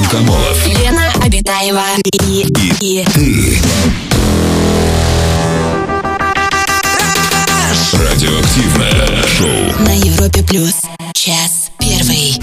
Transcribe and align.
Антон 0.00 0.06
Камолов. 0.06 0.66
Лена 0.66 1.12
Обитаева 1.22 1.84
и, 2.26 2.46
и, 2.80 3.04
Ты. 3.04 3.58
Радиоактивное 7.92 9.26
шоу. 9.26 9.84
на 9.84 9.94
Европе 9.94 10.42
плюс. 10.42 10.82
Час 11.12 11.70
первый. 11.78 12.34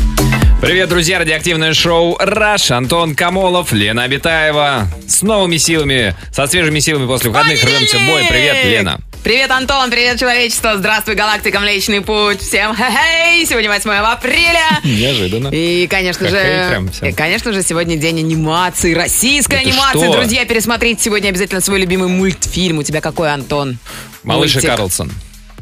Привет, 0.62 0.90
друзья! 0.90 1.18
Радиоактивное 1.20 1.74
шоу 1.74 2.16
«Раш». 2.20 2.70
Антон 2.70 3.16
Камолов, 3.16 3.72
Лена 3.72 4.04
Абитаева. 4.04 4.88
С 5.08 5.24
новыми 5.24 5.58
силами, 5.58 6.16
со 6.32 6.46
свежими 6.46 6.80
силами 6.80 7.08
после 7.08 7.32
выходных 7.32 7.64
рвемся 7.64 7.98
в 7.98 8.06
бой. 8.08 8.26
Привет, 8.30 8.66
Лена. 8.66 9.00
Привет, 9.24 9.52
Антон, 9.52 9.90
привет, 9.92 10.20
человечество, 10.20 10.78
здравствуй, 10.78 11.16
галактика, 11.16 11.60
Млечный 11.60 12.00
Путь, 12.00 12.42
всем 12.42 12.74
хей-хей, 12.74 13.46
сегодня 13.46 13.70
8 13.70 13.90
апреля. 13.92 14.80
Неожиданно. 14.86 15.50
И, 15.50 15.86
конечно 15.88 16.30
Хе-хей 16.30 16.90
же, 16.92 17.10
и, 17.10 17.12
конечно 17.12 17.52
же, 17.52 17.62
сегодня 17.62 17.98
день 17.98 18.20
анимации, 18.20 18.94
российской 18.94 19.64
Да 19.66 19.70
анимации. 19.70 20.12
Друзья, 20.12 20.46
пересмотрите 20.46 21.04
сегодня 21.04 21.30
обязательно 21.30 21.60
свой 21.60 21.80
любимый 21.82 22.08
мультфильм. 22.08 22.78
У 22.78 22.84
тебя 22.84 23.02
какой, 23.02 23.34
Антон? 23.34 23.80
Малыш 24.24 24.56
и. 24.56 24.62
Карлсон. 24.62 25.12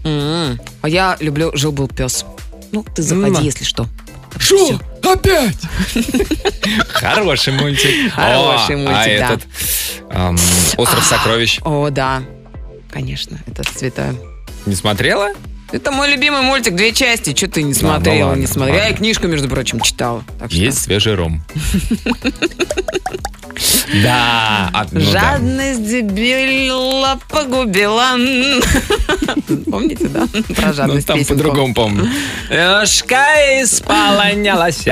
М-м. 0.04 0.62
А 0.84 0.90
я 0.90 1.18
люблю 1.20 1.52
«Жил-был 1.56 1.88
пес». 1.88 2.24
Ну, 2.72 2.86
ты 2.96 3.02
заходи, 3.02 3.38
М. 3.38 3.44
если 3.44 3.64
что. 3.64 3.88
Что? 4.38 4.80
Опять? 5.02 5.56
Хороший 6.90 7.54
мультик. 7.54 8.14
Хороший 8.14 8.76
О, 8.76 8.78
мультик, 8.78 8.96
А 8.96 9.08
этот... 9.08 9.42
«Остров 10.78 11.04
сокровищ». 11.04 11.60
О, 11.64 11.90
да, 11.90 12.22
конечно, 12.96 13.42
это 13.46 13.62
святое. 13.78 14.16
Не 14.66 14.74
смотрела? 14.74 15.32
Это 15.74 15.92
мой 15.92 16.10
любимый 16.10 16.44
мультик, 16.44 16.76
две 16.76 16.94
части. 16.94 17.36
Что 17.36 17.50
ты 17.50 17.62
не 17.62 17.74
ну 17.74 17.80
смотрела, 17.80 18.30
ладно, 18.30 18.40
не 18.40 18.48
смотрела? 18.48 18.78
Я 18.78 18.90
и 18.90 18.96
книжку, 18.96 19.28
между 19.28 19.50
прочим, 19.50 19.82
читала. 19.82 20.24
Так 20.40 20.50
что- 20.50 20.62
Есть 20.62 20.82
свежий 20.82 21.16
ром. 21.16 21.44
Да. 24.04 24.70
а, 24.74 24.86
ну 24.92 25.00
да. 25.00 25.06
Жадность 25.06 25.88
дебила 25.88 27.20
погубила. 27.30 28.12
Помните, 29.70 30.08
да? 30.08 30.28
Про 30.56 30.68
Ну, 30.68 30.74
жадность 30.74 31.08
там 31.08 31.18
песенку. 31.20 31.34
по-другому 31.38 31.74
помню. 31.74 32.10
Ножка 32.50 33.62
исполнялась. 33.64 34.86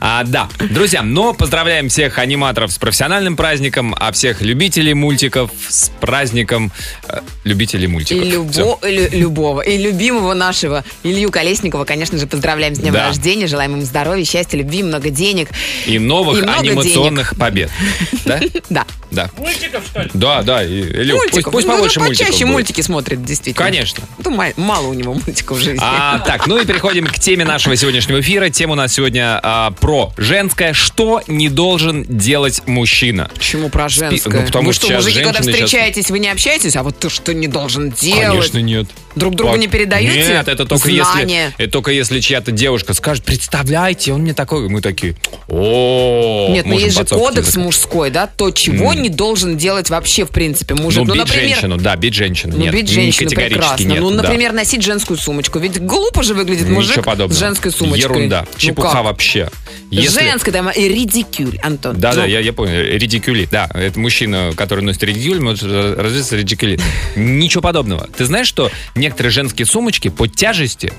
А, 0.00 0.24
да. 0.24 0.48
Друзья, 0.70 1.02
но 1.02 1.32
поздравляем 1.34 1.88
всех 1.88 2.18
аниматоров 2.18 2.72
с 2.72 2.78
профессиональным 2.78 3.36
праздником, 3.36 3.94
а 3.98 4.12
всех 4.12 4.40
любителей 4.42 4.94
мультиков 4.94 5.50
с 5.68 5.90
праздником 6.00 6.72
э, 7.08 7.20
любителей 7.44 7.84
И 7.84 7.88
мультиков. 7.88 8.24
любо- 8.24 8.78
и 8.88 8.96
лю- 8.96 9.08
любого, 9.12 9.60
и 9.60 9.76
любимого 9.76 10.34
нашего 10.34 10.84
Илью 11.02 11.30
Колесникова, 11.30 11.84
конечно 11.84 12.18
же, 12.18 12.26
поздравляем 12.26 12.74
с 12.74 12.78
днем 12.78 12.92
Да. 12.92 13.06
рождения, 13.08 13.46
желаем 13.46 13.72
ему 13.72 13.82
здоровья, 13.82 14.24
счастья, 14.24 14.56
любви, 14.58 14.82
много 14.82 15.10
денег. 15.10 15.48
И 15.86 15.98
новых 15.98 16.38
И 16.38 16.42
много 16.42 16.58
анимационных 16.60 17.36
побед. 17.36 17.69
Да? 18.24 18.40
Да. 18.70 18.86
Да. 19.10 19.28
Мультиков, 19.36 19.84
что 19.86 20.02
ли? 20.02 20.10
Да, 20.14 20.42
да. 20.42 20.64
и- 20.64 20.82
Илюх, 20.82 21.18
пусть, 21.20 21.32
мультиков. 21.32 21.52
пусть 21.52 21.66
Ну, 21.66 21.72
побольше 21.74 21.98
ну, 21.98 22.04
мультиков 22.06 22.26
почаще 22.28 22.44
будет. 22.44 22.52
мультики 22.54 22.80
смотрит, 22.82 23.24
действительно. 23.24 23.64
Конечно. 23.66 24.04
Ну, 24.24 24.30
ма- 24.30 24.52
мало 24.56 24.86
у 24.86 24.94
него 24.94 25.14
мультиков 25.14 25.58
в 25.58 25.60
жизни. 25.60 25.80
А, 25.82 26.18
так, 26.26 26.46
ну 26.46 26.58
и 26.58 26.64
переходим 26.64 27.06
к 27.06 27.18
теме 27.18 27.44
нашего 27.44 27.74
сегодняшнего 27.74 28.20
эфира. 28.20 28.50
Тема 28.50 28.72
у 28.74 28.76
нас 28.76 28.92
сегодня 28.92 29.40
а, 29.42 29.72
про 29.72 30.12
женское. 30.16 30.72
Что 30.74 31.22
не 31.26 31.48
должен 31.48 32.04
делать 32.04 32.62
мужчина? 32.66 33.30
Почему 33.34 33.68
про 33.68 33.88
женское? 33.88 34.40
ну, 34.40 34.46
потому 34.46 34.66
вы 34.68 34.72
что 34.72 34.86
сейчас 34.86 35.02
мужики, 35.04 35.22
когда 35.24 35.42
женщины 35.42 35.52
сейчас- 35.56 35.66
встречаетесь, 35.70 36.10
вы 36.10 36.18
не 36.20 36.28
общаетесь, 36.28 36.76
а 36.76 36.82
вот 36.84 36.98
ты 36.98 37.10
что 37.10 37.34
не 37.34 37.48
должен 37.48 37.90
делать? 37.90 38.28
Конечно, 38.28 38.58
нет. 38.58 38.86
Друг 39.16 39.34
другу 39.34 39.56
не 39.56 39.66
передаете 39.66 40.16
Нет, 40.28 40.46
это 40.46 40.66
только 40.66 40.88
знания? 40.88 41.46
если 41.46 41.64
это 41.64 41.72
только 41.72 41.90
если 41.90 42.20
чья-то 42.20 42.52
девушка 42.52 42.94
скажет, 42.94 43.24
представляете, 43.24 44.12
он 44.12 44.20
мне 44.20 44.34
такой, 44.34 44.68
мы 44.68 44.80
такие, 44.80 45.16
о, 45.48 46.48
Нет, 46.50 46.64
но 46.64 46.72
можем 46.74 46.86
есть 46.86 46.96
же 46.96 47.04
кодекс. 47.04 47.56
Мужской, 47.60 48.10
да, 48.10 48.26
то, 48.26 48.50
чего 48.50 48.94
не 48.94 49.08
должен 49.08 49.56
делать 49.56 49.90
вообще, 49.90 50.24
в 50.24 50.30
принципе, 50.30 50.74
мужик. 50.74 51.04
Ну, 51.06 51.12
бить 51.14 51.24
например, 51.24 51.48
женщину, 51.50 51.76
да, 51.76 51.96
бить 51.96 52.14
женщину. 52.14 52.54
Ну, 52.56 52.62
нет, 52.64 52.74
бить 52.74 52.88
женщину 52.88 53.30
прекрасно. 53.30 53.84
нет, 53.84 54.00
ну, 54.00 54.10
да. 54.10 54.22
например, 54.22 54.52
носить 54.52 54.82
женскую 54.82 55.16
сумочку. 55.18 55.58
Ведь 55.58 55.80
глупо 55.80 56.22
же 56.22 56.34
выглядит 56.34 56.62
Ничего 56.64 56.74
мужик 56.76 57.04
подобного. 57.04 57.32
с 57.32 57.38
женской 57.38 57.70
сумочкой. 57.70 58.00
Ерунда, 58.00 58.46
Ну 58.52 58.58
чепуха 58.58 58.92
как? 58.92 59.04
вообще. 59.04 59.48
Если- 59.90 60.20
Женская, 60.20 60.52
да, 60.52 60.70
и 60.70 60.88
редикюль, 60.88 61.58
Антон. 61.62 61.98
Да, 61.98 62.14
да, 62.14 62.22
Ну, 62.22 62.28
я, 62.28 62.40
я 62.40 62.52
понял. 62.52 62.72
Редикюли. 62.80 63.48
Да, 63.50 63.68
это 63.74 63.98
мужчина, 63.98 64.52
который 64.56 64.84
носит 64.84 65.02
редикюль, 65.02 65.40
может 65.40 65.62
развиться 65.64 66.36
редикюли. 66.36 66.78
Ничего 67.16 67.60
подобного. 67.60 68.08
Ты 68.16 68.24
знаешь, 68.24 68.46
что 68.46 68.70
некоторые 68.94 69.32
женские 69.32 69.66
сумочки 69.66 70.08
по 70.08 70.26
тяжести 70.28 70.92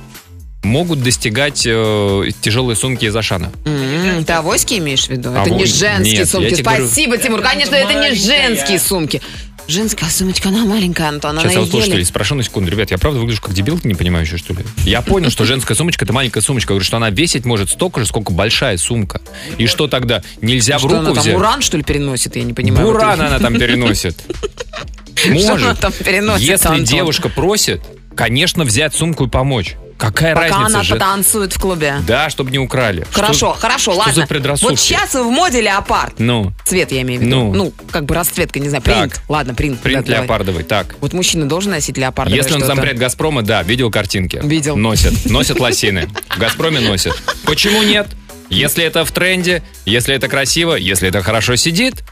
могут 0.64 1.02
достигать 1.02 1.64
э, 1.66 2.30
тяжелые 2.42 2.76
сумки 2.76 3.06
из 3.06 3.16
Ашана. 3.16 3.52
м, 3.66 4.24
Ты 4.26 4.34
авоськи 4.34 4.76
имеешь 4.76 5.06
в 5.06 5.10
виду? 5.10 5.32
А 5.36 5.42
это 5.42 5.50
не 5.50 5.60
вот- 5.60 5.68
женские 5.68 6.18
нет, 6.20 6.30
сумки. 6.30 6.50
тебе 6.54 6.64
говорю- 6.64 6.86
Спасибо, 6.88 7.18
Тимур. 7.18 7.42
Конечно, 7.42 7.76
это 7.76 7.94
не 7.94 8.14
женские 8.16 8.80
сумки. 8.80 9.22
Женская 9.68 10.10
сумочка, 10.10 10.50
она 10.50 10.66
маленькая, 10.66 11.08
Антон. 11.08 11.38
Сейчас 11.40 11.54
я 11.54 11.62
у 11.62 11.66
слушателей 11.66 11.98
еле... 12.00 12.06
спрошу 12.06 12.36
на 12.36 12.44
секунду. 12.44 12.70
Ребят, 12.72 12.92
я 12.92 12.98
правда 12.98 13.20
выгляжу 13.20 13.42
как 13.42 13.54
дебил, 13.54 13.80
не 13.84 13.94
понимающий, 13.94 14.38
что 14.38 14.54
ли? 14.54 14.60
Я 14.86 15.02
понял, 15.02 15.30
что 15.30 15.46
женская 15.46 15.76
сумочка 15.76 16.04
это 16.04 16.12
маленькая 16.14 16.42
сумочка. 16.42 16.74
Я 16.74 16.76
говорю, 16.76 16.86
что 16.86 16.98
она 16.98 17.10
весить 17.10 17.46
может 17.46 17.70
столько 17.70 18.00
же, 18.02 18.06
сколько 18.08 18.34
большая 18.34 18.76
сумка. 18.78 19.22
И 19.58 19.68
что 19.68 19.88
тогда? 19.88 20.24
Нельзя 20.42 20.78
в 20.78 20.80
Что 20.82 20.90
руку 20.90 21.00
она 21.02 21.14
там, 21.14 21.22
взять? 21.24 21.36
уран, 21.36 21.62
что 21.62 21.78
ли, 21.78 21.84
переносит? 21.84 22.36
Я 22.36 22.44
не 22.44 22.54
понимаю. 22.54 22.86
Буран 22.88 23.18
Вот 23.20 23.26
она 23.28 23.40
там 23.40 23.58
переносит. 23.58 24.18
Что 25.16 25.30
Может. 25.30 25.50
она 25.52 25.76
там 25.76 25.94
переносит, 25.94 26.42
Если 26.48 26.68
Антон? 26.68 26.84
девушка 26.84 27.30
просит, 27.30 27.82
конечно, 28.16 28.64
взять 28.66 28.96
сумку 28.96 29.26
и 29.26 29.30
помочь. 29.30 29.76
Какая 30.02 30.34
Пока 30.34 30.48
разница 30.48 30.66
она 30.66 30.84
же? 30.84 30.94
потанцует 30.96 31.54
в 31.54 31.60
клубе. 31.60 31.98
Да, 32.08 32.32
чтобы 32.32 32.50
не 32.50 32.58
украли. 32.58 33.06
Хорошо, 33.12 33.34
Что- 33.34 33.54
хорошо, 33.54 33.92
что 33.92 34.00
ладно. 34.00 34.14
за 34.16 34.26
предрассудки? 34.26 34.72
Вот 34.72 34.80
сейчас 34.80 35.14
в 35.14 35.30
моде 35.30 35.62
леопард. 35.62 36.16
Ну, 36.18 36.52
Цвет 36.66 36.92
я 36.92 37.04
имею 37.04 37.20
в 37.22 37.24
виду. 37.24 37.36
Ну. 37.36 37.54
Ну, 37.54 37.74
как 37.92 38.06
бы 38.06 38.16
расцветка, 38.16 38.60
не 38.60 38.68
знаю, 38.70 38.82
Так. 38.82 38.96
принт. 38.96 39.22
Ладно, 39.30 39.54
принт. 39.54 39.80
принт 39.80 40.00
да, 40.00 40.12
давай. 40.14 40.22
леопардовый, 40.24 40.64
так. 40.64 40.96
Вот 41.02 41.14
мужчина 41.14 41.48
должен 41.48 41.70
носить 41.72 42.00
леопардовое 42.00 42.42
Если 42.42 42.56
он 42.56 42.64
зампред 42.66 42.98
Газпрома, 42.98 43.44
да, 43.44 43.62
видел 43.62 43.92
картинки. 43.92 44.40
Видел. 44.44 44.76
Носят. 44.76 45.14
Носят 45.26 45.60
лосины. 45.60 46.10
В 46.30 46.40
Газпроме 46.40 46.80
носят. 46.80 47.14
Почему 47.46 47.84
нет? 47.84 48.08
Если 48.50 48.84
это 48.84 49.06
в 49.06 49.12
тренде, 49.12 49.62
если 49.86 50.16
это 50.16 50.28
красиво, 50.28 50.74
если 50.74 51.08
это 51.10 51.22
хорошо 51.22 51.56
сидит, 51.56 52.04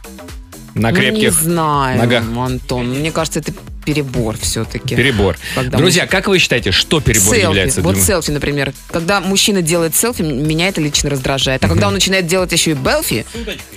на 0.80 0.92
Ну, 0.92 0.96
не 0.98 1.02
крепких 1.02 1.32
знаю, 1.34 1.98
ногах. 2.00 2.24
Антон. 2.38 2.90
Мне 3.00 3.12
кажется, 3.12 3.40
это 3.40 3.54
перебор 3.86 4.38
все-таки. 4.40 4.96
перебор. 4.96 5.38
Когда 5.56 5.78
Друзья, 5.78 6.06
как 6.08 6.28
вы 6.28 6.38
считаете, 6.40 6.72
что 6.72 7.02
перебор 7.02 7.34
Селфи. 7.34 7.40
является? 7.46 7.82
Вот 7.82 7.98
селфи, 7.98 8.32
например. 8.32 8.74
Когда 8.92 9.20
мужчина 9.20 9.62
делает 9.62 9.96
селфи, 9.96 10.22
меня 10.22 10.68
это 10.68 10.80
лично 10.82 11.10
раздражает. 11.10 11.64
А 11.64 11.68
когда 11.68 11.88
он 11.88 11.94
начинает 11.94 12.28
делать 12.28 12.52
еще 12.52 12.72
и 12.72 12.74
белфи, 12.76 13.26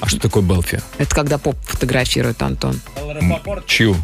А 0.00 0.08
что 0.08 0.18
такое 0.20 0.42
Белфи? 0.42 0.80
это 0.98 1.14
когда 1.14 1.38
поп 1.38 1.56
фотографирует, 1.64 2.42
Антон. 2.42 2.80
Чью? 3.66 3.96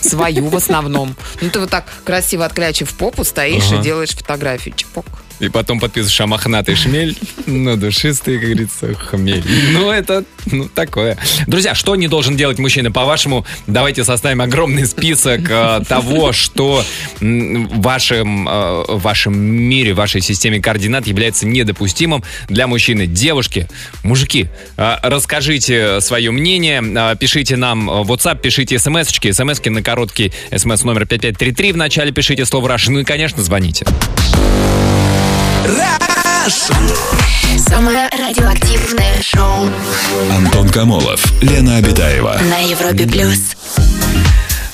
Свою 0.00 0.48
в 0.48 0.56
основном. 0.56 1.16
Ну, 1.40 1.50
ты 1.50 1.58
вот 1.60 1.70
так 1.70 1.86
красиво 2.04 2.44
отклячив 2.44 2.92
попу, 2.94 3.24
стоишь 3.24 3.64
Ага. 3.68 3.80
и 3.80 3.82
делаешь 3.82 4.10
фотографии. 4.10 4.72
Чпок. 4.76 5.04
И 5.38 5.48
потом 5.48 5.80
подписываешь 5.80 6.20
«А 6.20 6.26
мохнатый 6.26 6.76
шмель, 6.76 7.16
но 7.46 7.76
душистый, 7.76 8.38
как 8.38 8.48
говорится, 8.48 8.94
хмель. 8.94 9.44
Ну, 9.72 9.90
это 9.90 10.24
ну, 10.46 10.68
такое. 10.68 11.18
Друзья, 11.46 11.74
что 11.74 11.94
не 11.94 12.08
должен 12.08 12.36
делать 12.36 12.58
мужчина, 12.58 12.90
по-вашему? 12.90 13.44
Давайте 13.66 14.04
составим 14.04 14.40
огромный 14.40 14.86
список 14.86 15.42
э, 15.50 15.82
того, 15.86 16.32
что 16.32 16.82
в 17.20 17.80
вашем, 17.80 18.48
э, 18.48 18.84
вашем 18.88 19.36
мире, 19.38 19.92
в 19.92 19.96
вашей 19.96 20.22
системе 20.22 20.60
координат 20.60 21.06
является 21.06 21.46
недопустимым 21.46 22.24
для 22.48 22.66
мужчины. 22.66 23.06
Девушки, 23.06 23.68
мужики, 24.02 24.48
э, 24.76 24.96
расскажите 25.02 26.00
свое 26.00 26.30
мнение, 26.30 26.82
э, 26.82 27.16
пишите 27.18 27.56
нам 27.56 27.86
в 27.86 28.10
WhatsApp, 28.10 28.40
пишите 28.40 28.78
смс-очки, 28.78 29.32
смс 29.32 29.60
на 29.66 29.82
короткий 29.82 30.32
смс 30.56 30.84
номер 30.84 31.06
5533, 31.06 31.72
в 31.72 31.76
начале 31.76 32.12
пишите 32.12 32.46
слово 32.46 32.68
«Раш», 32.68 32.88
ну 32.88 33.00
и, 33.00 33.04
конечно, 33.04 33.42
звоните. 33.42 33.84
Самое 37.56 38.08
радиоактивное 38.12 39.20
шоу 39.20 39.68
Антон 40.30 40.68
Камолов, 40.68 41.24
Лена 41.42 41.78
Обитаева. 41.78 42.38
на 42.48 42.58
Европе 42.58 43.06
плюс. 43.06 43.56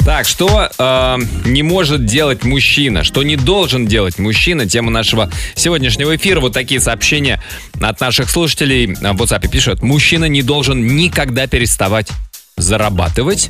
Так, 0.04 0.26
что 0.26 0.68
э, 0.76 1.18
не 1.46 1.62
может 1.62 2.04
делать 2.04 2.44
мужчина, 2.44 3.04
что 3.04 3.22
не 3.22 3.36
должен 3.36 3.86
делать 3.86 4.18
мужчина, 4.18 4.68
тема 4.68 4.90
нашего 4.90 5.30
сегодняшнего 5.54 6.16
эфира. 6.16 6.40
Вот 6.40 6.52
такие 6.52 6.80
сообщения 6.80 7.42
от 7.80 8.00
наших 8.00 8.28
слушателей 8.28 8.86
в 8.88 9.00
WhatsApp 9.00 9.48
пишут. 9.48 9.82
Мужчина 9.82 10.26
не 10.26 10.42
должен 10.42 10.96
никогда 10.96 11.46
переставать 11.46 12.08
зарабатывать. 12.56 13.48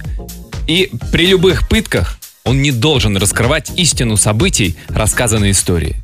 И 0.69 0.91
при 1.11 1.27
любых 1.27 1.69
пытках 1.69 2.19
он 2.45 2.61
не 2.61 2.71
должен 2.71 3.17
раскрывать 3.17 3.71
истину 3.77 4.17
событий 4.17 4.77
рассказанной 4.89 5.53
истории. 5.53 6.02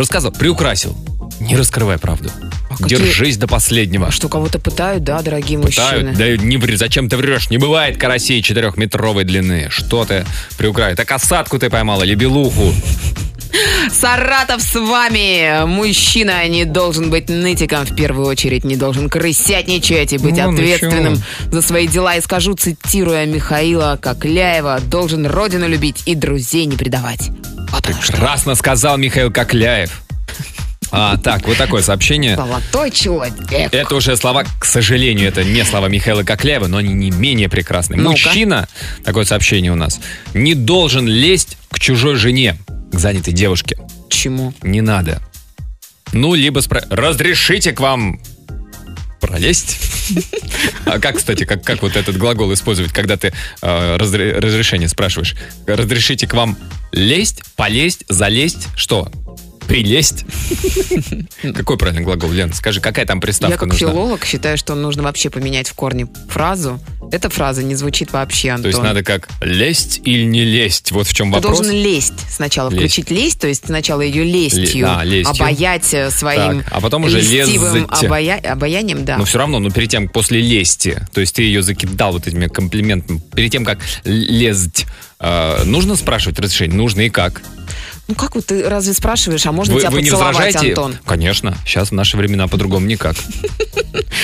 Рассказал, 0.00 0.32
приукрасил. 0.32 0.96
Не 1.40 1.56
раскрывай 1.56 1.98
правду. 1.98 2.30
А 2.70 2.76
какие- 2.78 2.96
Держись 2.96 3.36
до 3.36 3.46
последнего. 3.46 4.10
Что, 4.10 4.30
кого-то 4.30 4.58
пытают, 4.58 5.04
да, 5.04 5.20
дорогие 5.20 5.58
Пытают, 5.58 6.06
мужчины? 6.06 6.36
да 6.38 6.42
не 6.42 6.56
ври, 6.56 6.74
зачем 6.76 7.10
ты 7.10 7.18
врешь? 7.18 7.50
Не 7.50 7.58
бывает 7.58 7.98
карасей 7.98 8.40
четырехметровой 8.40 9.24
длины. 9.24 9.66
Что 9.68 10.06
ты 10.06 10.24
приукрасил? 10.56 10.96
Так 10.96 11.12
осадку 11.12 11.58
ты 11.58 11.68
поймал 11.68 12.02
или 12.02 12.14
белуху? 12.14 12.72
Саратов 13.90 14.62
с 14.62 14.74
вами. 14.74 15.64
Мужчина 15.66 16.46
не 16.48 16.64
должен 16.64 17.10
быть 17.10 17.28
нытиком 17.28 17.84
в 17.84 17.94
первую 17.94 18.26
очередь, 18.26 18.64
не 18.64 18.76
должен 18.76 19.08
крысятничать 19.08 20.12
и 20.12 20.18
быть 20.18 20.36
Ну, 20.36 20.50
ну 20.50 20.54
ответственным 20.54 21.16
чего? 21.16 21.52
за 21.52 21.62
свои 21.62 21.86
дела. 21.88 22.16
И 22.16 22.20
скажу, 22.20 22.54
цитируя 22.54 23.26
Михаила 23.26 23.98
Кокляева, 24.00 24.80
должен 24.80 25.26
родину 25.26 25.68
любить 25.68 26.02
и 26.06 26.14
друзей 26.14 26.66
не 26.66 26.76
предавать. 26.76 27.30
Вот. 27.70 27.82
Прекрасно 27.82 28.54
сказал 28.54 28.96
Михаил 28.98 29.30
Кокляев. 29.32 30.02
А, 30.92 31.16
так, 31.18 31.46
вот 31.46 31.56
такое 31.56 31.82
сообщение. 31.82 32.34
Золотой 32.34 32.90
человек. 32.90 33.72
Это 33.72 33.94
уже 33.94 34.16
слова, 34.16 34.44
к 34.58 34.64
сожалению, 34.64 35.28
это 35.28 35.44
не 35.44 35.64
слова 35.64 35.86
Михаила 35.86 36.24
Кокляева, 36.24 36.66
но 36.66 36.78
они 36.78 36.92
не 36.92 37.10
менее 37.10 37.48
прекрасны. 37.48 37.96
Ну-ка. 37.96 38.10
Мужчина, 38.10 38.68
такое 39.04 39.24
сообщение 39.24 39.70
у 39.70 39.76
нас, 39.76 40.00
не 40.34 40.54
должен 40.54 41.06
лезть 41.06 41.56
к 41.70 41.78
чужой 41.78 42.16
жене, 42.16 42.56
к 42.92 42.98
занятой 42.98 43.32
девушке. 43.32 43.78
Чему? 44.08 44.52
Не 44.62 44.80
надо. 44.80 45.22
Ну, 46.12 46.34
либо 46.34 46.60
спро... 46.60 46.82
разрешите 46.90 47.72
к 47.72 47.80
вам 47.80 48.20
пролезть. 49.20 49.78
А 50.86 50.98
как, 50.98 51.18
кстати, 51.18 51.44
как, 51.44 51.62
как 51.62 51.82
вот 51.82 51.94
этот 51.96 52.16
глагол 52.16 52.52
использовать, 52.52 52.92
когда 52.92 53.16
ты 53.16 53.32
э, 53.62 53.96
разре- 53.96 54.32
разрешение 54.38 54.88
спрашиваешь? 54.88 55.36
Разрешите 55.66 56.26
к 56.26 56.34
вам 56.34 56.56
лезть, 56.90 57.42
полезть, 57.54 58.04
залезть, 58.08 58.66
что? 58.74 59.10
Прилезть? 59.70 60.24
Какой 61.54 61.78
правильный 61.78 62.02
глагол, 62.02 62.32
Лен? 62.32 62.52
Скажи, 62.52 62.80
какая 62.80 63.06
там 63.06 63.18
Я 63.18 63.22
приставка 63.22 63.56
как 63.56 63.68
нужна? 63.68 63.88
филолог 63.88 64.24
считаю, 64.24 64.58
что 64.58 64.74
нужно 64.74 65.04
вообще 65.04 65.30
поменять 65.30 65.68
в 65.68 65.74
корне 65.74 66.08
фразу. 66.28 66.80
Эта 67.12 67.30
фраза 67.30 67.62
не 67.62 67.76
звучит 67.76 68.12
вообще, 68.12 68.50
Антон. 68.50 68.62
То 68.64 68.68
есть 68.70 68.82
надо 68.82 69.04
как 69.04 69.28
лезть 69.40 70.00
или 70.04 70.24
не 70.24 70.42
лезть? 70.44 70.90
Вот 70.90 71.06
в 71.06 71.14
чем 71.14 71.28
Ты 71.28 71.36
вопрос. 71.36 71.58
должен 71.58 71.72
лезть 71.80 72.14
сначала, 72.28 72.68
Лезть. 72.68 72.80
включить 72.80 73.10
лезть, 73.12 73.40
то 73.40 73.46
есть 73.46 73.66
сначала 73.66 74.00
ее 74.00 74.24
лестью, 74.24 74.86
Ле- 74.86 74.86
а, 74.88 75.04
лестью. 75.04 75.30
обаять 75.44 75.94
э, 75.94 76.10
своим 76.10 76.62
Так, 76.64 76.72
а 76.72 76.80
потом 76.80 77.04
уже 77.04 77.20
льстивым 77.20 77.74
лезть. 77.88 78.02
обая- 78.02 78.40
обаянием, 78.44 79.04
да. 79.04 79.18
Но 79.18 79.24
все 79.24 79.38
равно, 79.38 79.60
ну 79.60 79.70
перед 79.70 79.88
тем, 79.88 80.08
после 80.08 80.40
лести, 80.40 81.00
то 81.12 81.20
есть 81.20 81.36
ты 81.36 81.42
ее 81.42 81.62
закидал 81.62 82.10
вот 82.12 82.26
этими 82.26 82.48
комплиментами, 82.48 83.20
перед 83.36 83.52
тем, 83.52 83.64
как 83.64 83.78
лезть, 84.02 84.86
э, 85.20 85.62
нужно 85.64 85.94
спрашивать 85.94 86.40
разрешение? 86.40 86.76
Нужно 86.76 87.02
и 87.02 87.08
как? 87.08 87.40
Ну 88.10 88.16
как 88.16 88.34
вот 88.34 88.46
ты 88.46 88.68
разве 88.68 88.92
спрашиваешь, 88.92 89.46
а 89.46 89.52
можно 89.52 89.72
Вы, 89.72 89.80
тебя 89.82 89.90
вы 89.90 90.02
не 90.02 90.10
поцеловать, 90.10 90.34
возражаете? 90.36 90.68
Антон? 90.70 90.96
Конечно. 91.06 91.56
Сейчас 91.64 91.90
в 91.90 91.94
наши 91.94 92.16
времена 92.16 92.48
по-другому 92.48 92.84
никак. 92.84 93.14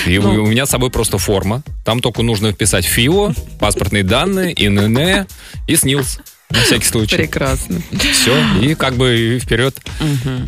И 0.06 0.18
Ну. 0.18 0.42
у 0.42 0.42
у 0.42 0.46
меня 0.48 0.66
с 0.66 0.70
собой 0.70 0.90
просто 0.90 1.18
форма. 1.18 1.62
Там 1.84 2.00
только 2.00 2.22
нужно 2.22 2.50
вписать 2.50 2.84
ФИО, 2.84 3.32
паспортные 3.60 4.02
данные, 4.02 4.52
ИНН 4.56 5.26
и 5.68 5.76
СНИЛС. 5.76 6.18
На 6.56 6.62
всякий 6.64 6.86
случай. 6.86 7.16
Прекрасно. 7.16 7.80
Все. 8.12 8.36
И 8.60 8.74
как 8.74 8.94
бы 8.94 9.38
вперед. 9.42 9.76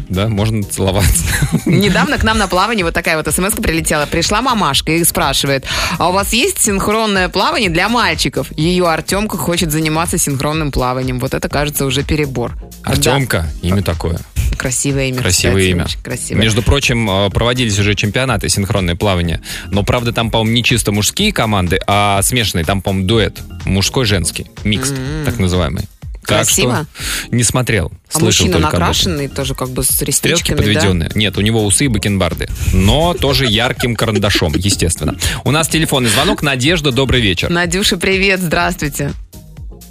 Да, 0.09 0.29
можно 0.29 0.63
целоваться. 0.63 1.25
Недавно 1.67 2.19
к 2.19 2.25
нам 2.25 2.39
на 2.39 2.49
плавание 2.49 2.85
вот 2.85 2.95
такая 2.95 3.17
вот 3.17 3.33
смс 3.33 3.53
прилетела. 3.55 4.07
Пришла 4.07 4.43
мамашка 4.43 4.93
и 4.93 5.05
спрашивает, 5.05 5.67
а 5.99 6.09
у 6.09 6.13
вас 6.13 6.33
есть 6.33 6.63
синхронное 6.63 7.29
плавание 7.29 7.71
для 7.71 7.89
мальчиков? 7.89 8.49
Ее 8.57 8.89
Артемка 8.89 9.37
хочет 9.37 9.71
заниматься 9.71 10.19
синхронным 10.19 10.71
плаванием. 10.73 11.19
Вот 11.19 11.35
это, 11.35 11.49
кажется, 11.49 11.85
уже 11.85 12.03
перебор. 12.03 12.57
Артемка, 12.85 13.47
имя 13.63 13.83
такое. 13.83 14.15
Да, 14.15 14.57
красивое 14.57 15.09
имя. 15.09 15.19
Красивое 15.19 15.61
кстати, 15.61 15.71
имя. 15.71 15.87
красивое. 16.03 16.43
Между 16.43 16.63
прочим, 16.63 17.09
э, 17.11 17.31
проводились 17.31 17.79
уже 17.79 17.95
чемпионаты 17.95 18.49
синхронное 18.49 18.97
плавание. 18.97 19.41
Но, 19.71 19.83
правда, 19.83 20.13
там, 20.13 20.31
по-моему, 20.31 20.55
не 20.57 20.65
чисто 20.65 20.93
мужские 20.93 21.33
команды, 21.33 21.79
а 21.87 22.21
смешанные. 22.23 22.65
Там, 22.65 22.83
по-моему, 22.83 23.07
дуэт. 23.07 23.41
Мужской-женский. 23.65 24.47
Микс, 24.65 24.93
так 25.25 25.39
называемый. 25.39 25.85
Так 26.29 26.45
Красиво? 26.45 26.87
что 27.25 27.35
не 27.35 27.43
смотрел. 27.43 27.91
А 28.13 28.19
Слышал 28.19 28.47
мужчина 28.47 28.59
накрашенный, 28.59 29.29
тоже 29.29 29.55
как 29.55 29.71
бы 29.71 29.83
с 29.83 29.89
Стрелки 29.89 30.11
ресничками, 30.27 30.57
да? 30.57 30.63
подведенные. 30.63 31.11
Нет, 31.15 31.39
у 31.39 31.41
него 31.41 31.65
усы 31.65 31.87
и 31.87 31.89
бакенбарды. 31.89 32.49
Но 32.75 33.15
тоже 33.15 33.47
ярким 33.47 33.97
карандашом, 33.97 34.53
естественно. 34.55 35.17
У 35.45 35.51
нас 35.51 35.69
телефонный 35.69 36.11
звонок. 36.11 36.43
Надежда, 36.43 36.93
добрый 36.93 37.23
вечер. 37.23 37.49
Надюша, 37.49 37.97
привет, 37.97 38.41
здравствуйте. 38.41 39.13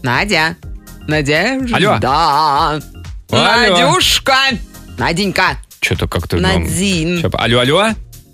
Надя. 0.03 0.57
Надежда. 1.07 1.75
Алло. 1.75 1.97
Да. 1.99 2.69
Алло. 3.31 3.85
Надюшка. 3.91 4.35
Наденька. 4.99 5.57
Что-то 5.81 6.07
как-то... 6.07 6.37
Надин. 6.37 7.19
Ща- 7.21 7.29
Алло, 7.33 7.59
алло? 7.59 7.89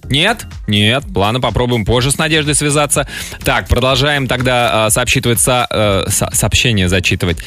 Нет? 0.10 0.46
Нет. 0.68 1.04
Ладно, 1.16 1.40
попробуем 1.40 1.86
позже 1.86 2.12
с 2.12 2.18
Надеждой 2.18 2.56
связаться. 2.56 3.08
Так, 3.44 3.68
продолжаем 3.68 4.28
тогда 4.28 4.88
э, 4.88 4.90
сообщитывать 4.92 5.40
со- 5.40 5.68
э, 5.70 6.06
со- 6.10 6.30
сообщение 6.34 6.90
зачитывать. 6.90 7.38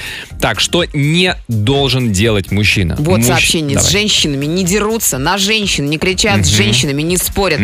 Так, 0.40 0.60
что 0.60 0.84
не 0.92 1.34
должен 1.48 2.12
делать 2.12 2.50
мужчина? 2.50 2.96
Вот 2.98 3.20
Мужч- 3.20 3.24
сообщение. 3.26 3.78
С 3.78 3.82
Давай. 3.82 3.92
женщинами 3.92 4.46
не 4.46 4.64
дерутся, 4.64 5.18
на 5.18 5.38
женщин 5.38 5.88
не 5.90 5.98
кричат, 5.98 6.44
с 6.46 6.48
женщинами 6.48 7.02
не 7.02 7.16
спорят. 7.16 7.60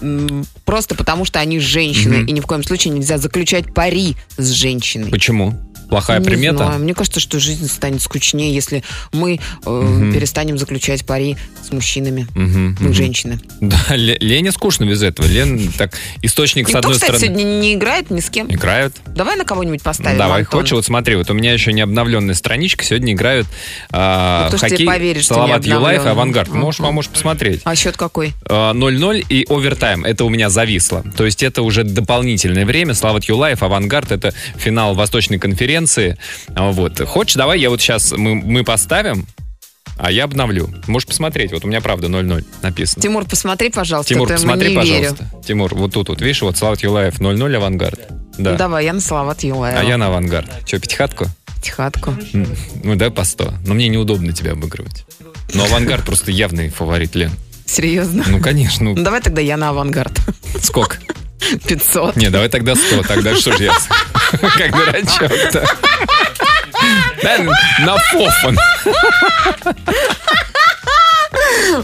М, 0.00 0.44
Просто 0.64 0.94
потому, 0.94 1.24
что 1.24 1.38
они 1.38 1.58
женщины. 1.60 2.18
Мгм. 2.18 2.26
И 2.26 2.32
ни 2.32 2.40
в 2.40 2.46
коем 2.46 2.64
случае 2.64 2.92
нельзя 2.94 3.18
заключать 3.18 3.72
пари 3.74 4.16
с 4.36 4.50
женщиной. 4.50 5.10
Почему? 5.10 5.54
Плохая 5.92 6.20
Не 6.20 6.24
примета? 6.24 6.56
знаю. 6.56 6.80
Мне 6.80 6.94
кажется, 6.94 7.20
что 7.20 7.38
жизнь 7.38 7.68
станет 7.68 8.00
скучнее, 8.00 8.54
если 8.54 8.82
мы 9.12 9.34
э, 9.66 10.10
перестанем 10.14 10.56
заключать 10.56 11.04
пари 11.04 11.36
с 11.68 11.70
мужчинами. 11.70 12.26
Мгм, 12.34 12.76
Мы 12.80 12.86
мгм. 12.86 12.94
женщины. 12.94 13.40
Да, 13.60 13.76
Ле- 13.90 14.16
Лене 14.18 14.52
скучно 14.52 14.84
без 14.84 15.02
этого. 15.02 15.26
Лен 15.26 15.70
так 15.76 15.92
источник 16.22 16.64
с 16.64 16.68
Никто, 16.70 16.78
одной 16.78 16.94
кстати, 16.94 17.10
стороны 17.16 17.26
сегодня 17.36 17.60
не 17.60 17.74
играет 17.74 18.08
ни 18.10 18.20
с 18.20 18.30
кем. 18.30 18.50
играют. 18.50 18.94
Давай 19.14 19.36
на 19.36 19.44
кого-нибудь 19.44 19.82
поставим, 19.82 20.16
Давай, 20.16 20.40
Антон. 20.44 20.60
хочешь, 20.60 20.72
вот 20.72 20.86
смотри, 20.86 21.16
вот 21.16 21.28
у 21.28 21.34
меня 21.34 21.52
еще 21.52 21.74
не 21.74 21.82
обновленная 21.82 22.34
страничка, 22.34 22.84
сегодня 22.84 23.12
играют 23.12 23.46
а, 23.90 24.48
Ну, 24.50 24.56
хоккей 24.56 24.86
поверит, 24.86 25.26
Салават 25.26 25.66
Юлаев 25.66 26.06
и? 26.06 26.08
Авангард. 26.08 26.48
Можешь, 26.54 26.80
Ага. 26.80 26.92
можешь 26.92 27.10
посмотреть. 27.10 27.60
А 27.64 27.76
счет 27.76 27.98
какой? 27.98 28.32
А, 28.48 28.72
0-0 28.72 29.22
и 29.28 29.44
овертайм. 29.50 30.06
Это 30.06 30.24
у 30.24 30.30
меня 30.30 30.48
зависло. 30.48 31.04
То 31.18 31.26
есть 31.26 31.42
это 31.42 31.60
уже 31.60 31.84
дополнительное 31.84 32.64
время. 32.64 32.94
Слават 32.94 33.24
Юлаев, 33.24 33.62
Авангард, 33.62 34.10
это 34.10 34.32
финал 34.56 34.94
Восточной 34.94 35.38
конференции. 35.38 35.81
А, 36.54 36.72
Вот. 36.72 37.00
Хочешь, 37.06 37.36
давай 37.36 37.60
я 37.60 37.70
вот 37.70 37.80
сейчас, 37.80 38.12
мы, 38.12 38.34
мы 38.34 38.64
поставим, 38.64 39.26
а 39.98 40.10
я 40.10 40.24
обновлю. 40.24 40.68
Можешь 40.86 41.06
посмотреть. 41.06 41.52
Вот 41.52 41.64
у 41.64 41.68
меня 41.68 41.80
правда 41.80 42.08
0-0 42.08 42.44
написано. 42.62 43.02
Тимур, 43.02 43.24
посмотри, 43.26 43.70
пожалуйста. 43.70 44.14
Тимур, 44.14 44.28
посмотри, 44.28 44.74
не 44.76 44.82
верю. 44.84 45.10
пожалуйста. 45.16 45.46
Тимур, 45.46 45.74
вот 45.74 45.92
тут 45.92 46.08
вот, 46.08 46.20
видишь, 46.20 46.42
вот 46.42 46.56
Слават 46.56 46.80
Юлаев 46.82 47.20
0-0 47.20 47.56
Авангард. 47.56 48.00
Да. 48.38 48.52
Ну, 48.52 48.56
давай, 48.56 48.86
я 48.86 48.92
на 48.94 49.00
Салават 49.00 49.42
Юлаева. 49.44 49.78
А 49.78 49.84
я 49.84 49.98
на 49.98 50.06
Авангард. 50.06 50.64
Че, 50.64 50.78
пятихатку? 50.78 51.26
Тихатку. 51.62 52.14
М, 52.32 52.46
Ну, 52.82 52.96
дай 52.96 53.10
по 53.10 53.22
100. 53.24 53.52
Но 53.66 53.74
мне 53.74 53.88
неудобно 53.88 54.32
тебя 54.32 54.52
обыгрывать. 54.52 55.04
Но 55.54 55.64
Авангард 55.64 56.04
просто 56.04 56.30
явный 56.32 56.70
фаворит, 56.70 57.14
Лен. 57.14 57.30
Серьезно? 57.66 58.24
Ну, 58.26 58.40
конечно. 58.40 58.84
Ну, 58.86 58.94
Ну, 58.96 59.02
давай 59.04 59.20
тогда 59.20 59.40
я 59.40 59.56
на 59.56 59.68
авангард. 59.68 60.12
сколько? 60.62 60.96
500. 61.66 62.16
Не, 62.16 62.30
давай 62.30 62.48
тогда 62.48 62.74
100. 62.74 63.02
Тогда 63.04 63.34
что 63.36 63.56
же 63.56 63.64
я 63.64 63.72
как 64.30 64.70
дурачок-то? 64.72 65.66
Да, 67.22 67.38
на 67.80 67.96
фофан. 67.98 68.58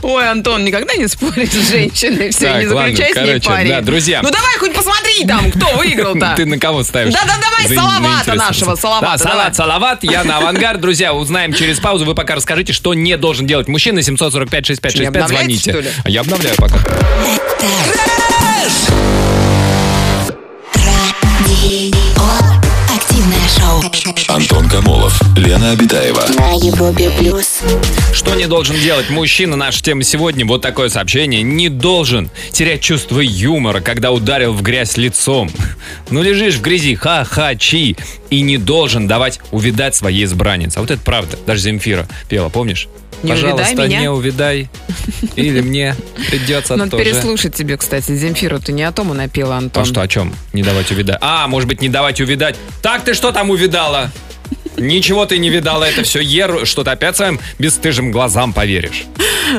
Ой, 0.03 0.31
Антон, 0.31 0.65
никогда 0.65 0.95
не 0.95 1.07
споришь 1.09 1.51
с 1.51 1.71
женщиной. 1.71 2.31
Все, 2.31 2.47
Так, 2.53 2.61
не 2.61 2.67
ладно, 2.69 2.91
заключай 2.91 3.13
с 3.13 3.17
ней 3.17 3.27
короче, 3.27 3.49
пари. 3.49 3.69
да, 3.69 3.81
друзья. 3.81 4.21
Ну 4.23 4.31
давай 4.31 4.57
хоть 4.59 4.75
посмотри 4.75 5.25
там, 5.27 5.51
кто 5.51 5.67
выиграл-то. 5.77 6.33
Ты 6.37 6.47
на 6.47 6.59
кого 6.59 6.83
ставишь? 6.83 7.15
Да-да, 7.15 7.35
давай 7.41 7.67
За- 7.69 7.75
Салавата 7.75 8.35
нашего, 8.35 8.75
Салавата, 8.77 9.25
Да, 9.25 9.31
давай. 9.31 9.55
Салават, 9.55 10.05
я 10.05 10.25
на 10.25 10.39
авангард. 10.39 10.81
Друзья, 10.81 11.15
узнаем 11.15 11.53
через 11.53 11.79
паузу. 11.81 12.05
Вы 12.05 12.15
пока 12.15 12.35
расскажите, 12.35 12.73
что 12.73 12.95
не 12.95 13.17
должен 13.17 13.47
делать 13.47 13.69
мужчина. 13.69 14.01
745-6565, 14.01 14.91
Что, 14.91 14.99
не 15.01 15.07
обновляете, 15.07 15.37
звоните. 15.37 15.71
что 15.71 15.81
ли? 15.81 15.89
А 16.05 16.11
Я 16.11 16.21
обновляю 16.21 16.57
пока. 16.57 16.77
Радио. 16.77 19.28
Антон 24.79 24.85
Камолов, 24.85 25.21
Лена 25.37 25.73
Обитаева. 25.73 26.23
На 26.37 26.53
Европе 26.53 27.11
плюс. 27.19 27.61
Что 28.13 28.35
не 28.35 28.47
должен 28.47 28.77
делать 28.79 29.11
мужчина? 29.11 29.57
Наша 29.57 29.83
тема 29.83 30.05
сегодня. 30.05 30.47
Вот 30.47 30.63
такое 30.63 30.89
сообщение. 30.89 31.43
Не 31.43 31.69
должен 31.69 32.31
терять 32.53 32.81
чувство 32.81 33.21
юмора, 33.21 33.81
когда 33.81 34.13
ударил 34.13 34.53
в 34.53 34.63
грязь 34.63 34.97
лицом. 34.97 35.51
Ну, 36.11 36.23
лежишь 36.23 36.55
в 36.57 36.61
грязи, 36.63 36.95
ха-ха-чи. 36.95 37.97
И 38.31 38.41
не 38.41 38.57
должен 38.57 39.09
давать 39.09 39.41
увидать 39.51 39.95
своей 39.97 40.25
избраннице. 40.25 40.79
А 40.79 40.81
вот 40.81 40.91
это 40.91 41.03
правда. 41.03 41.37
Даже 41.47 41.63
Земфира 41.63 42.07
пела, 42.29 42.49
помнишь? 42.49 42.89
Не 43.25 43.31
Пожалуйста, 43.31 43.69
увидай 43.71 43.89
меня. 43.89 44.01
не 44.01 44.11
увидай. 44.11 44.71
Или 45.35 45.61
мне 45.61 45.97
придется 46.31 46.77
Надо 46.77 46.93
тоже. 46.93 47.05
переслушать 47.05 47.55
тебе, 47.55 47.77
кстати. 47.77 48.15
Земфиру 48.15 48.61
ты 48.61 48.73
не 48.73 48.85
о 48.85 48.93
том 48.93 49.13
и 49.13 49.17
напела, 49.17 49.57
Антон. 49.57 49.83
А 49.83 49.87
что, 49.87 50.03
о 50.03 50.09
чем? 50.09 50.33
Не 50.53 50.63
давать 50.63 50.91
увидать. 50.93 51.19
А, 51.21 51.49
может 51.49 51.69
быть, 51.69 51.81
не 51.81 51.89
давать 51.89 52.21
увидать. 52.21 52.55
Так 52.81 53.03
ты 53.05 53.15
что 53.15 53.33
там 53.33 53.51
увидала? 53.51 54.13
Ничего 54.79 55.27
ты 55.27 55.39
не 55.39 55.51
видала, 55.51 55.85
это 55.85 56.03
все 56.03 56.21
еру, 56.21 56.67
что 56.67 56.85
ты 56.85 56.91
опять 56.91 57.17
своим 57.17 57.41
бесстыжим 57.59 58.11
глазам 58.11 58.53
поверишь. 58.53 59.05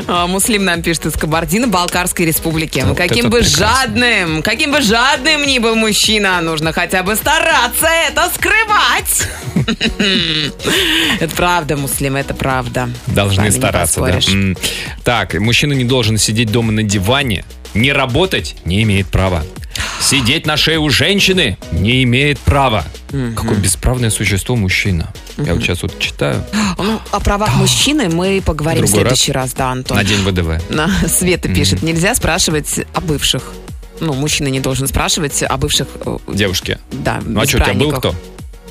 А, 0.08 0.28
Муслим 0.28 0.66
нам 0.66 0.82
пишет 0.82 1.08
из 1.08 1.14
Кабардино-Балкарской 1.14 2.26
республики. 2.26 2.84
Вот 2.86 2.98
каким 2.98 3.30
бы 3.30 3.40
прекрасно. 3.40 3.68
жадным, 3.68 4.44
каким 4.44 4.72
бы 4.72 4.82
жадным 4.82 5.46
ни 5.46 5.60
был 5.60 5.76
мужчина, 5.76 6.42
нужно 6.42 6.74
хотя 6.74 7.04
бы 7.04 7.16
стараться 7.16 7.88
это 7.88 8.30
скрывать. 8.34 9.28
Это 11.20 11.36
правда, 11.36 11.76
Муслим, 11.78 12.16
это 12.16 12.34
правда. 12.34 12.90
Должны 13.08 13.52
стараться, 13.52 14.02
да. 14.02 14.20
Так, 15.04 15.34
мужчина 15.36 15.74
не 15.74 15.84
должен 15.84 16.18
сидеть 16.18 16.52
дома 16.52 16.72
на 16.72 16.82
диване, 16.82 17.44
не 17.74 17.92
работать 17.94 18.56
не 18.66 18.84
имеет 18.84 19.08
права. 19.08 19.44
Сидеть 20.02 20.46
на 20.46 20.58
шее 20.58 20.80
у 20.80 20.90
женщины 20.90 21.58
не 21.72 22.04
имеет 22.04 22.40
права. 22.40 22.86
Какое 23.36 23.56
бесправное 23.58 24.10
существо 24.10 24.56
мужчина. 24.56 25.12
Я 25.38 25.54
вот 25.54 25.64
сейчас 25.64 25.82
вот 25.84 25.98
читаю 26.00 26.44
Ну, 26.78 27.00
о 27.12 27.20
правах 27.20 27.56
мужчины 27.56 28.10
мы 28.10 28.42
поговорим 28.46 28.84
в 28.84 28.88
Другой 28.88 29.02
следующий 29.04 29.32
раз, 29.32 29.54
да, 29.54 29.72
Антон. 29.72 29.98
на 29.98 30.04
день 30.04 30.20
ВДВ. 30.20 30.62
На- 30.70 30.90
Света 31.08 31.48
пишет, 31.50 31.82
нельзя 31.82 32.14
спрашивать 32.16 32.82
о 32.94 33.02
бывших. 33.02 33.54
Ну, 34.02 34.14
мужчина 34.14 34.48
не 34.48 34.60
должен 34.62 34.88
спрашивать 34.88 35.44
о 35.44 35.58
бывших, 35.58 35.88
э, 36.06 36.18
Девушки. 36.34 36.78
да, 36.92 37.20
Ну 37.26 37.42
а 37.42 37.46
что, 37.46 37.58
у 37.58 37.62
тебя 37.62 37.74
был 37.74 37.92
кто? 37.92 38.16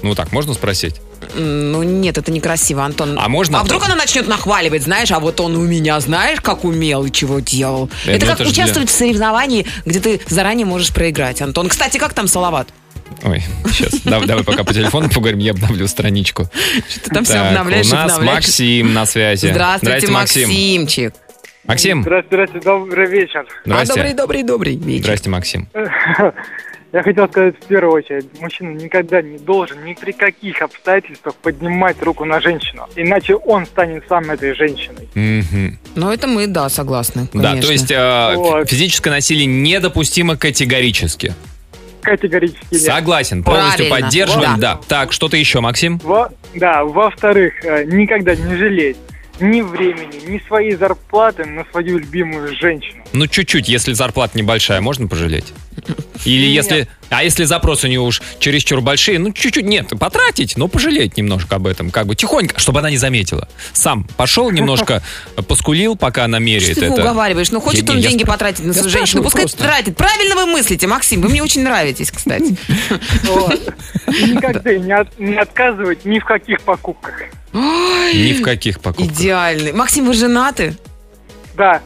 Ну 0.02 0.14
так, 0.14 0.32
можно 0.32 0.54
спросить? 0.54 0.96
Ну, 1.34 1.82
нет, 1.82 2.16
это 2.18 2.30
некрасиво, 2.30 2.84
Антон. 2.84 3.18
А 3.18 3.28
можно- 3.28 3.60
А 3.60 3.64
вдруг 3.64 3.84
она 3.84 3.96
начнет 3.96 4.28
нахваливать, 4.28 4.82
знаешь, 4.82 5.10
а 5.10 5.18
вот 5.18 5.40
он 5.40 5.56
у 5.56 5.62
меня, 5.62 5.98
знаешь, 6.00 6.40
как 6.40 6.64
умел 6.64 7.04
и 7.04 7.10
чего 7.12 7.40
делал. 7.40 7.90
Э, 8.06 8.12
это 8.12 8.26
ну 8.26 8.32
как 8.32 8.40
это 8.40 8.48
ж 8.48 8.52
для- 8.52 8.62
участвовать 8.64 8.90
в 8.90 8.92
соревновании, 8.92 9.66
где 9.84 10.00
ты 10.00 10.20
заранее 10.28 10.66
можешь 10.66 10.92
проиграть, 10.92 11.42
Антон. 11.42 11.68
Кстати, 11.68 11.98
как 11.98 12.14
там 12.14 12.28
Салават? 12.28 12.68
Ой, 13.24 13.42
сейчас. 13.72 14.00
Давай, 14.04 14.26
давай 14.28 14.44
пока 14.44 14.62
по 14.64 14.72
телефону 14.72 15.08
поговорим, 15.10 15.40
я 15.40 15.50
обновлю 15.52 15.88
страничку. 15.88 16.48
Ты 17.04 17.10
там 17.10 17.24
все 17.24 17.34
Так, 17.34 17.46
обновляешь, 17.48 17.86
у 17.86 17.94
нас 17.94 18.12
обновляешь. 18.12 18.34
Максим 18.46 18.94
на 18.94 19.06
связи. 19.06 19.48
Здравствуйте, 19.50 20.08
Максим. 20.08 20.48
Максимчик. 20.48 21.14
Максим, 21.64 22.02
Здравствуйте, 22.02 22.28
здравствуйте, 22.34 22.64
добрый 22.66 23.06
вечер. 23.10 23.40
А, 23.40 23.68
добрый, 23.68 23.84
здрасте. 23.86 24.14
добрый, 24.14 24.42
добрый 24.42 24.76
вечер. 24.76 25.02
Здрасте, 25.04 25.30
Максим. 25.30 25.68
Я 26.92 27.02
хотел 27.02 27.28
сказать 27.28 27.54
в 27.60 27.66
первую 27.66 27.92
очередь, 27.92 28.26
мужчина 28.40 28.70
никогда 28.70 29.20
не 29.20 29.36
должен 29.38 29.84
ни 29.84 29.92
при 29.92 30.12
каких 30.12 30.62
обстоятельствах 30.62 31.34
поднимать 31.34 32.02
руку 32.02 32.24
на 32.24 32.40
женщину, 32.40 32.88
иначе 32.96 33.34
он 33.34 33.66
станет 33.66 34.04
сам 34.08 34.30
этой 34.30 34.54
женщиной. 34.54 35.06
Мгм. 35.14 35.78
Ну, 35.96 36.10
это 36.10 36.26
мы, 36.26 36.46
да, 36.46 36.68
согласны. 36.70 37.28
Да, 37.34 37.50
конечно. 37.50 37.66
то 37.66 37.72
есть 37.72 37.90
э, 37.90 38.32
Вот. 38.36 38.70
физическое 38.70 39.10
насилие 39.10 39.44
недопустимо 39.44 40.36
категорически. 40.36 41.34
Категорически 42.00 42.66
нет. 42.70 42.80
Согласен, 42.80 43.42
полностью 43.42 43.86
Правильно. 43.88 44.06
поддерживаем. 44.08 44.60
Да. 44.60 44.74
Да. 44.76 44.80
Так, 44.88 45.12
что-то 45.12 45.36
еще, 45.36 45.60
Максим? 45.60 45.98
Во- 45.98 46.30
да, 46.54 46.84
во-вторых, 46.84 47.52
э, 47.66 47.84
никогда 47.84 48.34
не 48.34 48.56
жалеть 48.56 48.96
ни 49.40 49.60
времени, 49.60 50.26
ни 50.26 50.38
своей 50.48 50.74
зарплаты 50.74 51.44
на 51.44 51.64
свою 51.70 51.98
любимую 51.98 52.56
женщину. 52.56 53.04
Ну, 53.12 53.26
чуть-чуть, 53.26 53.68
если 53.68 53.92
зарплата 53.92 54.38
небольшая, 54.38 54.80
можно 54.80 55.06
пожалеть? 55.06 55.52
Или 56.24 56.46
Нет. 56.46 56.64
если... 56.64 56.88
А 57.10 57.24
если 57.24 57.44
запросы 57.44 57.86
у 57.86 57.88
нее 57.88 58.00
уж 58.00 58.20
чересчур 58.38 58.82
большие, 58.82 59.18
ну, 59.18 59.32
чуть-чуть, 59.32 59.64
нет, 59.64 59.88
потратить, 59.98 60.58
но 60.58 60.68
пожалеть 60.68 61.16
немножко 61.16 61.56
об 61.56 61.66
этом, 61.66 61.90
как 61.90 62.06
бы 62.06 62.14
тихонько, 62.14 62.60
чтобы 62.60 62.80
она 62.80 62.90
не 62.90 62.98
заметила. 62.98 63.48
Сам 63.72 64.04
пошел 64.04 64.50
немножко, 64.50 65.02
поскулил, 65.48 65.96
пока 65.96 66.24
она 66.24 66.38
меряет 66.38 66.72
Что 66.72 66.80
ты 66.80 66.86
это. 66.86 67.00
уговариваешь? 67.00 67.50
Ну, 67.50 67.60
хочет 67.60 67.86
Я- 67.88 67.92
он 67.94 67.98
я 68.00 68.08
деньги 68.10 68.24
потратить 68.24 68.64
на 68.66 68.74
свою 68.74 68.90
женщину. 68.90 69.22
Пускай 69.22 69.44
просто. 69.44 69.56
тратит. 69.62 69.96
Правильно 69.96 70.34
вы 70.34 70.46
мыслите, 70.46 70.86
Максим. 70.86 71.22
Вы 71.22 71.30
мне 71.30 71.42
очень 71.42 71.62
нравитесь, 71.62 72.10
кстати. 72.10 72.56
Никогда 74.06 74.74
не 75.18 75.34
отказывать 75.36 76.04
ни 76.04 76.18
в 76.18 76.24
каких 76.24 76.60
покупках. 76.62 77.14
Ни 77.54 78.34
в 78.34 78.42
каких 78.42 78.80
покупках. 78.80 79.16
Идеальный. 79.16 79.72
Максим, 79.72 80.06
вы 80.06 80.12
женаты? 80.14 80.76
Да, 81.56 81.80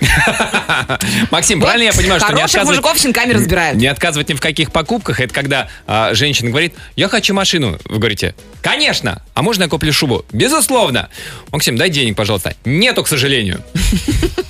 Максим, 1.30 1.60
правильно 1.60 1.84
я 1.84 1.92
понимаю, 1.92 2.20
что 2.20 2.32
не 2.32 2.42
отказывать... 2.42 2.78
мужиков 2.78 2.98
щенками 2.98 3.32
разбирают. 3.32 3.78
Не 3.78 3.86
отказывать 3.86 4.28
ни 4.28 4.34
в 4.34 4.40
каких 4.40 4.72
покупках, 4.72 5.20
это 5.20 5.32
когда 5.32 5.68
а, 5.86 6.14
женщина 6.14 6.50
говорит, 6.50 6.74
я 6.96 7.08
хочу 7.08 7.34
машину. 7.34 7.78
Вы 7.84 7.98
говорите, 7.98 8.34
конечно, 8.60 9.22
а 9.34 9.42
можно 9.42 9.64
я 9.64 9.68
куплю 9.68 9.92
шубу? 9.92 10.24
Безусловно. 10.32 11.08
Максим, 11.50 11.76
дай 11.76 11.90
денег, 11.90 12.16
пожалуйста. 12.16 12.54
Нету, 12.64 13.02
к 13.02 13.08
сожалению. 13.08 13.62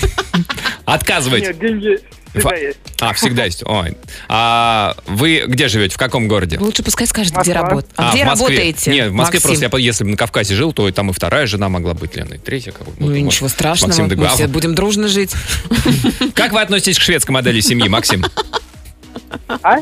Отказывать. 0.84 1.42
нет, 1.42 1.58
деньги 1.58 1.98
всегда 2.40 2.50
Фа- 2.50 2.56
есть. 2.56 2.78
А, 3.00 3.12
всегда 3.14 3.44
есть. 3.44 3.62
Ой. 3.66 3.96
А 4.28 4.96
вы 5.06 5.44
где 5.46 5.68
живете? 5.68 5.94
В 5.94 5.98
каком 5.98 6.28
городе? 6.28 6.58
Лучше 6.58 6.82
пускай 6.82 7.06
скажет, 7.06 7.32
где 7.32 7.52
Москва. 7.52 7.54
работает. 7.68 7.92
А, 7.96 8.12
где 8.12 8.24
в 8.24 8.26
Москве. 8.26 8.46
работаете? 8.48 8.90
Нет, 8.90 9.08
в 9.08 9.12
Москве 9.12 9.36
Максим? 9.38 9.60
просто, 9.60 9.76
я, 9.78 9.84
если 9.86 10.04
бы 10.04 10.10
на 10.10 10.16
Кавказе 10.16 10.54
жил, 10.54 10.72
то 10.72 10.88
и 10.88 10.92
там 10.92 11.10
и 11.10 11.12
вторая 11.12 11.46
жена 11.46 11.68
могла 11.68 11.94
быть, 11.94 12.16
Лена, 12.16 12.34
и 12.34 12.38
третья. 12.38 12.72
Как 12.72 12.86
бы. 12.86 12.92
Ну, 12.98 13.06
Вот, 13.06 13.14
и 13.14 13.20
вот. 13.20 13.26
ничего 13.26 13.48
страшного. 13.48 13.88
Максим 13.88 14.04
Мы 14.04 14.10
Дегуав. 14.10 14.34
все 14.34 14.46
будем 14.46 14.74
дружно 14.74 15.08
жить. 15.08 15.32
Как 16.34 16.52
вы 16.52 16.60
относитесь 16.60 16.98
к 16.98 17.02
шведской 17.02 17.32
модели 17.32 17.60
семьи, 17.60 17.88
Максим? 17.88 18.24
А? 19.62 19.78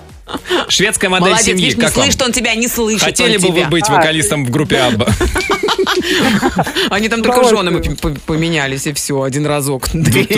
Шведская 0.69 1.09
модель 1.09 1.29
Молодец, 1.31 1.47
семьи, 1.47 1.65
видишь, 1.65 1.77
не 1.77 1.83
как 1.83 1.95
вам? 1.97 2.05
слышит 2.05 2.23
он 2.23 2.33
тебя, 2.33 2.55
не 2.55 2.67
слышит 2.69 3.03
Хотели 3.03 3.37
бы 3.37 3.49
вы 3.51 3.65
быть 3.67 3.85
А, 3.89 3.93
вокалистом 3.93 4.47
в 4.47 4.51
группе 4.51 4.79
Абба? 4.79 5.07
Они 6.91 7.09
там 7.09 7.23
только 7.23 7.47
женами 7.49 7.81
по- 7.81 8.09
по- 8.09 8.21
поменялись, 8.33 8.87
и 8.87 8.93
все, 8.93 9.23
один 9.23 9.47
разок. 9.47 9.89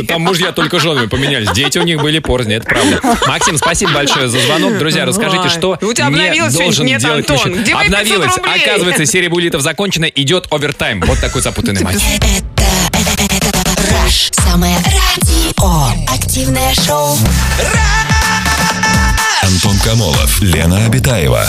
Там 0.08 0.22
мужья 0.22 0.52
только 0.52 0.80
женами 0.80 1.06
поменялись. 1.06 1.50
Дети 1.52 1.78
у 1.78 1.82
них 1.82 2.00
были 2.02 2.18
порознь, 2.18 2.52
это 2.52 2.66
правда. 2.66 3.00
Максим, 3.26 3.56
спасибо 3.58 3.92
большое 3.92 4.28
за 4.28 4.38
звонок. 4.40 4.78
Друзья, 4.78 5.04
расскажите, 5.04 5.48
что 5.48 5.78
У 5.80 5.92
тебя 5.92 6.08
не 6.08 6.14
обновилось 6.14 6.54
должен? 6.54 6.86
Нет, 6.86 7.00
делать 7.00 7.30
Антон, 7.30 7.36
мужчина. 7.36 7.62
где 7.62 7.74
мои 7.74 7.88
500 7.88 7.98
Обновилось. 8.00 8.36
Оказывается, 8.62 9.06
серия 9.06 9.28
буллитов 9.28 9.62
закончена, 9.62 10.06
идет 10.06 10.46
овертайм. 10.50 11.00
Вот 11.02 11.20
такой 11.20 11.42
запутанный 11.42 11.82
матч. 11.82 11.96
Это, 11.96 12.26
это, 12.92 13.34
это 13.34 13.46
Rush. 14.06 14.32
Самое 14.32 14.76
радио. 14.76 16.12
Активное 16.12 16.74
шоу. 16.74 17.16
Антон 19.46 19.78
Камолов, 19.78 20.40
Лена 20.42 20.86
Обитаева. 20.86 21.46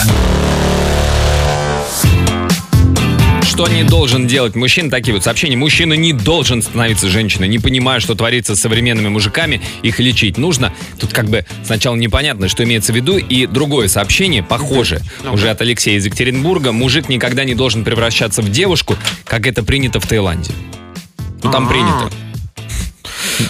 Что 3.41 3.67
не 3.67 3.83
должен 3.83 4.27
делать 4.27 4.53
мужчина? 4.53 4.91
Такие 4.91 5.15
вот 5.15 5.23
сообщения. 5.23 5.57
Мужчина 5.57 5.93
не 5.93 6.13
должен 6.13 6.61
становиться 6.61 7.09
женщиной. 7.09 7.47
Не 7.47 7.57
понимая, 7.57 7.99
что 7.99 8.13
творится 8.13 8.55
с 8.55 8.59
современными 8.59 9.07
мужиками, 9.07 9.61
их 9.81 9.99
лечить 9.99 10.37
нужно. 10.37 10.73
Тут 10.99 11.11
как 11.11 11.27
бы 11.27 11.43
сначала 11.65 11.95
непонятно, 11.95 12.49
что 12.49 12.63
имеется 12.63 12.93
в 12.93 12.95
виду. 12.95 13.17
И 13.17 13.47
другое 13.47 13.87
сообщение, 13.87 14.43
похоже, 14.43 15.01
уже 15.31 15.49
от 15.49 15.59
Алексея 15.61 15.97
из 15.97 16.05
Екатеринбурга. 16.05 16.71
Мужик 16.71 17.09
никогда 17.09 17.45
не 17.45 17.55
должен 17.55 17.83
превращаться 17.83 18.43
в 18.43 18.51
девушку, 18.51 18.95
как 19.23 19.47
это 19.47 19.63
принято 19.63 19.99
в 19.99 20.05
Таиланде. 20.05 20.51
Ну, 21.41 21.51
там 21.51 21.67
принято. 21.67 22.11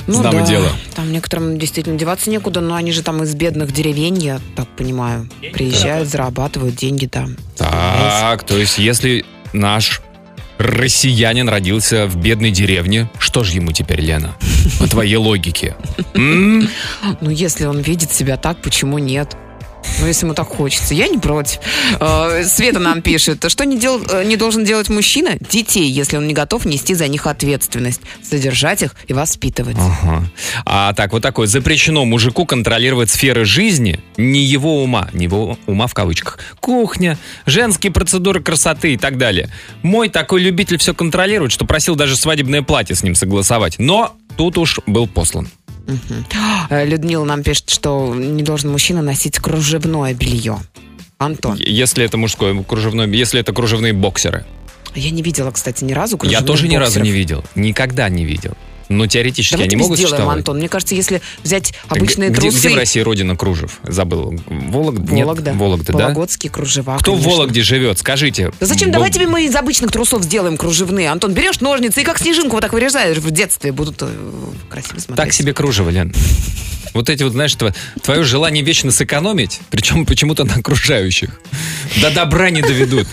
Ну 0.08 0.13
Знамо 0.13 0.39
да, 0.39 0.46
дело. 0.46 0.70
там 0.96 1.12
некоторым 1.12 1.58
действительно 1.58 1.98
деваться 1.98 2.29
некуда, 2.29 2.62
но 2.62 2.75
они 2.75 2.91
же 2.91 3.03
там 3.03 3.24
из 3.24 3.34
бедных 3.36 3.72
деревень, 3.72 4.17
я 4.17 4.39
так 4.56 4.67
понимаю. 4.75 5.29
Приезжают, 5.53 6.10
зарабатывают 6.10 6.75
деньги 6.75 7.06
там. 7.06 7.36
Так, 7.58 8.44
то 8.44 8.58
есть 8.58 8.77
если 8.77 9.25
наш 9.53 10.01
россиянин 10.58 11.48
родился 11.50 12.08
в 12.08 12.15
бедной 12.17 12.51
деревне, 12.51 13.10
что 13.20 13.44
же 13.44 13.53
ему 13.53 13.72
теперь, 13.72 14.01
Лена? 14.01 14.36
По 14.79 14.88
твоей 14.88 15.17
логике. 15.17 15.75
Ну, 16.13 16.67
если 17.29 17.65
он 17.65 17.79
видит 17.79 18.12
себя 18.12 18.38
так, 18.38 18.62
почему 18.62 18.98
нет? 18.98 19.36
Ну, 20.00 20.08
если 20.08 20.25
ему 20.25 20.34
так 20.36 20.48
хочется. 20.48 20.94
Я 20.94 21.08
не 21.08 21.17
против. 21.17 21.60
Э, 22.00 22.44
Света 22.44 22.79
нам 22.79 23.01
пишет, 23.01 23.44
что 23.50 23.65
не, 23.65 23.77
дел- 23.79 24.03
э, 24.10 24.24
не 24.25 24.36
должен 24.38 24.63
делать 24.63 24.89
мужчина? 24.89 25.38
Детей, 25.50 25.89
если 25.89 26.17
он 26.17 26.27
не 26.27 26.34
готов 26.34 26.65
нести 26.65 26.94
за 26.94 27.08
них 27.08 27.25
ответственность. 27.27 28.01
Содержать 28.24 28.84
их 28.84 28.96
и 29.08 29.13
воспитывать. 29.13 29.75
Ага. 29.79 30.24
А 30.65 30.94
так, 30.94 31.13
вот 31.13 31.22
такое. 31.22 31.48
Запрещено 31.48 32.06
мужику 32.06 32.46
контролировать 32.46 33.10
сферы 33.10 33.46
жизни 33.46 34.00
не 34.17 34.41
его 34.44 34.84
ума, 34.84 35.10
не 35.13 35.25
его 35.25 35.58
ума 35.65 35.88
в 35.88 35.94
кавычках. 35.94 36.39
Кухня, 36.60 37.17
женские 37.46 37.91
процедуры 37.91 38.41
красоты 38.41 38.94
и 38.94 38.98
так 38.98 39.17
далее. 39.17 39.50
Мой 39.82 40.10
такой 40.10 40.41
любитель 40.41 40.77
все 40.77 40.94
контролирует, 40.94 41.51
что 41.51 41.65
просил 41.65 41.96
даже 41.96 42.15
свадебное 42.15 42.62
платье 42.62 42.96
с 42.96 43.03
ним 43.03 43.15
согласовать. 43.15 43.79
Но 43.79 44.15
тут 44.38 44.58
уж 44.58 44.79
был 44.86 45.08
послан. 45.08 45.50
Э, 46.70 46.86
Людмила 46.86 47.24
нам 47.25 47.44
пишет, 47.44 47.70
что 47.70 48.13
не 48.15 48.44
должен 48.44 48.72
мужчина 48.72 49.01
носить 49.01 49.39
кружевное 49.39 50.13
белье. 50.13 50.60
Антон, 51.17 51.56
Если 51.58 52.03
это 52.06 52.17
мужское 52.17 52.53
кружевное, 52.63 53.08
если 53.08 53.39
это 53.39 53.51
кружевные 53.53 53.94
боксеры. 53.94 54.46
я 54.94 55.10
не 55.10 55.22
видела, 55.24 55.50
кстати, 55.51 55.84
ни 55.84 55.94
разу 55.94 56.15
Я 56.15 56.20
кружевных 56.20 56.46
тоже 56.48 56.67
ни 56.67 56.75
разу 56.75 57.00
боксеров. 57.00 57.06
не 57.08 57.12
видел. 57.12 57.44
Никогда 57.56 58.10
не 58.10 58.24
видел. 58.25 58.56
Но 58.89 59.06
теоретически 59.08 59.53
Давай 59.53 59.67
они 59.67 59.75
могут 59.75 59.98
сделаем, 59.98 60.10
существовать. 60.15 60.38
Антон. 60.38 60.58
Мне 60.58 60.70
кажется, 60.70 60.96
если 60.96 61.22
взять 61.44 61.74
Так 61.89 61.98
обычные 61.98 62.29
где, 62.29 62.39
трусы... 62.41 62.60
где 62.60 62.70
в 62.70 62.75
России 62.75 63.00
родина 63.01 63.36
кружев? 63.36 63.79
Забыл. 63.84 64.39
Вологда? 64.48 65.13
Нет? 65.13 65.27
Вологда. 65.27 65.91
Да? 65.94 66.06
Вологодские 66.06 66.51
кружева. 66.51 66.98
Кто 67.00 67.12
в 67.12 67.15
конечно. 67.15 67.32
Вологде 67.32 67.62
живет? 67.63 68.00
Скажите. 68.00 68.51
Да 68.60 68.65
зачем? 68.65 68.88
Б- 68.89 68.94
Давай 68.94 69.12
тебе 69.12 69.27
мы 69.27 69.46
из 69.46 69.56
обычных 69.56 69.91
трусов 69.91 70.24
сделаем 70.24 70.58
кружевные. 70.58 71.10
Антон, 71.10 71.34
берешь 71.34 71.60
ножницы 71.60 72.01
и 72.01 72.03
как 72.06 72.17
снежинку 72.17 72.53
вот 72.56 72.62
так 72.62 72.72
вырезаешь 72.74 73.17
в 73.17 73.29
детстве. 73.32 73.72
Будут 73.72 73.98
э, 74.01 74.08
красиво 74.70 75.00
смотреться. 75.00 75.15
Так 75.15 75.34
себе 75.34 75.53
кружево, 75.53 75.89
Лен. 75.89 76.13
Вот 76.94 77.10
эти 77.10 77.22
вот, 77.22 77.34
знаешь, 77.34 77.53
тво- 77.53 77.75
твое 78.01 78.24
желание 78.24 78.63
вечно 78.63 78.89
сэкономить, 78.91 79.60
причем 79.70 80.06
почему-то 80.06 80.46
на 80.46 80.56
окружающих. 80.56 81.39
До 82.01 82.10
добра 82.10 82.50
не 82.50 82.62
доведут. 82.62 83.08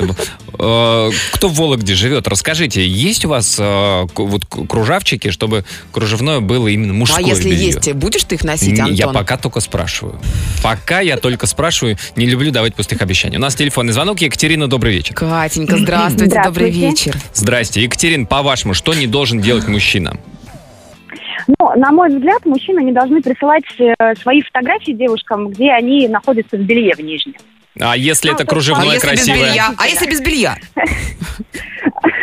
Э, 0.59 1.11
Кто 1.33 1.49
в 1.49 1.55
Вологде 1.55 1.95
живет, 1.95 2.27
расскажите, 2.29 2.87
есть 2.87 3.25
у 3.25 3.29
вас 3.29 3.57
э, 3.59 4.07
вот 4.15 4.47
кружавчики, 4.47 5.31
чтобы 5.31 5.64
кружевное 5.93 6.41
было 6.41 6.69
именно 6.69 6.93
А 6.93 6.97
мужское 6.97 7.25
если 7.25 7.51
белье? 7.51 7.67
есть, 7.67 7.93
будешь 7.95 8.25
ты 8.25 8.35
их 8.37 8.45
носить, 8.45 8.79
Антон? 8.79 8.95
Я 8.95 9.09
пока 9.09 9.37
только 9.37 9.61
спрашиваю. 9.61 10.19
Пока 10.63 11.01
я 11.01 11.17
только 11.17 11.47
спрашиваю, 11.47 11.97
не 12.17 12.27
люблю 12.27 12.51
давать 12.51 12.75
пустых 12.75 13.01
обещаний. 13.03 13.37
У 13.37 13.41
нас 13.41 13.55
телефонный 13.55 13.93
звонок. 13.93 14.21
Екатерина, 14.21 14.69
добрый 14.69 14.93
вечер. 14.93 15.15
Катенька, 15.15 15.77
здравствуйте, 15.77 16.43
добрый 16.43 16.71
Здравствуйте. 16.73 17.11
вечер. 17.11 17.17
Здрасте. 17.33 17.83
Екатерин, 17.83 18.27
по-вашему, 18.27 18.75
что 18.75 18.95
не 18.95 19.07
должен 19.07 19.41
делать 19.41 19.67
мужчина? 19.69 20.17
Ну, 21.47 21.77
на 21.77 21.93
мой 21.93 22.09
взгляд, 22.09 22.45
мужчины 22.47 22.81
не 22.83 22.93
должны 22.93 23.21
присылать 23.21 23.65
э, 23.79 23.93
свои 24.23 24.41
фотографии 24.43 24.93
девушкам, 24.93 25.49
где 25.49 25.71
они 25.73 26.09
находятся 26.09 26.57
в 26.57 26.61
белье 26.61 26.95
в 26.95 27.01
нижнем. 27.01 27.35
А 27.81 27.97
если 27.97 28.29
Ну, 28.29 28.35
это 28.35 28.39
то 28.39 28.43
есть, 28.45 28.51
А 28.51 28.55
кружевное, 28.55 28.95
если 28.95 29.11
без 29.11 29.19
красивое? 29.25 29.49
белья? 29.51 29.75
А 29.77 29.87
если 29.89 30.07
без 30.09 30.21
белья? 30.21 30.59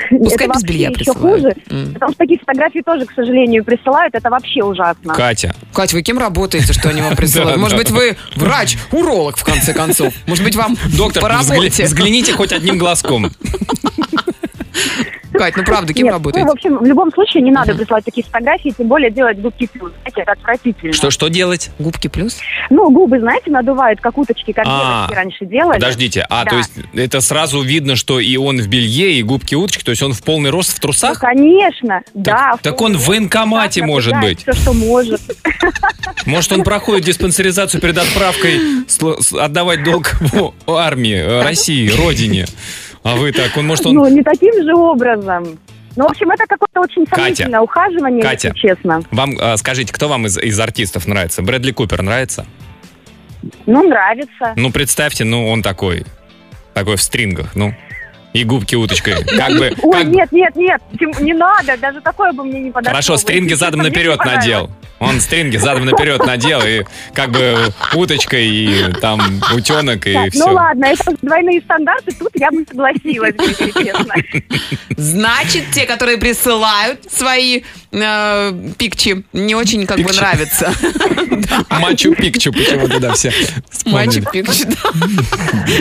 Пускай 0.10 0.48
это 0.48 0.55
без 0.58 0.63
белья 0.63 0.89
вообще 0.89 1.01
еще 1.03 1.13
присылают. 1.13 1.41
хуже, 1.41 1.55
М. 1.70 1.93
потому 1.93 2.12
что 2.12 2.17
такие 2.20 2.39
фотографии 2.39 2.81
тоже, 2.86 3.05
к 3.05 3.12
сожалению, 3.13 3.63
присылают. 3.63 4.13
Это 4.13 4.29
вообще 4.29 4.63
ужасно. 4.63 5.13
Катя, 5.13 5.55
Кать, 5.74 5.93
вы 5.93 6.01
кем 6.03 6.20
работаете, 6.20 6.74
что 6.74 6.89
они 6.89 7.01
вам 7.01 7.15
присылают? 7.17 7.60
Может 7.60 7.77
быть, 7.77 7.89
вы 7.89 8.17
врач, 8.36 8.77
уролог, 8.91 9.38
в 9.38 9.43
конце 9.43 9.74
концов? 9.74 10.13
Может 10.27 10.43
быть, 10.43 10.55
вам 10.55 10.77
доктор, 10.98 11.22
по 11.24 11.29
работе? 11.29 11.86
взгляните 11.86 12.34
хоть 12.34 12.51
одним 12.51 12.77
глазком. 12.77 13.31
Кать, 15.41 15.57
ну 15.57 15.63
правда, 15.63 15.91
кем 15.91 16.03
Нет, 16.05 16.13
работаете? 16.13 16.45
Ну, 16.45 16.51
в 16.51 16.53
общем, 16.53 16.77
в 16.77 16.86
любом 16.86 17.12
случае 17.12 17.41
не 17.41 17.50
надо 17.50 17.74
присылать 17.74 18.05
такие 18.05 18.24
фотографии, 18.24 18.71
тем 18.77 18.88
более 18.88 19.10
делать 19.10 19.39
губки 19.39 19.67
плюс. 19.74 19.91
Знаете, 20.01 20.21
это 20.21 20.33
отвратительно. 20.33 20.93
Что, 20.93 21.10
что 21.10 21.29
делать? 21.29 21.71
Губки 21.79 22.07
плюс? 22.10 22.38
Ну, 22.69 22.91
губы, 22.91 23.19
знаете, 23.19 23.50
надувают, 23.50 24.00
как 24.01 24.19
уточки, 24.19 24.51
как 24.51 24.65
А, 24.67 25.07
девочки 25.07 25.15
раньше 25.15 25.45
делали. 25.48 25.79
Подождите, 25.79 26.27
а, 26.29 26.43
Да. 26.43 26.51
то 26.51 26.57
есть 26.57 26.71
это 26.93 27.21
сразу 27.21 27.60
видно, 27.62 27.95
что 27.95 28.19
и 28.19 28.38
он 28.38 28.57
в 28.62 28.67
белье, 28.67 29.13
и 29.13 29.24
губки 29.24 29.55
уточки, 29.55 29.83
то 29.83 29.89
есть 29.89 30.03
он 30.03 30.13
в 30.13 30.21
полный 30.21 30.51
рост 30.51 30.74
в 30.74 30.75
Ну, 30.75 30.81
трусах? 30.81 31.17
конечно, 31.19 32.01
да. 32.13 32.53
так 32.62 32.79
он 32.79 32.95
в 32.95 33.07
военкомате 33.07 33.83
может 33.83 34.13
быть. 34.21 34.41
Все, 34.41 34.53
что 34.53 34.74
может. 34.74 35.21
Может, 36.27 36.51
он 36.51 36.63
проходит 36.63 37.05
диспансеризацию 37.05 37.81
перед 37.81 37.98
отправкой 37.98 38.60
сл- 38.88 39.19
с- 39.19 39.33
отдавать 39.33 39.83
долг 39.83 40.12
в 40.21 40.53
армии, 40.71 41.15
э, 41.15 41.41
России, 41.41 41.89
родине. 41.89 42.45
А 43.03 43.15
вы 43.15 43.31
так, 43.31 43.55
он 43.58 43.67
может, 43.67 43.86
он... 43.86 43.96
Ну, 43.96 44.08
не 44.08 44.22
таким 44.24 44.53
же 44.63 44.74
образом. 44.75 45.60
Ну, 45.96 46.08
в 46.08 46.12
общем, 46.12 46.29
это 46.31 46.46
какое-то 46.48 46.81
очень 46.81 47.05
Катя. 47.05 47.22
сомнительное 47.22 47.60
ухаживание, 47.60 48.22
Катя. 48.22 48.50
если 48.50 48.60
честно. 48.60 49.03
Вам 49.12 49.38
э, 49.38 49.58
скажите, 49.58 49.91
кто 49.91 50.08
вам 50.08 50.25
из, 50.25 50.38
из 50.38 50.60
артистов 50.60 51.08
нравится? 51.08 51.41
Брэдли 51.41 51.72
Купер 51.72 52.01
нравится? 52.01 52.46
Ну, 53.65 53.84
нравится. 53.88 54.53
Ну, 54.55 54.72
представьте, 54.72 55.25
ну, 55.25 55.50
он 55.50 55.62
такой, 55.63 56.05
такой 56.74 56.96
в 56.96 57.01
стрингах, 57.01 57.55
ну, 57.55 57.74
и 58.33 58.43
губки 58.43 58.75
уточкой. 58.75 59.23
Как 59.25 59.57
бы, 59.57 59.73
Ой, 59.81 60.00
как 60.00 60.07
нет, 60.07 60.31
нет, 60.31 60.55
нет, 60.55 60.81
не 61.19 61.33
надо, 61.33 61.77
даже 61.77 62.01
такое 62.01 62.31
бы 62.31 62.43
мне 62.43 62.59
не 62.59 62.71
подошло. 62.71 62.91
Хорошо, 62.91 63.17
стринги 63.17 63.53
задом 63.53 63.81
наперед 63.81 64.19
надел. 64.23 64.69
Он 65.00 65.19
стринги 65.19 65.57
задом 65.57 65.85
наперед 65.85 66.23
надел, 66.23 66.61
и 66.63 66.83
как 67.13 67.31
бы 67.31 67.57
уточкой, 67.95 68.47
и 68.47 68.93
там 69.01 69.41
утенок, 69.51 70.05
и 70.05 70.13
Так, 70.13 70.31
все. 70.31 70.45
Ну 70.45 70.53
ладно, 70.53 70.85
это 70.85 71.15
двойные 71.23 71.59
стандарты, 71.61 72.11
тут 72.17 72.29
я 72.35 72.51
бы 72.51 72.63
согласилась, 72.69 73.33
если 73.39 73.83
честно. 73.83 74.13
Значит, 74.97 75.63
те, 75.73 75.88
которые 75.88 76.19
присылают 76.19 77.11
свои 77.11 77.63
э, 77.91 78.53
пикчи, 78.77 79.24
не 79.33 79.55
очень 79.55 79.86
как 79.86 80.00
бы 80.00 80.12
нравится. 80.12 80.71
Мачу-пикчу 81.69 82.51
почему-то, 82.51 83.00
да, 83.00 83.13
все. 83.13 83.31
Мальчик 83.86 84.31
пикчи, 84.31 84.65
да. 84.65 84.75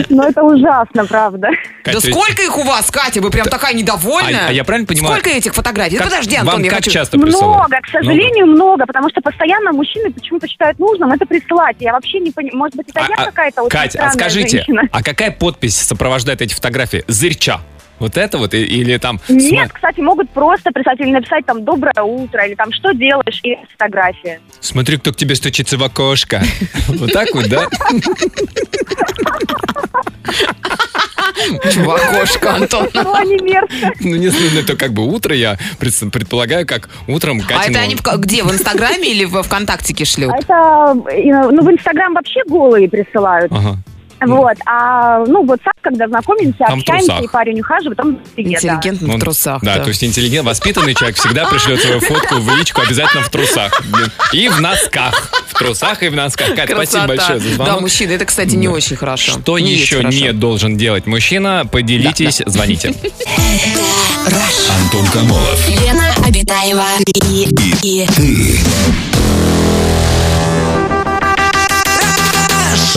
Но 0.09 0.27
это 0.27 0.43
ужасно, 0.43 1.05
правда. 1.05 1.49
Да 1.85 1.99
сколько 1.99 2.41
их 2.41 2.57
у 2.57 2.63
вас, 2.63 2.89
Катя? 2.91 3.21
Вы 3.21 3.29
прям 3.29 3.47
такая 3.47 3.73
недовольная. 3.73 4.47
А- 4.47 4.49
а 4.49 4.53
я 4.53 4.63
правильно 4.63 4.87
понимаю- 4.87 5.15
Сколько 5.19 5.29
этих 5.37 5.53
фотографий? 5.53 5.97
Подожди, 5.97 6.37
вам 6.37 6.49
Антон, 6.49 6.63
я 6.63 6.69
как 6.69 6.79
хочу... 6.79 6.91
часто 6.91 7.17
присылают? 7.17 7.55
Много, 7.57 7.77
к 7.81 7.87
сожалению, 7.87 8.47
много, 8.47 8.85
потому 8.85 9.09
что 9.09 9.21
постоянно 9.21 9.71
мужчины 9.71 10.11
почему-то 10.11 10.47
считают 10.47 10.79
нужным 10.79 11.11
это 11.11 11.25
присылать. 11.25 11.77
Я 11.79 11.93
вообще 11.93 12.19
не 12.19 12.31
понимаю, 12.31 12.57
может 12.57 12.75
быть, 12.75 12.89
это 12.89 12.99
А- 13.01 13.09
я 13.09 13.15
а, 13.15 13.25
какая-то 13.25 13.61
очень 13.63 13.69
Катя, 13.71 14.05
а 14.05 14.11
скажите, 14.11 14.65
а 14.91 15.03
какая 15.03 15.31
подпись 15.31 15.77
сопровождает 15.77 16.41
эти 16.41 16.53
фотографии? 16.53 17.03
Зырча. 17.07 17.61
Вот 18.01 18.17
это 18.17 18.39
вот? 18.39 18.53
И- 18.55 18.63
Или 18.65 18.97
там... 18.97 19.19
Нет, 19.29 19.69
сма- 19.69 19.73
кстати, 19.75 19.99
могут 19.99 20.31
просто 20.31 20.71
прислать 20.71 20.99
или 21.01 21.11
написать 21.11 21.45
там 21.45 21.63
«Доброе 21.63 22.01
утро» 22.01 22.43
или 22.47 22.55
там 22.55 22.71
«Что 22.73 22.93
делаешь?» 22.93 23.39
и 23.43 23.55
фотография. 23.73 24.39
Смотри, 24.59 24.97
кто 24.97 25.13
к 25.13 25.15
тебе 25.15 25.35
стучится 25.35 25.77
в 25.77 25.83
окошко. 25.83 26.41
Вот 26.87 27.13
так 27.13 27.29
вот, 27.33 27.47
да? 27.47 27.67
В 31.75 31.89
окошко, 31.89 32.55
Антон. 32.55 32.89
Ну, 32.93 34.15
не 34.15 34.27
знаю, 34.29 34.63
это 34.63 34.75
как 34.75 34.93
бы 34.93 35.03
утро, 35.05 35.35
я 35.35 35.57
пред- 35.79 36.11
предполагаю, 36.11 36.65
как 36.65 36.89
утром 37.07 37.39
А 37.45 37.47
Катя... 37.47 37.69
это 37.71 37.79
они 37.81 37.95
где? 38.17 38.43
В 38.43 38.51
Инстаграме 38.51 39.11
или 39.11 39.25
в 39.25 39.41
ВКонтактике 39.43 40.05
шлют? 40.05 40.31
А 40.31 40.37
это, 40.37 41.11
э, 41.11 41.31
ну, 41.51 41.63
в 41.63 41.71
Инстаграм 41.71 42.13
вообще 42.13 42.41
голые 42.47 42.89
присылают. 42.89 43.51
Ага. 43.51 43.77
Вот, 44.21 44.57
а, 44.67 45.23
ну, 45.25 45.43
вот 45.45 45.59
так, 45.63 45.73
когда 45.81 46.07
знакомимся, 46.07 46.57
Там 46.59 46.77
в 46.79 46.81
общаемся, 46.81 47.07
трусах. 47.07 47.23
и 47.23 47.27
парень 47.27 47.59
ухаживает, 47.59 47.97
там 47.97 48.17
привет, 48.35 48.59
да. 48.61 48.75
Интеллигентно 48.75 49.07
в 49.07 49.11
Он- 49.15 49.19
трусах. 49.19 49.61
Да, 49.63 49.79
то 49.79 49.87
есть 49.87 50.03
интеллигент, 50.03 50.45
воспитанный 50.47 50.93
человек 50.93 51.17
всегда 51.17 51.45
пришлет 51.45 51.81
свою 51.81 51.99
фотку 52.01 52.35
в 52.35 52.55
личку 52.57 52.81
обязательно 52.81 53.23
в 53.23 53.29
трусах. 53.29 53.81
И 54.33 54.47
в 54.47 54.61
носках. 54.61 55.31
В 55.47 55.53
трусах 55.57 56.03
и 56.03 56.09
в 56.09 56.15
носках. 56.15 56.49
Катя, 56.55 56.73
спасибо 56.73 56.75
Красота. 56.75 57.07
большое 57.07 57.39
за 57.39 57.49
звонок. 57.55 57.75
Да, 57.75 57.79
мужчина, 57.81 58.11
это, 58.11 58.25
кстати, 58.25 58.55
не 58.55 58.67
очень 58.67 58.95
хорошо. 58.95 59.31
Что 59.33 59.57
Не 59.59 59.71
есть 59.71 59.83
еще 59.83 59.97
хорошо. 59.97 60.17
не 60.17 60.33
должен 60.33 60.77
делать 60.77 61.05
мужчина? 61.07 61.67
Поделитесь, 61.71 62.41
звоните. 62.45 62.93
Антон 64.83 65.05
Камолов. 65.07 65.67
Лена 65.69 66.13
Обитаева 66.25 66.85
и, 67.31 67.47
и 67.83 68.07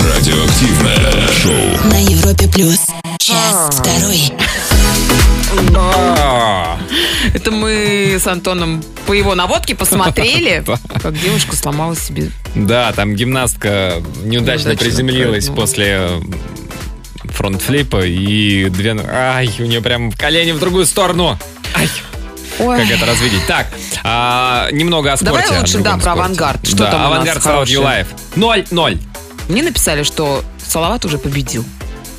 Радиоактивное 0.04 1.28
шоу. 1.42 1.88
на 1.90 1.98
Европе 2.02 2.48
плюс. 2.48 2.80
Час 3.18 3.70
второй. 3.80 4.32
Это 7.32 7.50
мы 7.50 8.16
с 8.20 8.26
Антоном 8.26 8.84
по 9.06 9.12
его 9.12 9.34
наводке 9.34 9.74
посмотрели, 9.74 10.62
как 11.02 11.18
девушка 11.18 11.56
сломала 11.56 11.96
себе. 11.96 12.30
Да, 12.54 12.92
там 12.92 13.14
гимнастка 13.14 14.02
неудачно 14.22 14.68
Неудачно 14.70 14.76
приземлилась 14.76 15.44
прыгнула. 15.46 15.60
после 15.62 16.08
фронт-флипа 17.30 18.04
и 18.04 18.68
две... 18.68 18.96
Ай, 19.10 19.50
у 19.58 19.62
нее 19.64 19.80
прям 19.80 20.12
колени 20.12 20.52
в 20.52 20.60
другую 20.60 20.86
сторону. 20.86 21.38
Ай, 21.74 21.88
Ой. 22.58 22.78
как 22.78 22.90
это 22.90 23.06
развидеть? 23.06 23.46
Так, 23.46 23.66
а, 24.04 24.68
немного 24.70 25.12
о 25.12 25.16
спорте. 25.16 25.42
Давай 25.46 25.60
лучше, 25.60 25.78
да, 25.78 25.92
про 25.94 26.00
спорте. 26.00 26.10
авангард. 26.10 26.66
Что 26.66 26.76
да, 26.76 26.90
там 26.90 27.00
у 27.00 27.04
нас 27.04 27.14
авангард 27.14 27.42
хорошее? 27.42 27.74
Юлаев. 27.78 28.06
0-0. 28.36 28.98
Мне 29.48 29.62
написали, 29.62 30.02
что 30.02 30.42
Салават 30.64 31.04
уже 31.04 31.18
победил. 31.18 31.64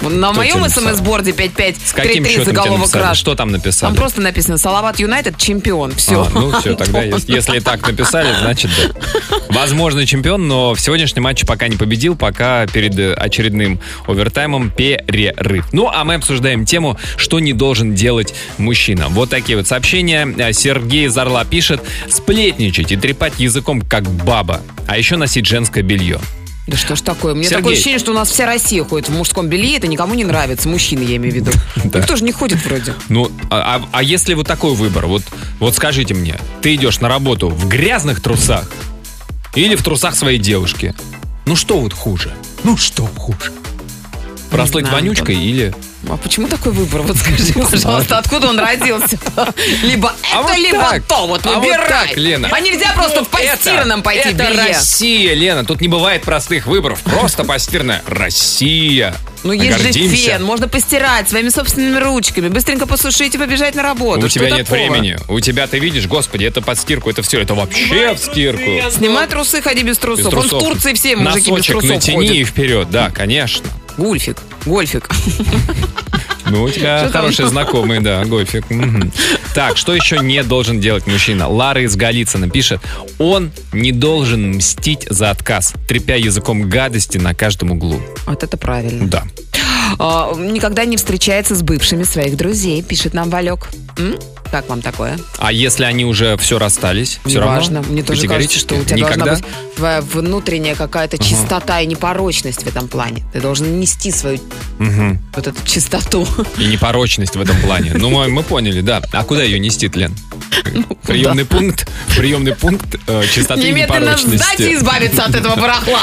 На 0.02 0.30
Кто 0.30 0.42
моем 0.42 0.70
смс-борде 0.70 1.32
С 1.32 1.36
каким 1.36 2.24
5533 2.24 2.26
счетом 2.26 2.44
тебе 2.44 2.46
заголовок 2.46 2.92
краш. 2.92 3.18
Что 3.18 3.36
там 3.36 3.52
написали? 3.52 3.90
Там 3.90 3.96
просто 3.96 4.22
написано 4.22 4.58
Салават 4.58 5.00
Юнайтед 5.00 5.38
чемпион. 5.38 5.94
Все. 5.96 6.24
А, 6.24 6.30
ну 6.34 6.52
все, 6.60 6.76
тогда 6.76 7.04
если, 7.04 7.34
если 7.34 7.60
так 7.60 7.88
написали, 7.88 8.28
значит 8.40 8.72
да. 8.78 9.38
Возможно, 9.50 10.06
чемпион, 10.06 10.48
но 10.48 10.74
в 10.74 10.80
сегодняшнем 10.80 11.24
матче 11.24 11.46
пока 11.46 11.68
не 11.68 11.78
победил, 11.78 12.16
пока 12.16 12.68
перед 12.68 12.98
э, 13.00 13.14
очередным 13.14 13.80
овертаймом 14.06 14.70
перерыв. 14.70 15.66
Ну, 15.72 15.90
а 15.90 16.04
мы 16.04 16.16
обсуждаем 16.16 16.66
тему, 16.66 16.98
что 17.18 17.40
не 17.40 17.54
должен 17.54 17.96
делать 17.96 18.34
мужчина. 18.58 19.08
Вот 19.10 19.30
такие 19.30 19.58
вот 19.58 19.68
сообщения. 19.68 20.28
Э, 20.38 20.54
Сергей 20.54 21.08
Зарла 21.08 21.46
пишет, 21.46 21.82
сплетничать 22.10 22.92
и 22.92 22.98
трепать 22.98 23.40
языком 23.40 23.82
как 23.82 24.04
баба, 24.10 24.62
а 24.88 24.98
еще 24.98 25.16
носить 25.16 25.46
женское 25.46 25.84
белье. 25.84 26.20
Да 26.68 26.78
что 26.78 26.96
ж 26.96 27.02
такое? 27.02 27.36
Мне 27.36 27.44
Сергей. 27.44 27.58
такое 27.58 27.74
ощущение, 27.74 28.00
что 28.00 28.12
у 28.12 28.16
нас 28.16 28.30
вся 28.30 28.46
Россия 28.48 28.84
ходит 28.84 29.10
в 29.10 29.14
мужском 29.14 29.48
белье, 29.48 29.78
это 29.78 29.88
никому 29.88 30.16
не 30.16 30.24
нравится. 30.24 30.68
Мужчины, 30.68 31.04
я 31.04 31.18
имею 31.18 31.34
в 31.34 31.36
виду. 31.36 31.52
Да. 31.84 32.00
Никто 32.00 32.16
же 32.16 32.24
не 32.24 32.32
ходит 32.32 32.66
вроде. 32.66 32.96
Ну, 33.10 33.32
а, 33.52 33.76
а- 33.78 33.90
а 33.92 34.04
если 34.04 34.34
вот 34.34 34.48
такой 34.48 34.74
выбор? 34.74 35.06
Вот, 35.06 35.22
вот 35.60 35.76
скажите 35.76 36.16
мне, 36.16 36.40
ты 36.62 36.74
идешь 36.76 37.00
на 37.00 37.08
работу 37.10 37.50
в 37.50 37.68
грязных 37.68 38.22
трусах 38.22 38.70
или 39.54 39.76
в 39.76 39.84
трусах 39.84 40.16
своей 40.16 40.40
девушки? 40.40 40.96
Ну 41.46 41.56
что 41.56 41.80
вот 41.80 41.94
хуже? 41.94 42.34
Ну 42.64 42.76
что 42.76 43.06
хуже? 43.06 43.52
Прослыть 44.50 44.90
вонючкой 44.90 45.36
или... 45.36 45.76
А 46.10 46.18
почему 46.18 46.48
такой 46.48 46.72
выбор? 46.72 47.02
Вот 47.02 47.18
скажи, 47.18 47.54
пожалуйста, 47.54 48.18
откуда 48.18 48.50
он 48.50 48.60
родился? 48.60 49.18
Либо 49.84 50.14
А 50.34 50.40
это, 50.42 50.48
вот 50.48 50.58
либо 50.58 50.80
так. 50.80 51.04
то. 51.04 51.28
Вот 51.28 51.46
А 51.46 51.50
вот 51.54 51.64
выбирай. 51.64 51.88
так, 52.10 52.18
Лена. 52.18 52.50
А 52.52 52.60
нельзя 52.60 52.94
просто 52.94 53.24
в 53.24 53.28
постиранном 53.30 54.02
пойти 54.04 54.30
в 54.30 54.34
Это 54.34 54.44
белье. 54.52 54.68
Россия, 54.70 55.34
Лена. 55.34 55.66
Тут 55.66 55.82
не 55.82 55.88
бывает 55.88 56.22
простых 56.24 56.68
выборов. 56.68 57.02
Просто 57.02 57.44
постиранная 57.44 58.04
Россия. 58.08 59.16
Ну, 59.44 59.52
есть 59.54 59.78
же 59.78 59.92
фен, 59.92 60.44
можно 60.44 60.68
постирать 60.68 61.30
своими 61.30 61.50
собственными 61.50 62.00
ручками, 62.04 62.48
быстренько 62.48 62.88
посушить 62.88 63.36
и 63.36 63.38
побежать 63.38 63.76
на 63.76 63.84
работу. 63.84 64.26
У 64.26 64.30
Что 64.30 64.40
тебя 64.40 64.50
нет 64.50 64.68
времени. 64.70 65.18
У 65.28 65.40
тебя, 65.40 65.68
ты 65.68 65.78
видишь, 65.78 66.08
господи, 66.08 66.46
это 66.46 66.62
под 66.62 66.80
стирку, 66.80 67.12
это 67.12 67.22
все, 67.22 67.42
это 67.42 67.54
вообще 67.54 68.14
в 68.16 68.18
стирку. 68.18 68.64
Снимай 68.92 69.28
трусы, 69.28 69.62
ходи 69.62 69.84
без 69.84 69.98
Без 69.98 69.98
трусов. 70.00 70.34
Вон 70.34 70.48
в. 70.48 70.50
Турции 70.50 70.94
все 70.94 71.16
мужики 71.16 71.52
без 71.52 71.66
трусов 71.66 71.90
натяни 71.90 72.16
ходят. 72.16 72.34
и 72.34 72.44
вперед, 72.44 72.90
да, 72.90 73.12
конечно. 73.12 73.66
Гульфик. 73.98 74.38
Гольфик. 74.66 75.10
Ну, 76.48 76.64
у 76.64 76.70
тебя 76.70 77.10
хороший 77.12 77.48
знакомый, 77.48 78.02
да, 78.02 78.24
гольфик. 78.24 78.66
Так, 79.56 79.78
что 79.78 79.96
еще 79.96 80.20
не 80.20 80.44
должен 80.44 80.80
делать 80.80 81.08
мужчина? 81.08 81.48
Лара 81.48 81.82
из 81.82 81.96
Голицына 81.96 82.50
пишет, 82.50 82.82
он 83.18 83.52
не 83.72 83.92
должен 83.92 84.58
мстить 84.58 85.08
за 85.10 85.32
отказ, 85.32 85.74
трепя 85.88 86.18
языком 86.18 86.70
гадости 86.70 87.18
на 87.18 87.34
каждом 87.34 87.72
углу. 87.72 88.00
Вот 88.28 88.44
это 88.44 88.58
правильно. 88.58 89.08
Да. 89.08 89.24
А, 89.98 90.34
никогда 90.36 90.86
не 90.86 90.98
встречается 90.98 91.56
с 91.56 91.62
бывшими 91.62 92.04
своих 92.04 92.38
друзей, 92.38 92.84
пишет 92.84 93.14
нам 93.14 93.30
Валек. 93.30 93.70
Как 94.56 94.70
вам 94.70 94.82
такое? 94.82 95.20
А 95.38 95.52
если 95.52 95.84
они 95.84 96.06
уже 96.06 96.38
все 96.38 96.58
расстались, 96.58 97.20
все 97.26 97.42
Неважно. 97.42 97.82
равно? 97.82 97.92
Мне 97.92 98.04
тоже 98.04 98.26
кажется, 98.26 98.58
что 98.58 98.76
у 98.76 98.86
тебя 98.86 98.96
Никогда? 99.00 99.26
должна 99.26 99.46
быть 99.46 99.76
твоя 99.76 100.00
внутренняя 100.00 100.76
какая-то 100.76 101.18
чистота 101.18 101.82
и 101.82 101.86
непорочность 101.86 102.64
в 102.64 102.68
этом 102.68 102.88
плане. 102.88 103.26
Ты 103.34 103.42
должен 103.42 103.82
нести 103.82 104.12
свою 104.12 104.40
Мгм. 104.80 105.20
вот 105.36 105.48
эту 105.48 105.58
чистоту. 105.68 106.26
И 106.58 106.68
непорочность 106.68 107.36
в 107.36 107.42
этом 107.42 107.60
плане. 107.60 107.96
Ну, 107.96 108.10
мы, 108.10 108.30
мы 108.30 108.44
поняли, 108.44 108.80
да. 108.80 109.02
А 109.12 109.26
куда 109.26 109.44
ее 109.44 109.60
нести, 109.60 109.92
Лен? 109.94 110.16
Приемный 111.06 111.44
пункт, 111.44 111.90
приемный 112.16 112.56
пункт 112.56 112.96
э, 113.08 113.24
чистоты 113.30 113.60
и 113.62 113.72
Немедленно 113.72 113.98
и 113.98 114.24
непорочности. 114.24 114.74
избавиться 114.74 115.26
от 115.26 115.36
этого 115.36 115.58
барахла. 115.58 116.00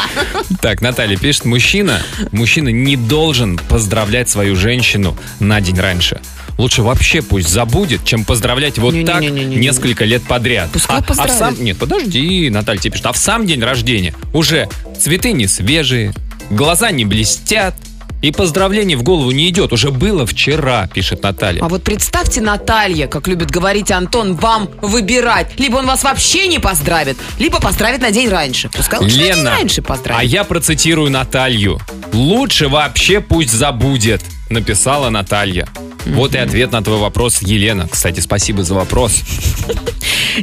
Так, 0.61 0.83
Наталья 0.83 1.17
пишет, 1.17 1.47
мужчина, 1.47 2.03
мужчина 2.33 2.69
не 2.69 2.97
должен 2.99 3.57
поздравлять 3.71 4.29
свою 4.29 4.57
женщину 4.57 5.17
на 5.41 5.63
день 5.63 5.79
раньше. 5.81 6.21
Лучше 6.59 6.83
вообще 6.83 7.23
пусть 7.23 7.49
забудет, 7.49 8.05
чем 8.05 8.25
поздравлять 8.25 8.79
вот 8.79 8.95
так 9.05 9.21
Не-не-не-не-не. 9.21 9.57
несколько 9.57 10.05
лет 10.05 10.23
подряд. 10.23 10.71
Пускай 10.73 10.97
а, 10.97 11.01
а 11.01 11.03
в 11.03 11.07
поздравит. 11.07 11.39
сам... 11.39 11.65
Нет, 11.65 11.79
подожди, 11.79 12.51
Наталья 12.51 12.81
тебе 12.81 12.93
пишет. 12.93 13.07
А 13.07 13.13
в 13.13 13.19
сам 13.19 13.47
день 13.47 13.63
рождения 13.63 14.15
уже 14.33 14.69
цветы 15.01 15.33
не 15.33 15.47
свежие, 15.47 16.13
глаза 16.51 16.91
не 16.91 17.05
блестят, 17.05 17.75
и 18.23 18.31
поздравление 18.31 18.97
в 18.97 19.03
голову 19.03 19.33
не 19.33 19.49
идет. 19.49 19.73
Уже 19.73 19.91
было 19.91 20.25
вчера, 20.25 20.87
пишет 20.87 21.23
Наталья. 21.25 21.61
А 21.63 21.69
вот 21.69 21.83
представьте, 21.83 22.41
Наталья, 22.41 23.09
как 23.09 23.27
любит 23.27 23.51
говорить 23.51 23.91
Антон, 23.91 24.37
вам 24.37 24.71
выбирать. 24.81 25.59
Либо 25.59 25.79
он 25.79 25.87
вас 25.87 26.05
вообще 26.05 26.47
не 26.47 26.61
поздравит, 26.61 27.19
либо 27.39 27.61
поздравит 27.61 28.01
на 28.01 28.13
день 28.13 28.29
раньше. 28.29 28.71
Пускай 28.71 29.01
лучше 29.01 29.17
на 29.17 29.23
день 29.23 29.35
Лена, 29.35 29.51
раньше 29.51 29.81
а 29.81 29.85
поздравит. 29.85 30.31
я 30.31 30.45
процитирую 30.45 31.11
Наталью. 31.11 31.81
Лучше 32.13 32.69
вообще 32.69 33.21
пусть 33.21 33.53
забудет, 33.53 34.23
написала 34.51 35.09
Наталья. 35.09 35.67
Вот 36.07 36.35
и 36.35 36.39
ответ 36.39 36.73
на 36.73 36.83
твой 36.83 36.99
вопрос, 36.99 37.43
Елена. 37.43 37.89
Кстати, 37.89 38.21
спасибо 38.21 38.65
за 38.65 38.75
вопрос. 38.75 39.23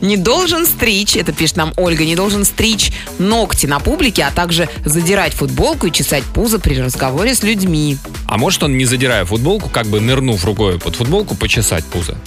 Не 0.01 0.17
должен 0.17 0.65
стричь, 0.65 1.15
это 1.15 1.31
пишет 1.31 1.57
нам 1.57 1.73
Ольга, 1.75 2.05
не 2.05 2.15
должен 2.15 2.45
стричь 2.45 2.91
ногти 3.17 3.65
на 3.65 3.79
публике, 3.79 4.23
а 4.23 4.31
также 4.31 4.69
задирать 4.85 5.33
футболку 5.33 5.87
и 5.87 5.91
чесать 5.91 6.23
пузо 6.23 6.59
при 6.59 6.79
разговоре 6.79 7.33
с 7.33 7.43
людьми. 7.43 7.97
А 8.27 8.37
может 8.37 8.63
он, 8.63 8.77
не 8.77 8.85
задирая 8.85 9.25
футболку, 9.25 9.69
как 9.69 9.87
бы 9.87 9.99
нырнув 9.99 10.45
рукой 10.45 10.79
под 10.79 10.95
футболку, 10.95 11.35
почесать 11.35 11.83
пузо? 11.85 12.17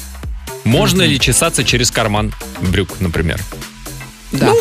Можно 0.64 1.02
ли 1.02 1.18
чесаться 1.18 1.64
через 1.64 1.90
карман 1.90 2.32
брюк, 2.60 3.00
например? 3.00 3.40
Да, 4.32 4.52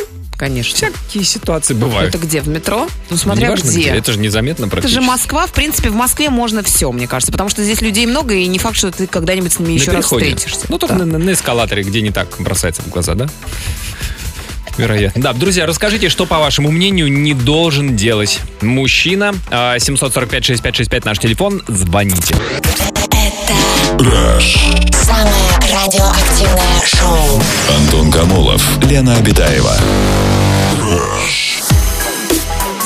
конечно. 0.41 0.75
Всякие 0.75 1.23
ситуации 1.23 1.75
бывают. 1.75 2.15
Это 2.15 2.25
где, 2.25 2.41
в 2.41 2.47
метро? 2.47 2.87
Ну, 3.11 3.17
смотря 3.17 3.49
Неважно 3.49 3.69
где. 3.69 3.89
Это 3.89 4.11
же 4.11 4.17
незаметно 4.19 4.63
Это 4.65 4.71
практически. 4.71 4.99
же 4.99 5.05
Москва, 5.05 5.45
в 5.45 5.51
принципе, 5.53 5.89
в 5.89 5.95
Москве 5.95 6.31
можно 6.31 6.63
все, 6.63 6.91
мне 6.91 7.07
кажется, 7.07 7.31
потому 7.31 7.49
что 7.51 7.63
здесь 7.63 7.79
людей 7.81 8.07
много, 8.07 8.33
и 8.33 8.47
не 8.47 8.57
факт, 8.57 8.75
что 8.75 8.91
ты 8.91 9.05
когда-нибудь 9.05 9.53
с 9.53 9.59
ними 9.59 9.69
На 9.69 9.73
еще 9.75 9.91
раз 9.91 10.05
переходе. 10.09 10.35
встретишься. 10.35 10.65
Ну, 10.69 10.79
только 10.79 10.95
Да. 10.95 11.05
на, 11.05 11.19
на 11.19 11.33
эскалаторе, 11.33 11.83
где 11.83 12.01
не 12.01 12.09
так 12.09 12.27
бросается 12.39 12.81
в 12.81 12.89
глаза, 12.89 13.13
да? 13.13 13.27
Вероятно. 14.77 15.21
Да, 15.21 15.33
друзья, 15.33 15.67
расскажите, 15.67 16.09
что, 16.09 16.25
по 16.25 16.39
вашему 16.39 16.71
мнению, 16.71 17.11
не 17.11 17.33
должен 17.35 17.95
делать 17.95 18.39
мужчина. 18.61 19.35
А, 19.51 19.75
745-6565 19.77 21.01
наш 21.05 21.19
телефон. 21.19 21.61
Звоните. 21.67 22.33
Самое 24.91 25.49
радиоактивное 25.71 26.81
шоу. 26.85 27.41
Антон 27.77 28.11
Камолов, 28.11 28.63
Лена 28.83 29.15
Обитаева. 29.15 29.75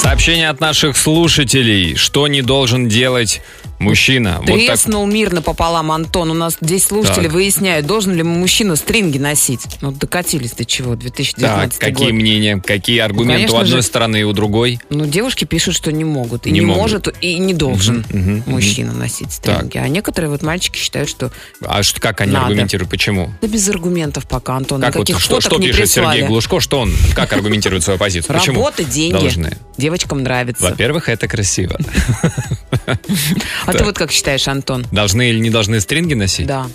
Сообщение 0.02 0.50
от 0.50 0.60
наших 0.60 0.98
слушателей. 0.98 1.96
Что 1.96 2.28
не 2.28 2.42
должен 2.42 2.88
делать 2.88 3.42
мужчина? 3.80 4.38
Вот 4.40 4.48
так. 4.48 4.56
Треснул 4.56 5.06
мир 5.06 5.34
напополам, 5.34 5.92
Антон. 5.92 6.32
У 6.32 6.34
нас 6.34 6.58
здесь 6.62 6.86
слушатели 6.86 7.26
Так. 7.26 7.34
выясняют, 7.34 7.86
должен 7.86 8.14
ли 8.14 8.24
мужчина 8.24 8.76
стринги 8.76 9.18
носить. 9.18 9.62
Ну, 9.82 9.92
докатились 9.92 10.52
до 10.52 10.66
чего, 10.66 10.92
Так, 10.92 11.00
2019 11.00 11.80
какие 11.80 12.08
год. 12.08 12.14
мнения, 12.16 12.62
какие 12.66 13.00
аргументы 13.00 13.36
конечно 13.44 13.58
у 13.58 13.62
одной 13.62 13.82
же. 13.82 13.88
стороны 13.88 14.22
и 14.22 14.24
у 14.24 14.34
другой? 14.34 14.80
Ну, 14.90 15.06
девушки 15.06 15.46
пишут, 15.46 15.76
что 15.76 15.92
не 15.92 16.04
могут. 16.04 16.48
И 16.48 16.52
Не 16.52 16.60
не, 16.60 16.66
могут. 16.66 16.82
может, 16.82 17.16
и 17.22 17.38
не 17.38 17.54
должен 17.54 18.06
Мгм, 18.10 18.36
мгм, 18.38 18.44
мужчина 18.52 18.94
носить 18.94 19.32
стринги. 19.32 19.78
А 19.78 19.88
некоторые 19.88 20.30
вот 20.32 20.42
мальчики 20.42 20.78
считают, 20.78 21.10
что 21.10 21.32
А 21.66 21.84
что, 21.84 22.00
как 22.02 22.22
они 22.22 22.32
Надо. 22.32 22.48
аргументируют? 22.48 22.90
Почему? 22.90 23.34
да 23.42 23.48
без 23.48 23.68
аргументов 23.70 24.28
пока, 24.28 24.56
Антон. 24.56 24.82
Как 24.82 24.96
вот, 24.96 25.10
что, 25.20 25.42
что 25.42 25.58
не 25.58 25.68
пишет 25.68 25.82
прислали. 25.82 26.16
Сергей 26.18 26.28
Глушко? 26.28 26.60
Что 26.60 26.80
он, 26.80 26.92
как 27.16 27.34
аргументирует 27.34 27.84
свою 27.84 28.00
позицию? 28.00 28.36
Почему? 28.38 28.58
Работа, 28.58 28.84
деньги. 28.84 29.14
Должны. 29.14 29.58
Девочкам 29.78 30.24
нравится. 30.24 30.64
Во-первых, 30.64 31.10
это 31.10 31.28
красиво. 31.28 31.78
А 33.66 33.74
ты 33.74 33.84
вот 33.84 33.98
как 33.98 34.12
считаешь, 34.12 34.48
Антон? 34.48 34.86
Должны 34.92 35.30
или 35.30 35.40
не 35.40 35.50
должны 35.50 35.80
стринги 35.80 36.14
носить? 36.14 36.48
Да. 36.48 36.68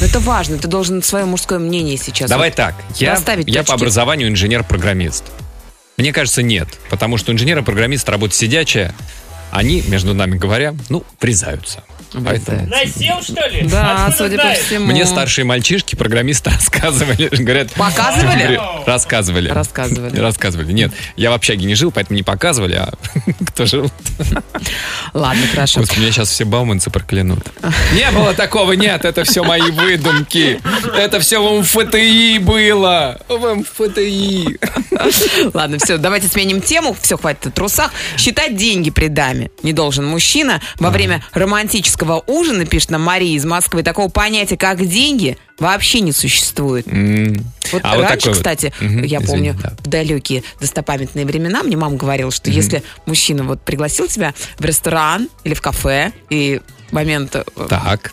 Но 0.00 0.06
это 0.06 0.18
важно, 0.20 0.58
ты 0.58 0.66
должен 0.66 1.02
свое 1.02 1.26
мужское 1.26 1.58
мнение 1.58 1.96
сейчас. 1.98 2.30
Давай 2.30 2.48
вот 2.48 2.56
так, 2.56 2.74
я, 2.96 3.20
я 3.46 3.64
по 3.64 3.74
образованию 3.74 4.28
инженер-программист. 4.28 5.24
Мне 5.98 6.12
кажется, 6.14 6.42
нет. 6.42 6.68
Потому 6.88 7.18
что 7.18 7.32
инженер-программист 7.32 8.08
работа 8.08 8.34
сидячая, 8.34 8.94
они, 9.50 9.82
между 9.88 10.14
нами 10.14 10.38
говоря, 10.38 10.74
ну, 10.88 11.04
врезаются. 11.20 11.84
Поэтому 12.12 12.66
Насел, 12.66 13.22
что 13.22 13.46
ли? 13.48 13.62
Да, 13.68 14.06
Откуда 14.06 14.30
судя 14.30 14.38
по 14.38 14.52
всему. 14.54 14.86
мне 14.86 15.06
старшие 15.06 15.44
мальчишки, 15.44 15.94
программисты 15.94 16.50
рассказывали, 16.54 17.28
говорят... 17.30 17.72
Показывали? 17.72 18.60
Рассказывали. 18.86 19.48
Рассказывали. 19.48 20.18
Рассказывали. 20.18 20.72
Нет, 20.72 20.92
я 21.16 21.30
в 21.30 21.34
общаге 21.34 21.66
не 21.66 21.74
жил, 21.74 21.90
поэтому 21.92 22.16
не 22.16 22.22
показывали, 22.22 22.74
а 22.74 22.92
кто 23.46 23.66
жил? 23.66 23.90
Ладно, 25.14 25.42
хорошо. 25.52 25.80
Господи, 25.80 26.00
меня 26.00 26.12
сейчас 26.12 26.30
все 26.30 26.44
бауманцы 26.44 26.90
проклянут. 26.90 27.46
Не 27.94 28.10
было 28.10 28.34
такого, 28.34 28.72
нет, 28.72 29.04
это 29.04 29.24
все 29.24 29.42
мои 29.42 29.70
выдумки. 29.70 30.60
Это 30.96 31.20
все 31.20 31.40
в 31.42 31.60
МФТИ 31.60 32.38
было. 32.38 33.20
В 33.28 33.54
МФТИ. 33.56 34.58
Ладно, 35.54 35.78
все, 35.78 35.96
давайте 35.96 36.28
сменим 36.28 36.60
тему. 36.60 36.96
Все, 37.00 37.16
хватит 37.16 37.46
о 37.46 37.50
трусах. 37.50 37.92
Считать 38.16 38.56
деньги 38.56 38.90
при 38.90 39.08
даме 39.08 39.50
не 39.62 39.72
должен 39.72 40.06
мужчина. 40.06 40.60
Во 40.78 40.90
время 40.90 41.22
романтического 41.32 41.99
ужина, 42.26 42.64
пишет 42.66 42.90
нам 42.90 43.02
Мария 43.02 43.36
из 43.36 43.44
Москвы, 43.44 43.82
такого 43.82 44.08
понятия, 44.08 44.56
как 44.56 44.86
деньги, 44.86 45.36
вообще 45.58 46.00
не 46.00 46.12
существует. 46.12 46.86
Вот 47.72 47.82
А 47.84 47.96
вот 47.96 48.02
раньше, 48.04 48.28
вот. 48.28 48.36
кстати, 48.36 48.72
Мгм, 48.80 49.02
я 49.04 49.18
извини, 49.20 49.50
помню, 49.52 49.56
да. 49.62 49.72
в 49.78 49.86
далекие 49.86 50.42
достопамятные 50.60 51.24
времена 51.26 51.62
мне 51.62 51.76
мама 51.76 51.96
говорила, 51.96 52.30
что 52.32 52.50
если 52.50 52.82
мужчина 53.06 53.44
вот 53.44 53.60
пригласил 53.62 54.08
тебя 54.08 54.34
в 54.58 54.64
ресторан 54.64 55.28
или 55.44 55.54
в 55.54 55.60
кафе, 55.60 56.12
и 56.30 56.60
момент 56.90 57.36
э, 57.36 57.44
Так, 57.68 58.12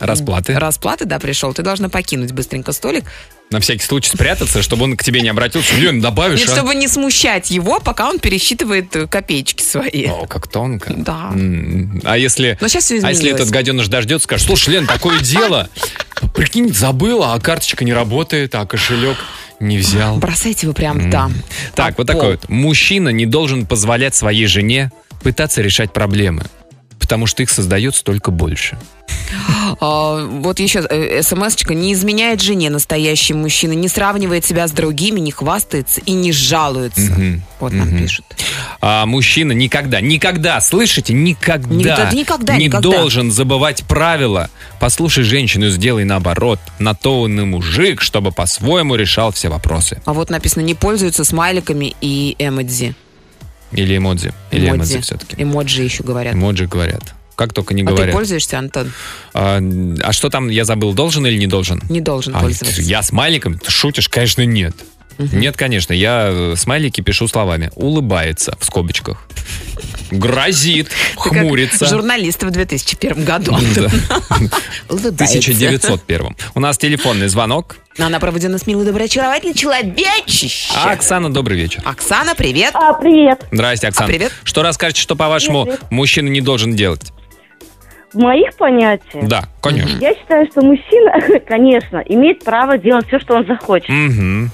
расплаты. 0.00 0.58
расплаты, 0.58 1.04
да, 1.06 1.18
пришел, 1.18 1.54
ты 1.54 1.62
должна 1.62 1.88
покинуть 1.88 2.32
быстренько 2.32 2.72
столик, 2.72 3.04
На 3.52 3.60
всякий 3.60 3.84
случай 3.84 4.10
спрятаться, 4.10 4.62
чтобы 4.62 4.84
он 4.84 4.96
к 4.96 5.04
тебе 5.04 5.20
не 5.20 5.28
обратился. 5.28 5.76
Лен, 5.76 6.00
добавишь, 6.00 6.40
Нет, 6.40 6.48
а? 6.48 6.56
чтобы 6.56 6.74
не 6.74 6.88
смущать 6.88 7.50
его, 7.50 7.80
пока 7.80 8.08
он 8.08 8.18
пересчитывает 8.18 8.96
э, 8.96 9.06
копеечки 9.06 9.62
свои. 9.62 10.06
О, 10.06 10.26
как 10.26 10.48
тонко. 10.48 10.94
Да. 10.96 11.32
А 12.04 12.16
если, 12.16 12.56
Но 12.62 12.68
сейчас 12.68 12.90
а 12.90 13.10
если 13.10 13.30
этот 13.30 13.50
гаденыш 13.50 13.88
дождется, 13.88 14.24
скажет, 14.24 14.46
слушай, 14.46 14.70
Лен, 14.70 14.86
такое 14.86 15.18
дело. 15.20 15.68
Прикинь, 16.34 16.72
забыла, 16.72 17.34
а 17.34 17.40
карточка 17.40 17.84
не 17.84 17.92
работает, 17.92 18.54
а 18.54 18.64
кошелек 18.64 19.18
не 19.60 19.76
взял. 19.76 20.16
Бросайте 20.16 20.66
его 20.66 20.72
прям 20.72 21.10
там. 21.10 21.34
Так, 21.74 21.96
Под 21.96 21.98
вот 21.98 22.06
такой 22.06 22.30
вот. 22.32 22.48
Мужчина 22.48 23.10
не 23.10 23.26
должен 23.26 23.66
позволять 23.66 24.14
своей 24.14 24.46
жене 24.46 24.90
пытаться 25.22 25.60
решать 25.60 25.92
проблемы, 25.92 26.46
потому 27.02 27.26
что 27.26 27.42
их 27.42 27.50
создается 27.50 28.04
только 28.04 28.30
больше. 28.30 28.78
А, 29.80 30.24
вот 30.24 30.60
еще 30.60 30.86
э, 30.88 31.20
смс-очка. 31.22 31.74
Не 31.74 31.92
изменяет 31.94 32.40
жене 32.40 32.70
настоящий 32.70 33.34
мужчина, 33.34 33.72
не 33.72 33.88
сравнивает 33.88 34.44
себя 34.44 34.68
с 34.68 34.70
другими, 34.70 35.18
не 35.18 35.32
хвастается 35.32 36.00
и 36.02 36.12
не 36.12 36.30
жалуется. 36.30 37.12
Вот 37.58 37.72
нам 37.72 37.98
пишут. 37.98 38.24
А 38.80 39.04
мужчина 39.04 39.52
никогда, 39.52 40.00
никогда, 40.00 40.60
слышите, 40.60 41.12
никогда, 41.12 41.74
Никогда, 41.74 42.12
никогда, 42.12 42.56
не 42.56 42.66
никогда. 42.66 42.88
должен 42.88 43.32
забывать 43.32 43.82
правила. 43.84 44.48
Послушай 44.78 45.24
женщину, 45.24 45.70
сделай 45.70 46.04
наоборот. 46.04 46.60
На 46.78 46.94
то 46.94 47.22
он 47.22 47.38
и 47.40 47.44
мужик, 47.44 48.00
чтобы 48.00 48.30
по-своему 48.30 48.94
решал 48.94 49.32
все 49.32 49.48
вопросы. 49.48 50.00
А 50.04 50.12
вот 50.12 50.30
написано, 50.30 50.62
не 50.62 50.74
пользуются 50.74 51.24
смайликами 51.24 51.96
и 52.00 52.36
эмодзи. 52.38 52.94
Или 53.72 53.96
эмодзи. 53.96 54.32
Или 54.50 54.68
эмодзи 54.70 55.00
все-таки. 55.00 55.42
Эмоджи 55.42 55.82
еще 55.82 56.02
говорят. 56.02 56.34
Эмоджи 56.34 56.66
говорят. 56.66 57.14
Как 57.34 57.54
только 57.54 57.74
не 57.74 57.82
а 57.82 57.86
ты 57.86 57.92
говорят. 57.94 58.14
пользуешься, 58.14 58.58
Антон? 58.58 58.92
А, 59.32 59.58
а 60.02 60.12
что 60.12 60.28
там, 60.28 60.48
я 60.48 60.64
забыл, 60.64 60.92
должен 60.92 61.26
или 61.26 61.36
не 61.38 61.46
должен? 61.46 61.82
Не 61.88 62.00
должен 62.00 62.36
А, 62.36 62.40
пользоваться. 62.40 62.82
я 62.82 63.02
смайликом? 63.02 63.58
Ты 63.58 63.70
шутишь? 63.70 64.08
Конечно, 64.08 64.42
нет. 64.42 64.76
Нет, 65.18 65.56
конечно. 65.56 65.92
Я 65.92 66.28
э, 66.30 66.54
смайлики 66.56 67.00
пишу 67.00 67.28
словами. 67.28 67.70
Улыбается 67.76 68.56
в 68.58 68.64
скобочках. 68.64 69.26
грозит, 70.10 70.88
Ты 71.22 71.30
хмурится. 71.30 71.86
Журналист 71.86 72.42
в 72.42 72.50
2001 72.50 73.24
году. 73.24 73.56
Да. 73.74 73.82
Улыбается. 74.88 75.38
1901. 75.38 76.36
У 76.54 76.60
нас 76.60 76.78
телефонный 76.78 77.28
звонок. 77.28 77.76
Она 77.98 78.20
проведена 78.20 78.56
с 78.58 78.66
милой, 78.66 78.86
доброй, 78.86 79.04
очаровательной 79.06 79.54
человечище. 79.54 80.72
А, 80.74 80.92
Оксана, 80.92 81.32
добрый 81.32 81.58
вечер. 81.58 81.82
Оксана, 81.84 82.34
привет. 82.34 82.70
А, 82.74 82.94
привет. 82.94 83.44
Здрасте, 83.52 83.88
Оксана. 83.88 84.06
А, 84.06 84.10
привет. 84.10 84.32
Что 84.44 84.62
расскажете, 84.62 85.02
что, 85.02 85.14
по-вашему, 85.14 85.64
Привет. 85.64 85.80
мужчина 85.90 86.28
не 86.28 86.40
должен 86.40 86.74
делать? 86.74 87.12
В 88.14 88.18
моих 88.18 88.54
понятиях, 88.56 89.26
Да, 89.26 89.44
конечно. 89.60 89.98
я 89.98 90.14
считаю, 90.14 90.46
что 90.50 90.62
мужчина, 90.62 91.40
конечно, 91.46 92.02
имеет 92.06 92.44
право 92.44 92.78
делать 92.78 93.06
все, 93.08 93.18
что 93.20 93.34
он 93.36 93.46
захочет. 93.46 93.88
Мгм. 93.88 94.50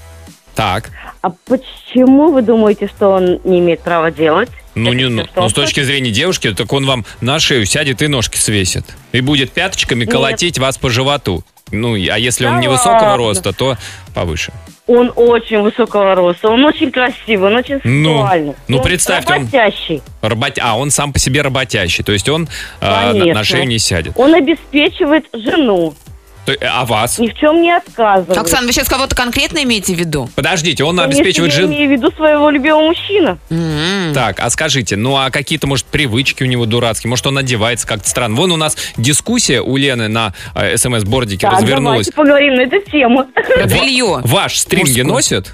Так. 0.55 0.91
А 1.23 1.31
почему 1.31 2.33
вы 2.33 2.43
думаете, 2.43 2.89
что 2.89 3.11
он 3.11 3.41
не 3.45 3.61
имеет 3.61 3.81
права 3.81 4.11
делать? 4.11 4.49
Ну, 4.75 4.93
не, 4.93 5.09
ну, 5.09 5.25
ну, 5.35 5.49
с 5.49 5.53
точки 5.53 5.83
зрения 5.83 6.11
девушки, 6.11 6.53
так 6.53 6.73
он 6.73 6.87
вам 6.87 7.05
на 7.21 7.39
шею 7.41 7.65
сядет 7.67 8.03
и 8.03 8.07
ножки 8.09 8.37
свесит. 8.37 8.85
И 9.13 9.21
будет 9.21 9.53
пяточками 9.53 10.05
колотить 10.05 10.59
вас 10.59 10.77
по 10.79 10.89
животу. 10.91 11.45
Ну, 11.71 11.95
а 11.95 12.19
если 12.19 12.45
Да 12.45 12.53
он 12.53 12.61
невысокого 12.61 12.93
ладно. 13.11 13.17
роста, 13.17 13.53
то 13.53 13.77
повыше. 14.15 14.53
Он 14.87 15.13
очень 15.15 15.61
высокого 15.61 16.15
роста, 16.15 16.49
он 16.49 16.65
очень 16.65 16.91
красивый, 16.91 17.51
он 17.51 17.57
очень 17.57 17.79
Ну, 17.85 18.21
сексуальный. 18.21 18.55
ну, 18.69 18.79
Он 18.79 18.83
представьте, 18.83 19.35
он- 19.35 19.39
работящий. 19.41 20.03
Работя... 20.23 20.63
А, 20.65 20.79
он 20.79 20.91
сам 20.91 21.13
по 21.13 21.19
себе 21.19 21.43
работящий. 21.43 22.03
То 22.03 22.13
есть 22.13 22.27
он 22.29 22.49
а, 22.81 23.09
на, 23.09 23.13
на 23.13 23.19
Конечно. 23.21 23.45
шею 23.45 23.67
не 23.67 23.79
сядет. 23.79 24.15
Он 24.17 24.35
обеспечивает 24.35 25.27
жену, 25.35 25.95
То- 26.57 26.57
а 26.63 26.85
вас? 26.87 27.19
ни 27.19 27.29
в 27.29 27.35
чем 27.35 27.61
не 27.61 27.71
отказывает. 27.77 28.39
Оксана, 28.39 28.67
вы 28.67 28.73
сейчас 28.73 28.89
кого-то 28.89 29.15
конкретно 29.15 29.63
имеете 29.65 29.95
в 29.95 29.99
виду? 29.99 30.31
Подождите, 30.35 30.83
он 30.85 30.97
Конечно, 30.97 31.21
обеспечивает 31.21 31.53
я 31.53 31.61
жену. 31.61 31.73
имею 31.75 31.89
в 31.89 31.93
виду 31.93 32.11
своего 32.13 32.49
любимого 32.51 32.83
мужчину. 32.89 33.39
М. 33.51 34.13
Так, 34.15 34.41
а 34.41 34.49
скажите, 34.51 34.97
ну 34.97 35.17
а 35.17 35.31
какие-то, 35.31 35.67
может, 35.67 35.85
привычки 35.87 36.43
у 36.43 36.47
него 36.47 36.65
дурацкие? 36.67 37.11
Может, 37.11 37.27
он 37.27 37.39
одевается 37.39 37.87
как-то 37.87 38.09
странно? 38.09 38.37
Вон 38.37 38.53
у 38.53 38.57
нас 38.57 38.77
дискуссия 38.97 39.61
у 39.61 39.77
Лены 39.77 40.09
на 40.09 40.33
э, 40.55 40.77
смс-бордике 40.77 41.47
Так, 41.47 41.61
развернулась. 41.61 42.07
давайте 42.07 42.13
поговорим 42.13 42.55
на 42.55 42.61
эту 42.63 42.81
тему. 42.91 43.27
Белье. 43.67 44.21
Ваш 44.25 44.59
стринги 44.59 45.03
носят? 45.03 45.53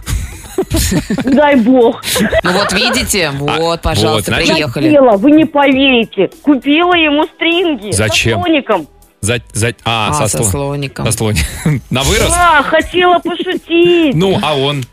Дай 1.24 1.56
бог. 1.56 2.02
Ну 2.44 2.52
вот 2.52 2.72
видите, 2.72 3.30
вот, 3.34 3.50
А, 3.50 3.56
вот, 3.58 3.82
пожалуйста, 3.82 4.30
значит- 4.32 4.52
приехали. 4.52 4.88
Купила, 4.94 5.16
вы 5.16 5.30
не 5.32 5.44
поверите. 5.46 6.30
Купила 6.42 6.94
ему 6.94 7.26
стринги. 7.34 7.90
Зачем? 7.90 8.40
С. 8.40 8.86
За, 9.24 9.38
за- 9.52 9.74
а, 9.84 10.10
А, 10.10 10.14
со, 10.14 10.28
со 10.28 10.38
сло- 10.42 10.50
слоником. 10.50 11.10
со 11.10 11.12
слони- 11.18 11.40
На 11.90 12.02
вырос? 12.02 12.28
Да, 12.30 12.62
хотела 12.62 13.18
пошутить. 13.20 14.14
Ну, 14.14 14.38
а 14.42 14.54
он? 14.56 14.84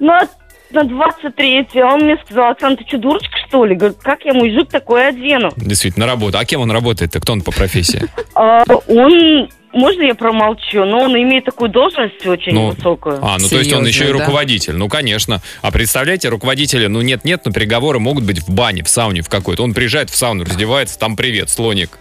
На, 0.00 0.26
на 0.70 0.84
23 0.84 1.66
а 1.82 1.94
он 1.94 2.00
мне 2.00 2.16
сказал, 2.24 2.50
Оксана, 2.52 2.76
ты 2.76 2.84
что, 2.88 2.98
дурочка, 2.98 3.36
что 3.46 3.64
ли? 3.66 3.74
Говорит, 3.76 3.98
как 4.02 4.24
я 4.24 4.32
мужик 4.32 4.70
такой 4.70 5.08
одену? 5.08 5.52
Действительно, 5.56 6.06
на 6.06 6.12
работу. 6.12 6.38
А 6.38 6.44
кем 6.44 6.62
он 6.62 6.70
работает-то? 6.70 7.20
Кто 7.20 7.34
он 7.34 7.42
по 7.42 7.52
профессии? 7.52 8.08
А, 8.34 8.64
он, 8.88 9.50
можно 9.74 10.02
я 10.02 10.14
промолчу, 10.14 10.84
но 10.86 11.00
он 11.02 11.14
имеет 11.14 11.44
такую 11.44 11.68
должность 11.70 12.26
очень 12.26 12.54
Ну, 12.54 12.70
высокую. 12.70 13.18
А, 13.22 13.36
ну 13.38 13.46
то 13.46 13.58
есть 13.58 13.70
он 13.74 13.84
еще 13.84 13.90
и 13.90 13.92
Серьезно, 14.06 14.18
да? 14.20 14.24
руководитель. 14.24 14.74
Ну, 14.76 14.88
конечно. 14.88 15.42
А 15.60 15.70
представляете, 15.70 16.30
руководители, 16.30 16.86
ну 16.86 17.02
нет-нет, 17.02 17.42
но 17.44 17.52
переговоры 17.52 17.98
могут 17.98 18.24
быть 18.24 18.40
в 18.40 18.48
бане, 18.50 18.82
в 18.82 18.88
сауне 18.88 19.20
в 19.20 19.28
какой-то. 19.28 19.62
Он 19.62 19.74
приезжает 19.74 20.08
в 20.08 20.16
сауну, 20.16 20.44
раздевается, 20.44 20.98
там 20.98 21.14
привет, 21.16 21.50
слоник. 21.50 21.98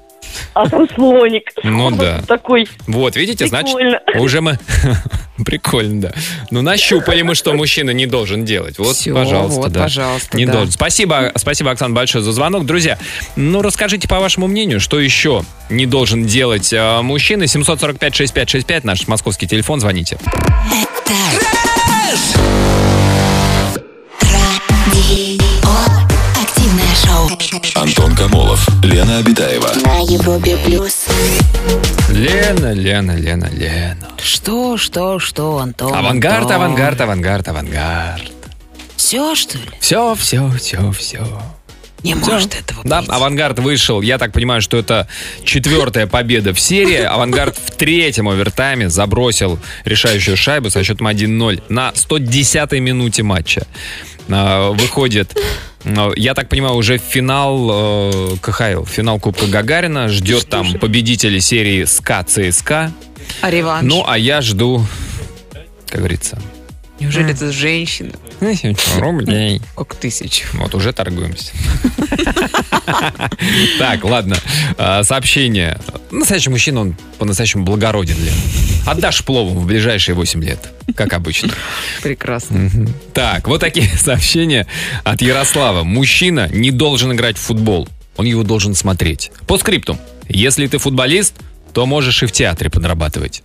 А 0.53 0.67
там 0.69 0.87
слоник. 0.93 1.51
Ну 1.63 1.91
да. 1.91 2.21
Такой. 2.27 2.67
Вот, 2.87 3.15
видите, 3.15 3.47
значит, 3.47 3.75
уже 4.15 4.41
мы... 4.41 4.59
Прикольно, 5.45 6.01
да. 6.01 6.11
Ну, 6.51 6.61
нащупали 6.61 7.21
мы, 7.21 7.35
что 7.35 7.53
мужчина 7.53 7.91
не 7.91 8.05
должен 8.05 8.45
делать. 8.45 8.77
Вот, 8.77 8.95
Всё, 8.95 9.13
пожалуйста, 9.13 9.61
вот, 9.61 9.71
да. 9.71 9.81
пожалуйста, 9.83 10.37
Не 10.37 10.45
да. 10.45 10.53
должен. 10.53 10.71
Спасибо, 10.71 11.31
спасибо, 11.35 11.71
Оксана, 11.71 11.95
большое 11.95 12.23
за 12.23 12.31
звонок. 12.31 12.65
Друзья, 12.65 12.97
ну, 13.35 13.61
расскажите, 13.61 14.07
по 14.07 14.19
вашему 14.19 14.47
мнению, 14.47 14.79
что 14.79 14.99
еще 14.99 15.43
не 15.69 15.85
должен 15.85 16.25
делать 16.25 16.71
э, 16.73 17.01
мужчина? 17.01 17.43
745-6565, 17.43 18.81
наш 18.83 19.07
московский 19.07 19.47
телефон, 19.47 19.79
звоните. 19.79 20.17
Радио. 24.21 25.41
Активное 26.41 26.95
шоу. 27.05 27.29
Антон 28.21 28.29
Камолов, 28.29 28.67
Лена 28.83 29.17
Обитаева. 29.17 29.71
На 29.83 29.99
Европе 30.01 30.55
плюс. 30.63 31.07
Лена, 32.09 32.71
Лена, 32.71 33.15
Лена, 33.15 33.49
Лена. 33.51 34.07
Что, 34.21 34.77
что, 34.77 35.17
что, 35.17 35.57
Антон? 35.57 35.93
Авангард, 35.93 36.43
Антон? 36.43 36.55
авангард, 36.55 37.01
авангард, 37.01 37.47
авангард. 37.47 38.31
Все, 38.95 39.33
что 39.33 39.57
ли? 39.57 39.63
Все, 39.79 40.13
все, 40.15 40.51
все, 40.51 40.91
все. 40.91 41.41
Не 42.03 42.13
может 42.15 42.55
этого 42.59 42.81
Да, 42.83 43.01
быть. 43.01 43.09
авангард 43.09 43.57
вышел. 43.59 44.01
Я 44.01 44.19
так 44.19 44.33
понимаю, 44.33 44.61
что 44.61 44.77
это 44.77 45.07
четвертая 45.43 46.05
победа 46.05 46.53
в 46.53 46.59
серии. 46.59 47.01
Авангард 47.01 47.57
в 47.57 47.71
третьем 47.71 48.27
овертайме 48.29 48.89
забросил 48.89 49.57
решающую 49.83 50.37
шайбу 50.37 50.69
со 50.69 50.83
счетом 50.83 51.07
1-0 51.07 51.63
на 51.69 51.89
110-й 51.89 52.79
минуте 52.79 53.23
матча. 53.23 53.65
А, 54.29 54.71
Выходит, 54.71 55.35
я 56.15 56.33
так 56.33 56.49
понимаю, 56.49 56.75
уже 56.75 56.97
финал 56.97 57.69
э, 58.33 58.37
КХЛ, 58.41 58.85
финал 58.85 59.19
Кубка 59.19 59.47
Гагарина. 59.47 60.07
Ждет 60.07 60.47
там 60.47 60.73
победители 60.73 61.39
серии 61.39 61.85
СКА 61.85 62.23
ЦСКА. 62.23 62.91
А 63.41 63.49
реванш? 63.49 63.87
Ну, 63.87 64.03
а 64.07 64.17
я 64.17 64.41
жду, 64.41 64.85
как 65.87 65.99
говорится, 65.99 66.41
Неужели 66.99 67.31
это 67.31 67.51
женщина? 67.51 68.11
рублей. 68.99 69.61
Как 69.75 69.95
тысяч. 69.95 70.45
Вот, 70.53 70.73
уже 70.75 70.91
торгуемся. 70.93 71.51
Так, 73.79 74.03
ладно. 74.03 74.35
А, 74.77 75.03
Сообщение. 75.03 75.79
Настоящий 76.11 76.49
мужчина, 76.49 76.81
он 76.81 76.95
по-настоящему 77.17 77.63
благороден, 77.63 78.17
Лен. 78.23 78.33
Отдашь 78.85 79.23
плову 79.23 79.59
в 79.59 79.65
ближайшие 79.65 80.15
8 80.15 80.43
лет, 80.43 80.69
как 80.95 81.13
обычно. 81.13 81.51
Прекрасно. 82.03 82.69
Так, 83.13 83.47
вот 83.47 83.61
такие 83.61 83.87
сообщения 83.97 84.67
от 85.03 85.21
Ярослава. 85.21 85.83
Мужчина 85.83 86.49
не 86.51 86.71
должен 86.71 87.13
играть 87.13 87.37
в 87.37 87.41
футбол. 87.41 87.87
Он 88.17 88.25
его 88.25 88.43
должен 88.43 88.75
смотреть. 88.75 89.31
По 89.47 89.57
скриптум. 89.57 89.99
Если 90.27 90.67
ты 90.67 90.77
футболист, 90.77 91.35
то 91.73 91.85
можешь 91.85 92.21
и 92.23 92.25
в 92.25 92.31
театре 92.31 92.69
подрабатывать. 92.69 93.43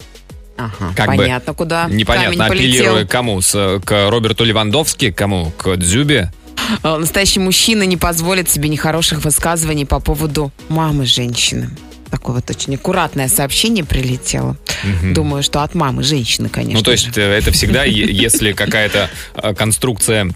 Ага, 0.57 0.93
Как 0.97 1.11
бы 1.11 1.17
понятно, 1.17 1.55
куда 1.55 1.87
Непонятно, 1.91 2.47
апеллируя 2.47 3.05
кому? 3.05 3.41
С- 3.43 3.81
К 3.85 4.09
Роберту 4.11 4.45
Левандовски, 4.45 5.11
кому? 5.11 5.53
К 5.57 5.77
Дзюбе? 5.77 6.33
А, 6.83 6.99
Настоящий 6.99 7.41
мужчина 7.41 7.83
не 7.85 7.97
позволит 7.97 8.49
себе 8.49 8.69
нехороших 8.69 9.23
высказываний 9.25 9.85
по 9.87 10.01
поводу 10.01 10.53
мамы 10.69 11.07
женщины. 11.07 11.71
Такое 12.11 12.37
вот 12.37 12.49
очень 12.51 12.75
аккуратное 12.77 13.29
сообщение 13.29 13.85
прилетело. 13.85 14.57
Думаю, 15.03 15.43
что 15.43 15.63
от 15.63 15.75
мамы 15.75 16.03
женщины, 16.03 16.49
конечно. 16.49 16.79
Ну, 16.79 16.85
то 16.85 16.97
же. 16.97 17.07
есть 17.07 17.19
э, 17.19 17.23
это 17.23 17.51
всегда, 17.51 17.85
если 17.85 18.53
какая-то 18.53 19.11
э, 19.35 19.55
конструкция 19.55 20.31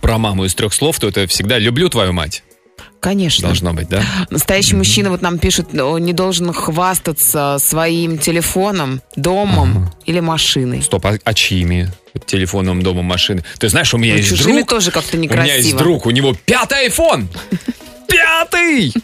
про 0.00 0.18
маму 0.18 0.46
из 0.46 0.54
трех 0.54 0.72
слов, 0.74 0.98
то 0.98 1.08
это 1.08 1.26
всегда 1.26 1.58
«люблю 1.58 1.88
твою 1.88 2.12
мать». 2.12 2.42
Конечно. 3.04 3.48
Должно 3.48 3.74
быть, 3.74 3.86
да? 3.90 4.02
Настоящий 4.30 4.76
мужчина 4.76 5.10
вот 5.10 5.20
нам 5.20 5.38
пишет, 5.38 5.78
он 5.78 6.02
не 6.06 6.14
должен 6.14 6.54
хвастаться 6.54 7.58
своим 7.60 8.16
телефоном, 8.16 9.02
домом 9.14 9.90
или 10.06 10.20
машиной. 10.20 10.80
Стоп, 10.80 11.04
а, 11.04 11.18
а 11.22 11.34
чьими? 11.34 11.92
Телефоном, 12.24 12.80
домом, 12.80 13.04
машины. 13.04 13.44
Ты 13.58 13.68
знаешь, 13.68 13.92
у 13.92 13.98
меня 13.98 14.14
Ну, 14.14 14.20
есть 14.20 14.42
друг. 14.42 14.66
тоже 14.66 14.90
как-то 14.90 15.18
У 15.18 15.20
меня 15.20 15.44
есть 15.44 15.66
некрасиво. 15.68 15.78
друг, 15.78 16.06
у 16.06 16.10
него 16.12 16.34
пятый 16.46 16.88
iPhone! 16.88 17.26
Пятый! 18.08 18.94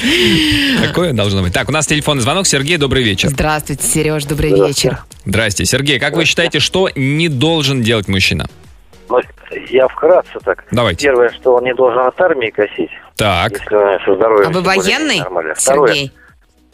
Такое 0.82 1.12
должно 1.12 1.42
быть. 1.42 1.52
Так, 1.52 1.68
у 1.68 1.72
нас 1.72 1.86
телефонный 1.86 2.22
звонок. 2.22 2.46
Сергей, 2.46 2.78
добрый 2.78 3.02
вечер. 3.02 3.28
Здравствуйте, 3.28 3.86
Сереж, 3.86 4.24
добрый 4.24 4.52
вечер. 4.54 5.04
Здрасте. 5.26 5.66
Сергей, 5.66 5.98
как 5.98 6.16
вы 6.16 6.24
считаете, 6.24 6.58
что 6.58 6.88
не 6.94 7.28
должен 7.28 7.82
делать 7.82 8.08
мужчина? 8.08 8.48
Я 9.70 9.88
вкратце 9.88 10.38
так. 10.44 10.64
Давайте. 10.70 11.06
Первое, 11.06 11.30
что 11.30 11.54
он 11.54 11.64
не 11.64 11.74
должен 11.74 12.00
от 12.00 12.20
армии 12.20 12.50
косить, 12.50 12.90
Так, 13.16 13.52
если 13.52 13.74
он 13.74 13.98
со 14.04 14.14
здоровьем. 14.14 14.48
А 14.48 14.52
вы 14.52 14.62
военный, 14.62 15.18
нормально. 15.18 15.54
Второе, 15.54 15.92
Сергей? 15.92 16.12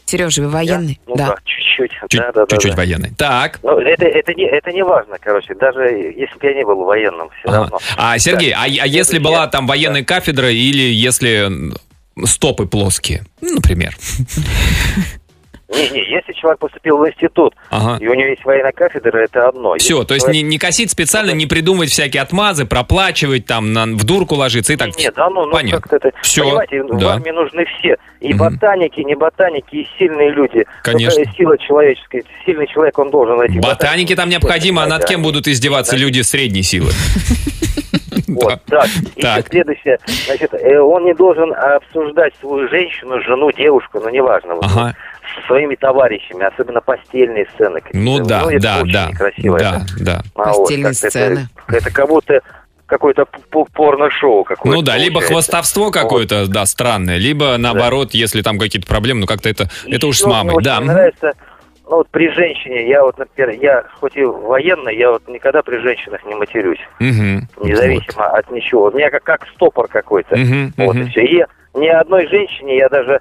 Сережа, 0.05 0.41
вы 0.41 0.47
я? 0.47 0.53
военный? 0.53 1.01
Ну 1.05 1.15
да. 1.15 1.27
да, 1.27 1.35
чуть-чуть. 1.43 1.91
чуть- 2.09 2.19
да, 2.21 2.31
да, 2.31 2.45
да, 2.45 2.55
чуть-чуть 2.55 2.71
да. 2.71 2.77
военный. 2.77 3.11
Так. 3.17 3.59
Ну, 3.61 3.77
это, 3.77 4.05
это, 4.05 4.33
не, 4.33 4.45
это 4.45 4.71
не 4.71 4.83
важно, 4.83 5.17
короче. 5.19 5.53
Даже 5.55 5.81
если 5.83 6.37
бы 6.39 6.47
я 6.47 6.53
не 6.53 6.63
был 6.65 6.85
военным, 6.85 7.29
все 7.39 7.49
Ага. 7.49 7.57
равно. 7.57 7.79
А, 7.97 8.17
Сергей, 8.17 8.51
Да. 8.51 8.59
а, 8.59 8.63
а 8.63 8.87
если 8.87 9.19
была 9.19 9.47
там 9.47 9.67
военная 9.67 10.03
кафедра 10.05 10.49
или 10.49 10.93
если 10.93 11.49
стопы 12.25 12.67
плоские, 12.67 13.25
ну, 13.41 13.59
например? 15.67 15.91
Не-не, 15.93 16.09
если 16.09 16.33
человек 16.33 16.59
поступил 16.59 16.97
в 16.97 17.07
институт, 17.07 17.53
Ага. 17.69 17.97
и 18.03 18.07
у 18.07 18.13
него 18.13 18.29
есть 18.29 18.43
военная 18.45 18.71
кафедра, 18.71 19.17
это 19.19 19.47
одно. 19.49 19.75
Все, 19.77 19.95
Если 19.95 20.07
то 20.07 20.13
есть 20.13 20.27
не, 20.27 20.33
человек- 20.39 20.49
не 20.49 20.57
косить 20.57 20.91
специально, 20.91 21.31
не 21.31 21.45
придумывать 21.45 21.89
всякие 21.89 22.21
отмазы, 22.21 22.65
проплачивать 22.65 23.45
там, 23.45 23.73
на, 23.73 23.85
в 23.85 24.03
дурку 24.03 24.35
ложиться 24.35 24.73
и 24.73 24.75
так. 24.75 24.97
Нет, 24.97 25.13
да 25.15 25.29
ну, 25.29 25.45
ну 25.45 25.51
как-то 25.71 25.95
это... 25.97 26.11
Всё, 26.21 26.43
Понимаете, 26.43 26.83
в 26.83 26.97
да. 26.97 27.13
армии 27.13 27.31
нужны 27.31 27.65
все. 27.79 27.97
И 28.19 28.29
Мгм. 28.33 28.37
ботаники, 28.37 28.99
не 29.01 29.15
ботаники, 29.15 29.75
и 29.75 29.87
сильные 29.99 30.31
люди. 30.31 30.65
Конечно. 30.83 31.23
Только 31.23 31.37
сила 31.37 31.57
человеческая. 31.57 32.23
Сильный 32.45 32.67
человек, 32.67 32.97
он 32.97 33.09
должен 33.11 33.37
найти 33.37 33.59
Ботаники 33.59 34.15
там 34.15 34.29
необходимо, 34.29 34.83
а 34.83 34.87
над 34.87 35.05
кем 35.05 35.21
будут 35.21 35.47
издеваться 35.47 35.95
люди 35.95 36.21
средней 36.21 36.63
силы? 36.63 36.91
Вот, 38.27 38.61
так. 38.65 38.87
И 39.15 39.21
Так. 39.21 39.47
следующее, 39.47 39.99
значит, 40.25 40.53
э, 40.53 40.79
он 40.79 41.05
не 41.05 41.13
должен 41.13 41.53
обсуждать 41.53 42.33
свою 42.39 42.67
женщину, 42.67 43.21
жену, 43.21 43.51
девушку, 43.51 43.99
ну, 43.99 44.09
неважно, 44.09 44.55
Ага. 44.61 44.95
Со 45.35 45.47
своими 45.47 45.75
товарищами, 45.75 46.45
особенно 46.45 46.81
постельные 46.81 47.47
сцены. 47.53 47.81
какие-то. 47.81 47.97
Ну 47.97 48.25
да, 48.25 48.43
это 48.51 48.61
да, 48.61 48.81
да, 48.85 49.09
некрасиво. 49.11 49.59
да, 49.59 49.81
это. 49.95 50.03
да. 50.03 50.21
А 50.35 50.51
вот 50.53 50.57
Постельные 50.59 50.93
как-то 50.93 51.09
сцены. 51.09 51.47
Это, 51.67 51.77
это 51.77 51.91
как 51.93 52.07
будто 52.07 52.41
какое-то 52.85 53.25
порно-шоу 53.73 54.43
какое-то. 54.43 54.75
Ну 54.77 54.81
да, 54.81 54.97
либо 54.97 55.15
получается. 55.15 55.33
хвостовство 55.33 55.91
какое-то, 55.91 56.47
да, 56.47 56.65
странное, 56.65 57.17
либо 57.17 57.57
наоборот, 57.57 58.13
если 58.13 58.41
там 58.41 58.57
какие-то 58.57 58.87
проблемы, 58.87 59.21
ну 59.21 59.25
как-то 59.27 59.49
это, 59.49 59.69
это 59.85 60.07
уж 60.07 60.17
с 60.19 60.23
мне 60.25 60.33
мамой. 60.33 60.63
Да, 60.63 60.75
не 60.77 60.85
мгм. 60.85 60.93
нравится, 60.93 61.33
ну 61.89 61.97
вот 61.97 62.09
при 62.09 62.29
женщине, 62.31 62.87
я 62.87 63.03
вот, 63.03 63.17
например, 63.17 63.59
я 63.61 63.83
хоть 63.99 64.15
и 64.15 64.23
военный, 64.23 64.95
я 64.97 65.11
вот 65.11 65.27
никогда 65.27 65.61
при 65.63 65.77
женщинах 65.79 66.23
не 66.25 66.35
матерюсь, 66.35 66.79
Мгм. 66.99 67.47
независимо 67.61 68.25
от 68.27 68.49
ничего. 68.51 68.85
У 68.85 68.91
меня 68.91 69.09
как, 69.09 69.23
как 69.23 69.47
стопор 69.53 69.87
какой-то. 69.87 70.35
Мгм, 70.37 70.73
Вот 70.77 70.95
мгм. 70.95 71.03
и 71.05 71.09
все. 71.09 71.25
И 71.25 71.45
ни 71.73 71.87
одной 71.87 72.27
женщине 72.27 72.77
я 72.77 72.89
даже 72.89 73.19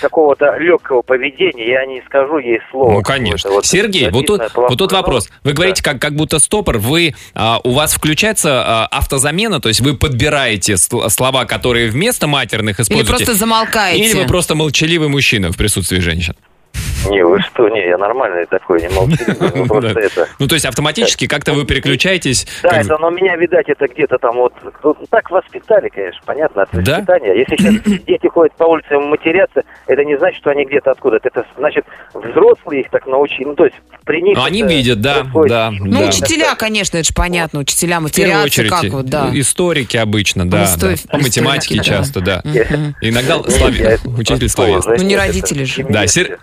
какого-то 0.00 0.56
легкого 0.58 1.02
поведения 1.02 1.68
я 1.68 1.86
не 1.86 2.02
скажу 2.06 2.38
ей 2.38 2.60
слова. 2.70 2.92
Ну, 2.92 3.02
конечно. 3.02 3.50
вот 3.50 3.66
Сергей, 3.66 4.10
вот 4.10 4.26
тут, 4.26 4.40
вот 4.54 4.78
тут 4.78 4.92
вопрос. 4.92 5.30
Вы 5.44 5.52
говорите, 5.52 5.82
как, 5.82 6.00
как 6.00 6.14
будто 6.14 6.38
стопор, 6.38 6.78
вы, 6.78 7.14
а, 7.34 7.60
у 7.64 7.72
вас 7.72 7.94
включается 7.94 8.62
а, 8.64 8.86
автозамена, 8.86 9.60
то 9.60 9.68
есть 9.68 9.80
вы 9.80 9.96
подбираете 9.96 10.74
сл- 10.74 11.08
слова, 11.10 11.44
которые 11.44 11.88
вместо 11.90 12.26
матерных 12.26 12.78
Или 12.78 12.84
используете? 12.84 13.24
просто 13.24 13.34
замолкаете. 13.34 14.04
Или 14.04 14.14
вы 14.14 14.26
просто 14.26 14.54
молчаливый 14.54 15.08
мужчина 15.08 15.52
в 15.52 15.56
присутствии 15.56 15.98
женщин? 16.00 16.34
Не, 17.08 17.24
вы 17.24 17.40
что, 17.40 17.68
не, 17.68 17.86
я 17.86 17.96
нормальный 17.98 18.46
такой, 18.46 18.80
не 18.80 18.88
молчаливый, 18.88 19.50
ну, 19.54 19.66
просто 19.66 19.94
Да. 19.94 20.00
это... 20.00 20.28
Ну, 20.38 20.46
то 20.46 20.54
есть 20.54 20.66
автоматически 20.66 21.26
как-то 21.26 21.52
вы 21.52 21.64
переключаетесь. 21.64 22.46
Да, 22.62 22.80
это, 22.80 22.98
но 22.98 23.10
меня, 23.10 23.36
видать, 23.36 23.68
это 23.68 23.86
где-то 23.86 24.18
там 24.18 24.36
вот... 24.36 24.52
ну, 24.82 24.96
так 25.08 25.30
воспитали, 25.30 25.88
конечно, 25.88 26.20
понятно, 26.24 26.62
от 26.62 26.72
воспитания. 26.72 27.34
Если 27.34 27.56
сейчас 27.56 28.02
дети 28.06 28.26
ходят 28.28 28.54
по 28.56 28.64
улице 28.64 28.98
матерятся, 28.98 29.62
это 29.86 30.04
не 30.04 30.18
значит, 30.18 30.40
что 30.40 30.50
они 30.50 30.64
где-то 30.64 30.90
откуда-то. 30.90 31.28
Это 31.28 31.46
значит, 31.56 31.84
взрослые 32.14 32.82
их 32.82 32.90
так 32.90 33.06
научили. 33.06 33.44
Ну, 33.44 33.54
то 33.54 33.64
есть 33.64 33.76
при 34.04 34.20
них... 34.22 34.38
Они 34.42 34.62
видят, 34.62 35.00
да, 35.00 35.26
да, 35.46 35.70
Ну, 35.70 36.06
учителя, 36.06 36.54
конечно, 36.54 36.98
это 36.98 37.06
же 37.06 37.14
понятно. 37.14 37.60
Учителя 37.60 38.00
матерятся, 38.00 38.44
очередь 38.44 38.70
как 38.70 38.84
вот, 38.84 39.06
да. 39.06 39.30
историки 39.32 39.96
обычно, 39.96 40.48
да. 40.48 40.66
По 41.10 41.18
математике 41.18 41.82
часто, 41.82 42.20
да. 42.20 42.42
Иногда 43.00 43.38
учитель 43.38 44.38
простого, 44.40 44.48
словес. 44.48 44.84
знаете, 44.84 45.02
Ну, 45.02 45.08
не 45.08 45.16
родители 45.16 45.64
же. 45.64 45.84
Да, 45.84 46.06
семье. 46.06 46.38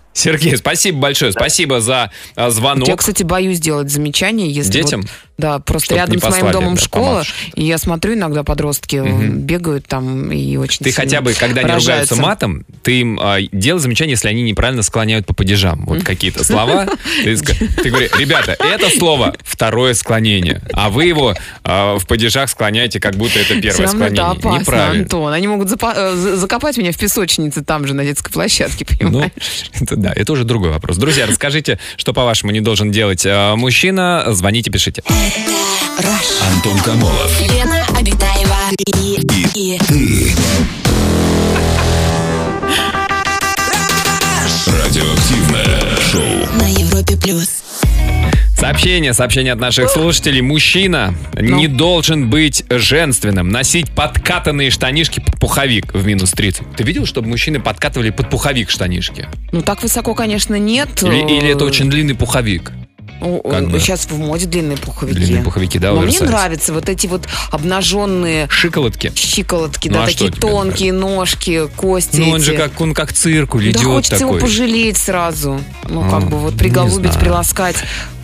Сергей, 0.47 0.57
спасибо 0.57 0.99
большое. 0.99 1.31
Спасибо 1.31 1.81
за 1.81 2.11
а, 2.35 2.49
звонок. 2.49 2.87
Я, 2.87 2.95
кстати, 2.95 3.23
боюсь 3.23 3.59
делать 3.59 3.89
замечания, 3.89 4.49
если 4.49 4.71
Детям? 4.71 5.01
вот- 5.01 5.09
да, 5.37 5.59
просто 5.59 5.85
Чтоб 5.93 5.97
рядом 5.97 6.19
с 6.19 6.29
моим 6.31 6.51
домом 6.51 6.73
да, 6.75 6.81
школа, 6.81 7.23
и 7.53 7.63
я 7.63 7.77
смотрю, 7.77 8.15
иногда 8.15 8.43
подростки 8.43 8.95
Мгм. 8.95 9.41
бегают 9.41 9.85
там 9.85 10.31
и 10.31 10.57
очень 10.57 10.83
Ты 10.83 10.91
хотя 10.91 11.21
бы, 11.21 11.33
когда 11.33 11.61
они 11.61 11.73
ругаются 11.73 12.15
матом, 12.15 12.65
ты 12.81 13.01
им 13.01 13.19
а, 13.21 13.37
делай 13.51 13.79
замечание, 13.79 14.13
если 14.13 14.29
они 14.29 14.41
неправильно 14.41 14.81
склоняют 14.81 15.27
по 15.27 15.35
падежам. 15.35 15.85
Вот 15.85 16.03
какие-то 16.03 16.43
слова. 16.43 16.87
Ты, 17.23 17.33
ска- 17.33 17.81
ты 17.83 17.89
говори, 17.91 18.09
ребята, 18.17 18.53
это 18.59 18.89
слово 18.97 19.35
второе 19.43 19.93
склонение, 19.93 20.63
а 20.73 20.89
вы 20.89 21.05
его 21.05 21.35
а, 21.63 21.99
в 21.99 22.07
падежах 22.07 22.49
склоняете, 22.49 22.99
как 22.99 23.15
будто 23.15 23.37
это 23.37 23.61
первое 23.61 23.87
склонение. 23.87 24.23
опасно, 24.23 24.59
Неправильно. 24.59 25.03
Антон. 25.03 25.33
Они 25.33 25.47
могут 25.47 25.71
э, 25.71 26.15
за- 26.15 26.35
закопать 26.37 26.77
меня 26.77 26.91
в 26.91 26.97
песочнице 26.97 27.63
там 27.63 27.85
же, 27.85 27.93
на 27.93 28.03
детской 28.03 28.31
площадке, 28.31 28.87
Ну, 29.01 29.09
понимаешь? 29.11 29.31
да, 29.81 30.13
это 30.15 30.33
уже 30.37 30.45
другой 30.45 30.69
вопрос. 30.69 30.97
Друзья, 30.97 31.25
расскажите, 31.25 31.79
что, 31.97 32.13
по-вашему, 32.13 32.51
не 32.51 32.61
должен 32.61 32.91
делать 32.91 33.23
а, 33.25 33.55
мужчина. 33.55 34.23
Звоните, 34.27 34.69
пишите. 34.69 35.03
Антон 36.53 36.79
Камолов. 36.79 37.41
Лена 37.41 37.85
Обитаева 37.97 38.55
и, 38.95 39.19
и, 39.55 39.79
Радиоактивное 44.67 45.81
шоу. 46.11 46.59
на 46.59 46.67
Европе 46.67 47.17
плюс. 47.17 47.66
Сообщение, 48.57 49.13
сообщение 49.13 49.53
от 49.53 49.59
наших 49.59 49.89
слушателей. 49.91 50.41
Мужчина 50.41 51.13
Ну. 51.35 51.57
не 51.57 51.67
должен 51.67 52.27
быть 52.29 52.63
женственным, 52.69 53.49
носить 53.49 53.91
подкатанные 53.91 54.71
штанишки 54.71 55.19
под 55.19 55.39
пуховик 55.39 55.93
в 55.93 56.03
минус 56.05 56.31
30. 56.31 56.75
Ты 56.75 56.83
видел, 56.83 57.05
чтобы 57.05 57.27
мужчины 57.29 57.59
подкатывали 57.59 58.09
под 58.09 58.31
пуховик 58.31 58.71
штанишки? 58.71 59.27
Ну, 59.51 59.61
так 59.61 59.83
высоко, 59.83 60.15
конечно, 60.15 60.55
нет. 60.55 61.03
Или, 61.03 61.37
или 61.37 61.49
это 61.51 61.65
очень 61.65 61.87
длинный 61.89 62.15
пуховик? 62.15 62.71
О, 63.21 63.39
как 63.49 63.69
бы. 63.69 63.79
Сейчас 63.79 64.05
в 64.05 64.17
моде 64.17 64.45
длинные 64.47 64.77
пуховики. 64.77 65.17
Длинные 65.17 65.43
пуховики, 65.43 65.79
да, 65.79 65.91
Но 65.93 66.01
мне 66.01 66.19
нравятся 66.19 66.71
вот 66.73 66.87
эти 66.89 67.07
вот 67.07 67.27
обнаженные 67.51 68.47
Шиколотки. 68.49 69.11
щиколотки, 69.15 69.87
Ну, 69.87 69.95
да, 69.95 70.03
а 70.03 70.05
такие 70.07 70.31
тонкие 70.31 70.93
ножки, 70.93 71.67
кости 71.75 72.17
Ну, 72.17 72.29
он 72.31 72.37
эти. 72.37 72.45
же 72.45 72.53
как, 72.57 72.79
он 72.81 72.93
как 72.93 73.13
циркуль 73.13 73.65
Да 73.65 73.69
идет 73.71 73.83
хочется 73.83 74.19
такой. 74.19 74.37
его 74.37 74.45
пожалеть 74.45 74.97
сразу. 74.97 75.59
Ну, 75.89 76.03
А, 76.07 76.09
как 76.11 76.29
бы 76.29 76.37
вот 76.37 76.57
приголубить, 76.57 77.17
приласкать, 77.19 77.77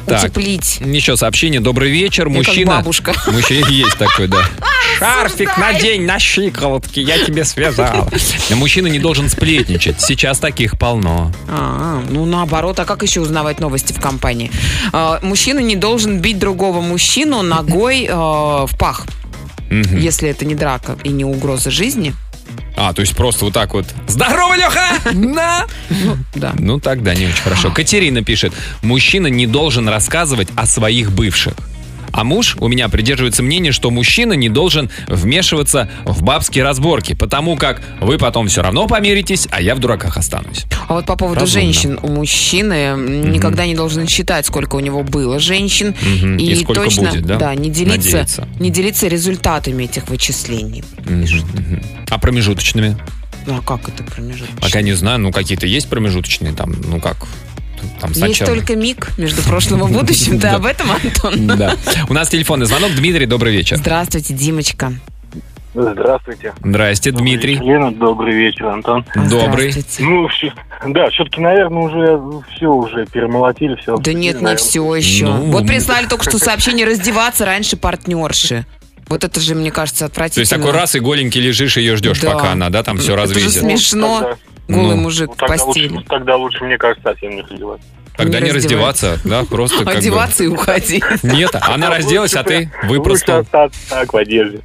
Так. 0.05 0.23
утеплить. 0.23 0.79
Еще 0.81 1.15
сообщение. 1.17 1.59
Добрый 1.59 1.89
вечер, 1.91 2.27
Я 2.27 2.33
как 2.39 2.47
мужчина. 2.47 2.71
бабушка. 2.77 3.13
Мужчина 3.27 3.67
есть 3.67 3.97
такой, 3.97 4.27
да. 4.27 4.43
Шарфик 4.99 5.57
надень 5.57 6.05
на 6.05 6.19
щиколотки, 6.19 6.99
я 6.99 7.17
тебе 7.19 7.45
связал. 7.45 8.09
Мужчина 8.51 8.87
не 8.87 8.99
должен 8.99 9.29
сплетничать. 9.29 10.01
Сейчас 10.01 10.39
таких 10.39 10.77
полно. 10.77 11.31
А, 11.49 12.01
ну 12.09 12.25
наоборот, 12.25 12.79
а 12.79 12.85
как 12.85 13.03
еще 13.03 13.21
узнавать 13.21 13.59
новости 13.59 13.93
в 13.93 13.99
компании? 13.99 14.51
А, 14.91 15.19
мужчина 15.23 15.59
не 15.59 15.75
должен 15.75 16.19
бить 16.19 16.37
другого 16.39 16.81
мужчину 16.81 17.41
ногой 17.41 18.05
э, 18.05 18.13
в 18.13 18.69
пах, 18.77 19.05
если 19.69 20.29
это 20.29 20.45
не 20.45 20.53
драка 20.55 20.97
и 21.03 21.09
не 21.09 21.25
угроза 21.25 21.71
жизни. 21.71 22.13
А, 22.75 22.93
то 22.93 23.01
есть 23.01 23.15
просто 23.15 23.45
вот 23.45 23.53
так 23.53 23.73
вот. 23.73 23.85
Здорово, 24.07 24.55
Леха! 24.55 25.11
На! 25.13 25.65
Да. 26.35 26.53
Ну, 26.57 26.79
тогда 26.79 27.13
не 27.13 27.27
очень 27.27 27.41
хорошо. 27.41 27.71
Катерина 27.71 28.23
пишет. 28.23 28.53
Мужчина 28.81 29.27
не 29.27 29.47
должен 29.47 29.87
рассказывать 29.87 30.49
о 30.55 30.65
своих 30.65 31.11
бывших. 31.11 31.53
А 32.13 32.23
муж 32.23 32.55
у 32.59 32.67
меня 32.67 32.89
придерживается 32.89 33.41
мнения, 33.43 33.71
что 33.71 33.89
мужчина 33.89 34.33
не 34.33 34.47
должен 34.47 34.89
вмешиваться 35.07 35.89
в 36.05 36.21
бабские 36.23 36.63
разборки, 36.63 37.13
потому 37.15 37.57
как 37.57 37.81
вы 37.99 38.17
потом 38.19 38.47
все 38.47 38.61
равно 38.61 38.87
помиритесь, 38.87 39.47
а 39.51 39.59
я 39.61 39.73
в 39.73 39.79
дураках 39.79 40.15
останусь. 40.17 40.65
А 40.87 40.93
вот 40.93 41.05
по 41.05 41.15
поводу 41.15 41.41
Разумно. 41.41 41.61
женщин, 41.61 41.99
у 42.03 42.07
мужчины 42.09 42.73
м, 42.73 43.31
никогда 43.31 43.65
не 43.65 43.73
должен 43.75 44.07
считать, 44.07 44.45
сколько 44.45 44.75
у 44.75 44.79
него 44.79 45.01
было 45.03 45.39
женщин, 45.39 45.95
Мгм. 46.01 46.37
и, 46.37 46.51
И 46.51 46.55
сколько 46.55 46.83
точно, 46.83 47.09
будет, 47.09 47.25
да? 47.25 47.55
не 47.55 47.69
делиться, 47.71 47.97
Надеяться. 47.97 48.47
не 48.59 48.69
делиться 48.69 49.07
результатами 49.07 49.83
этих 49.85 50.07
вычислений. 50.07 50.83
Мгм. 51.05 51.81
А 52.11 52.19
промежуточными? 52.19 52.95
Ну 53.47 53.57
а 53.57 53.61
как 53.61 53.89
это 53.89 54.03
промежуточно? 54.03 54.61
Пока 54.61 54.81
не 54.81 54.93
знаю, 54.93 55.19
ну 55.19 55.31
какие-то 55.31 55.65
есть 55.65 55.89
промежуточные 55.89 56.53
там, 56.53 56.73
ну 56.87 56.99
как, 57.01 57.17
там 57.99 58.11
Есть 58.11 58.19
сначала. 58.37 58.55
только 58.55 58.75
миг 58.75 59.09
между 59.17 59.41
прошлым 59.43 59.87
и 59.87 59.91
будущим. 59.91 60.33
Ты 60.39 60.47
Да. 60.49 60.55
об 60.55 60.65
этом, 60.65 60.87
Антон? 60.91 61.47
Да. 61.57 61.75
У 62.09 62.13
нас 62.13 62.29
телефонный 62.29 62.65
звонок. 62.65 62.91
Дмитрий, 62.95 63.25
добрый 63.25 63.53
вечер. 63.53 63.77
Здравствуйте, 63.77 64.33
Димочка. 64.33 64.93
Здравствуйте. 65.75 66.53
Здрасте, 66.63 67.11
Дмитрий. 67.11 67.55
Лена, 67.55 67.91
добрый 67.91 68.35
вечер, 68.35 68.67
Антон. 68.67 69.03
Добрый. 69.15 69.71
Здравствуйте. 69.71 70.03
Ну, 70.03 70.27
всё- 70.27 70.53
да, 70.87 71.09
все-таки, 71.09 71.41
наверное, 71.41 71.81
уже 71.81 72.43
все 72.55 72.67
уже 72.67 73.07
перемолотили, 73.07 73.75
все. 73.81 73.97
Да 73.97 74.13
нет, 74.13 74.39
не 74.39 74.55
все 74.55 74.95
еще. 74.95 75.25
Ну, 75.25 75.51
вот 75.51 75.65
прислали 75.65 76.05
только 76.05 76.23
что 76.29 76.37
сообщение 76.43 76.85
раздеваться 76.85 77.45
раньше 77.45 77.75
партнерши. 77.75 78.65
Вот 79.07 79.23
это 79.23 79.39
же, 79.39 79.55
мне 79.55 79.71
кажется, 79.71 80.01
То 80.01 80.05
отвратительно. 80.11 80.41
есть 80.43 80.51
такой 80.51 80.71
раз 80.71 80.95
и 80.95 80.99
голенький 80.99 81.41
лежишь, 81.41 81.77
ее 81.77 81.95
ждешь, 81.97 82.19
Да. 82.19 82.31
пока 82.31 82.51
она, 82.51 82.69
да, 82.69 82.83
там 82.83 82.97
все 82.99 83.13
Это 83.13 83.25
же 83.27 83.33
развесит. 83.33 83.61
смешно. 83.61 84.35
Голый 84.67 84.95
Ну, 84.95 85.01
мужик 85.01 85.27
Ну, 85.29 85.33
в 85.33 85.37
тогда, 85.37 85.53
постели. 85.65 85.87
лучше, 85.89 86.05
тогда 86.07 86.35
лучше, 86.37 86.63
мне 86.63 86.77
кажется, 86.77 87.03
совсем 87.09 87.35
не 87.35 87.41
раздеваться. 87.41 87.87
Тогда 88.15 88.39
не 88.39 88.45
не 88.45 88.51
раздеваться, 88.51 89.17
да, 89.23 89.43
просто 89.43 89.77
как 89.79 89.85
бы... 89.87 89.91
Одеваться 89.99 90.43
и 90.43 90.47
уходить. 90.47 91.03
Нет, 91.23 91.49
она 91.59 91.89
разделась, 91.89 92.35
а 92.35 92.43
ты 92.43 92.69
Лучше 92.83 92.87
выпростал. 92.87 93.39
остаться 93.39 93.79
так 93.89 94.13
в 94.13 94.17
одежде. 94.17 94.59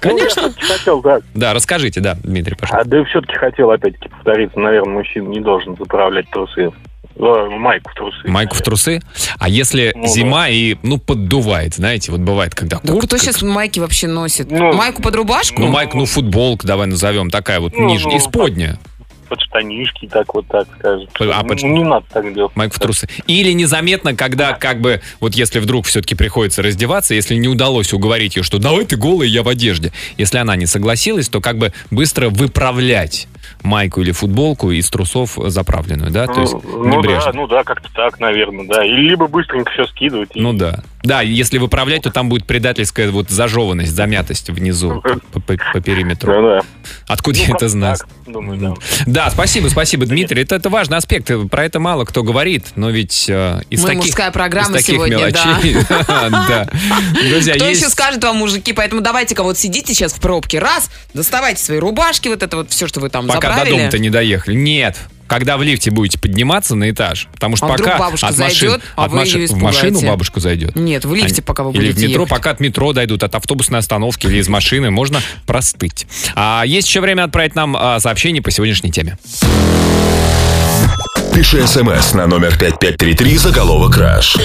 Конечно. 0.00 0.42
Ну, 0.42 0.48
всё-таки 0.50 0.66
хотел, 0.72 1.00
да. 1.00 1.20
Да, 1.32 1.54
расскажите, 1.54 2.00
да, 2.00 2.18
Дмитрий, 2.22 2.54
пожалуйста. 2.54 2.86
А 2.86 2.90
да 2.90 3.04
все-таки 3.04 3.34
хотел 3.38 3.70
опять-таки 3.70 4.08
повториться. 4.10 4.58
Наверное, 4.58 4.92
мужчина 4.94 5.28
не 5.28 5.40
должен 5.40 5.74
заправлять 5.78 6.28
трусы. 6.30 6.70
Э, 7.16 7.48
Майку 7.50 7.90
в 7.90 7.94
трусы. 7.94 8.28
Майку 8.28 8.54
в 8.56 8.60
трусы? 8.62 9.00
А 9.38 9.48
если 9.48 9.92
Ну, 9.94 10.06
зима 10.06 10.48
и, 10.48 10.76
ну, 10.82 10.98
поддувает, 10.98 11.74
знаете, 11.74 12.10
вот 12.10 12.20
бывает, 12.20 12.54
когда 12.54 12.78
Да 12.82 12.92
куртка... 12.92 13.06
кто 13.06 13.16
сейчас 13.18 13.40
майки 13.42 13.80
вообще 13.80 14.06
носит? 14.08 14.50
Ну, 14.50 14.72
Майку 14.72 15.00
под 15.02 15.14
рубашку? 15.16 15.60
Ну, 15.60 15.68
майку, 15.68 15.96
ну, 15.96 16.04
футболку 16.06 16.66
давай 16.66 16.86
назовем, 16.86 17.30
такая 17.30 17.60
вот 17.60 17.72
Ну, 17.76 17.86
нижняя, 17.88 18.12
ну, 18.14 18.18
исподняя. 18.18 18.78
Под, 19.32 19.40
штанишки, 19.40 20.06
так 20.08 20.34
вот 20.34 20.46
так 20.46 20.68
скажет. 20.78 21.08
А, 21.18 21.24
Ну, 21.42 21.48
под- 21.48 21.62
не 21.62 21.84
надо 21.84 22.04
так 22.12 22.34
делать. 22.34 22.54
Майк 22.54 22.74
в 22.74 22.78
трусы. 22.78 23.08
Или 23.26 23.52
незаметно, 23.52 24.14
когда 24.14 24.52
как 24.52 24.82
бы, 24.82 25.00
вот 25.20 25.34
если 25.34 25.58
вдруг 25.58 25.86
все-таки 25.86 26.14
приходится 26.14 26.60
раздеваться, 26.62 27.14
если 27.14 27.34
не 27.36 27.48
удалось 27.48 27.94
уговорить 27.94 28.36
ее, 28.36 28.42
что 28.42 28.58
давай 28.58 28.84
ты 28.84 28.96
голый, 28.96 29.30
я 29.30 29.42
в 29.42 29.48
одежде. 29.48 29.90
Если 30.18 30.36
она 30.36 30.54
не 30.56 30.66
согласилась, 30.66 31.30
то 31.30 31.40
как 31.40 31.56
бы 31.56 31.72
быстро 31.90 32.28
выправлять 32.28 33.26
майку 33.62 34.02
или 34.02 34.12
футболку 34.12 34.70
из 34.70 34.90
трусов 34.90 35.38
заправленную, 35.46 36.10
да? 36.10 36.26
То 36.26 36.40
есть 36.42 36.52
ну, 36.52 36.60
ну 36.84 36.96
небрежно. 36.98 37.32
да, 37.32 37.38
ну 37.38 37.46
да, 37.46 37.64
как-то 37.64 37.88
так, 37.94 38.20
наверное, 38.20 38.66
да. 38.66 38.84
Или 38.84 39.08
либо 39.10 39.28
быстренько 39.28 39.70
все 39.72 39.86
скидывать. 39.86 40.30
и- 40.34 40.40
Ну 40.40 40.52
да. 40.52 40.82
Да, 41.02 41.20
если 41.22 41.58
выправлять, 41.58 42.02
то 42.02 42.10
там 42.10 42.28
будет 42.28 42.46
предательская 42.46 43.10
вот 43.10 43.28
зажеванность, 43.30 43.92
замятость 43.92 44.50
внизу 44.50 45.02
по, 45.32 45.40
по- 45.40 45.56
по 45.72 45.80
периметру. 45.80 46.32
Да. 46.32 46.60
Откуда 47.08 47.38
я 47.38 47.48
Ну, 47.48 47.54
это 47.56 47.68
знаю? 47.68 47.96
так, 47.96 48.08
думаю, 48.32 48.58
да. 48.60 48.74
Да, 49.06 49.30
спасибо, 49.30 49.68
спасибо, 49.68 50.06
Дмитрий. 50.06 50.42
Это, 50.42 50.54
это 50.54 50.70
важный 50.70 50.96
аспект. 50.98 51.30
Про 51.50 51.64
это 51.64 51.80
мало 51.80 52.04
кто 52.04 52.22
говорит, 52.22 52.66
но 52.76 52.90
ведь 52.90 53.26
э, 53.28 53.62
из 53.70 53.82
Мы 53.82 53.88
таких, 53.88 54.04
мужская 54.04 54.30
программа 54.30 54.76
из 54.78 54.84
таких 54.84 54.94
сегодня, 54.94 55.16
мелочей. 55.18 55.76
Да. 55.98 56.68
Друзья, 57.30 57.54
Кто 57.54 57.66
еще 57.68 57.88
скажет 57.88 58.22
вам, 58.22 58.36
мужики? 58.36 58.72
Поэтому 58.72 59.00
давайте-ка 59.00 59.42
вот 59.42 59.58
сидите 59.58 59.94
сейчас 59.94 60.12
в 60.12 60.20
пробке. 60.20 60.58
Раз, 60.58 60.90
доставайте 61.14 61.62
свои 61.62 61.78
рубашки, 61.78 62.28
вот 62.28 62.42
это 62.42 62.56
вот 62.58 62.70
все, 62.70 62.86
что 62.86 63.00
вы 63.00 63.08
там 63.08 63.26
пока 63.26 63.64
до 63.64 63.70
дома-то 63.70 63.98
не 63.98 64.10
доехали. 64.10 64.54
Нет. 64.54 64.96
Когда 65.32 65.56
в 65.56 65.62
лифте 65.62 65.90
будете 65.90 66.18
подниматься 66.18 66.74
на 66.74 66.90
этаж, 66.90 67.26
потому 67.32 67.56
что 67.56 67.64
А 67.64 67.70
пока 67.70 67.96
бабушка 67.98 68.26
от 68.28 68.36
машин, 68.36 68.68
зайдет, 68.68 68.82
а 68.96 69.04
от 69.06 69.12
машин- 69.12 69.46
в 69.46 69.56
машину 69.62 70.00
бабушка 70.02 70.40
зайдет. 70.40 70.76
Нет, 70.76 71.06
в 71.06 71.14
лифте, 71.14 71.32
Они- 71.32 71.40
пока 71.40 71.62
вы 71.62 71.72
Или 71.72 71.90
в 71.90 71.94
будете 71.94 72.08
метро, 72.08 72.22
ехать. 72.24 72.36
пока 72.36 72.50
от 72.50 72.60
метро 72.60 72.92
дойдут, 72.92 73.22
от 73.22 73.34
автобусной 73.34 73.78
остановки 73.78 74.26
или 74.26 74.36
из 74.36 74.48
машины, 74.48 74.90
можно 74.90 75.22
простыть. 75.46 76.06
А 76.34 76.64
есть 76.66 76.86
еще 76.86 77.00
время 77.00 77.24
отправить 77.24 77.54
нам 77.54 77.74
а, 77.78 77.98
сообщение 77.98 78.42
по 78.42 78.50
сегодняшней 78.50 78.90
теме. 78.90 79.16
Пиши 81.34 81.66
смс 81.66 82.12
на 82.12 82.26
номер 82.26 82.58
5533 82.58 83.38
заголовок 83.38 83.94
«Краш». 83.94 84.36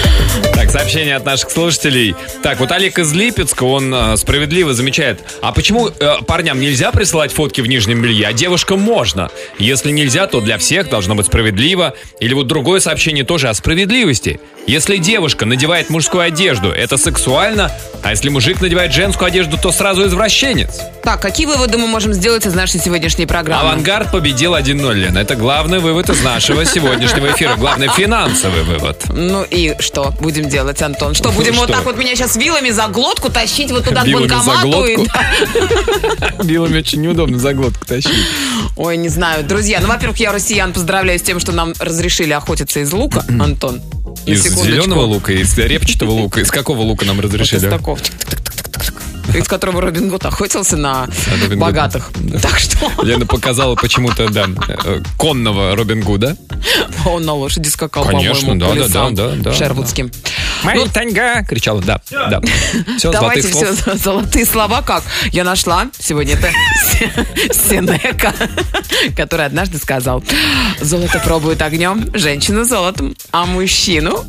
Так, 0.54 0.70
сообщение 0.70 1.16
от 1.16 1.24
наших 1.26 1.50
слушателей. 1.50 2.16
Так, 2.42 2.60
вот 2.60 2.72
Олег 2.72 2.98
из 2.98 3.12
Липецка, 3.12 3.64
он 3.64 3.92
э, 3.94 4.16
справедливо 4.16 4.72
замечает, 4.72 5.20
а 5.42 5.52
почему 5.52 5.88
э, 5.88 6.14
парням 6.26 6.58
нельзя 6.60 6.90
присылать 6.90 7.30
фотки 7.30 7.60
в 7.60 7.66
нижнем 7.66 8.00
белье, 8.00 8.26
а 8.26 8.32
девушкам 8.32 8.80
можно? 8.80 9.30
Если 9.58 9.90
нельзя, 9.90 10.26
то 10.26 10.40
для 10.40 10.56
всех 10.56 10.88
должно 10.88 11.14
быть 11.14 11.26
справедливо. 11.26 11.92
Или 12.20 12.32
вот 12.32 12.46
другое 12.46 12.80
сообщение 12.80 13.24
тоже 13.24 13.48
о 13.50 13.54
справедливости. 13.54 14.40
Если 14.66 14.96
девушка 14.96 15.46
надевает 15.46 15.90
мужскую 15.90 16.22
одежду, 16.24 16.70
это 16.70 16.96
сексуально, 16.98 17.70
а 18.02 18.10
если 18.10 18.28
мужик 18.28 18.60
надевает 18.60 18.92
женскую 18.92 19.28
одежду, 19.28 19.56
то 19.56 19.72
сразу 19.72 20.06
извращенец. 20.06 20.80
Так, 21.02 21.22
какие 21.22 21.46
выводы 21.46 21.78
мы 21.78 21.86
можем 21.86 22.12
сделать 22.12 22.44
из 22.44 22.54
нашей 22.54 22.78
сегодняшней 22.78 23.24
программы? 23.24 23.70
Авангард 23.70 24.12
победил 24.12 24.54
1-0, 24.54 24.94
Лен. 24.94 25.16
Это 25.16 25.36
главный 25.36 25.78
вывод 25.78 26.10
из 26.10 26.22
нашего 26.22 26.66
сегодняшнего 26.80 27.30
эфира. 27.32 27.56
Главный 27.56 27.88
финансовый 27.88 28.62
вывод. 28.62 29.02
Ну 29.08 29.42
и 29.44 29.74
что 29.80 30.14
будем 30.20 30.48
делать, 30.48 30.80
Антон? 30.82 31.14
Что, 31.14 31.30
будем 31.30 31.54
Ну 31.54 31.60
вот 31.60 31.68
что? 31.68 31.78
так 31.78 31.84
вот 31.86 31.96
меня 31.96 32.14
сейчас 32.14 32.36
вилами 32.36 32.70
за 32.70 32.86
глотку 32.88 33.30
тащить 33.30 33.70
вот 33.70 33.84
туда 33.84 34.04
Вилами 34.04 34.26
к 34.26 34.30
за 34.30 34.36
банкомату? 34.50 34.84
и- 34.86 34.96
глотку? 34.96 35.18
Вилами 36.44 36.78
очень 36.78 37.00
неудобно 37.02 37.38
за 37.38 37.52
глотку 37.54 37.84
тащить. 37.86 38.12
Ой, 38.76 38.96
не 38.96 39.08
знаю. 39.08 39.44
Друзья, 39.44 39.80
ну, 39.80 39.88
во-первых, 39.88 40.18
я 40.18 40.32
россиян 40.32 40.72
поздравляю 40.72 41.18
с 41.18 41.22
тем, 41.22 41.40
что 41.40 41.52
нам 41.52 41.72
разрешили 41.78 42.32
охотиться 42.32 42.80
из 42.80 42.92
лука, 42.92 43.24
Антон. 43.28 43.80
Из 44.26 44.42
секундочку. 44.42 44.66
зеленого 44.66 45.00
лука, 45.02 45.32
из 45.32 45.56
репчатого 45.56 46.10
лука, 46.10 46.40
из 46.40 46.50
какого 46.50 46.80
лука 46.82 47.04
нам 47.06 47.16
Вот 47.16 47.24
разрешили? 47.26 47.66
из 47.66 47.70
такого. 47.70 47.98
Из 49.34 49.46
которого 49.46 49.80
Робин 49.82 50.08
Гуд 50.08 50.24
охотился 50.24 50.76
на 50.76 51.06
Робин 51.30 51.58
Гуд. 51.58 51.58
богатых. 51.58 52.10
Так 52.42 52.58
что 52.58 52.90
Лена 53.02 53.26
показала 53.26 53.74
почему-то, 53.74 54.28
да, 54.30 54.46
э, 54.84 55.00
конного 55.16 55.76
Робин 55.76 56.00
Гуда. 56.02 56.36
он 57.06 57.24
на 57.24 57.34
лошади 57.34 57.68
скакал, 57.68 58.04
Конечно, 58.04 58.58
да, 58.58 58.72
да, 58.74 58.88
да, 58.88 59.10
да, 59.10 59.30
да. 59.36 59.52
Шервудским. 59.52 60.10
«Моя 60.62 60.86
таньга!» 60.86 61.44
кричала, 61.44 61.80
да, 61.82 62.00
да. 62.10 62.40
Все, 62.96 63.12
Давайте 63.12 63.48
все 63.48 63.74
слов. 63.74 63.96
золотые 63.98 64.44
слова 64.44 64.82
как 64.82 65.04
я 65.32 65.44
нашла 65.44 65.86
сегодня 65.98 66.34
это 66.34 66.48
Сенека, 67.52 68.34
который 69.16 69.46
однажды 69.46 69.78
сказал: 69.78 70.22
золото 70.80 71.20
пробует 71.24 71.62
огнем, 71.62 72.10
женщину 72.14 72.64
золотом, 72.64 73.14
а 73.30 73.46
мужчину 73.46 74.24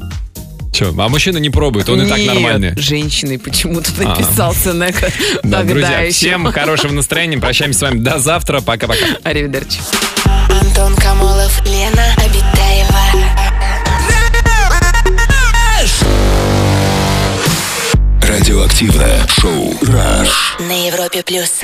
Че, 0.72 0.94
а 0.98 1.10
мужчина 1.10 1.38
не 1.40 1.50
пробует, 1.50 1.90
он 1.90 2.02
и 2.02 2.08
так 2.08 2.18
Нет, 2.20 2.28
нормальный. 2.28 2.74
женщины 2.78 3.38
почему-то 3.40 3.92
А. 4.00 4.04
написал 4.04 4.54
Сенека 4.54 5.10
Да, 5.44 5.60
тогда 5.60 5.64
друзья, 5.64 6.10
всем 6.12 6.46
хорошего 6.52 6.92
настроения. 6.94 7.38
Прощаемся 7.38 7.80
с 7.80 7.82
вами 7.82 8.00
до 8.00 8.20
завтра. 8.20 8.62
Пока-пока. 8.62 9.06
Аривидерчи. 9.24 9.80
Антон 10.50 10.96
Камолов, 10.96 11.62
Лена 11.66 12.14
Обитаева. 12.18 13.00
Радиоактивное 18.22 19.26
шоу 19.28 19.74
«Раш». 19.82 20.56
На 20.60 20.88
Европе 20.88 21.24
плюс. 21.24 21.62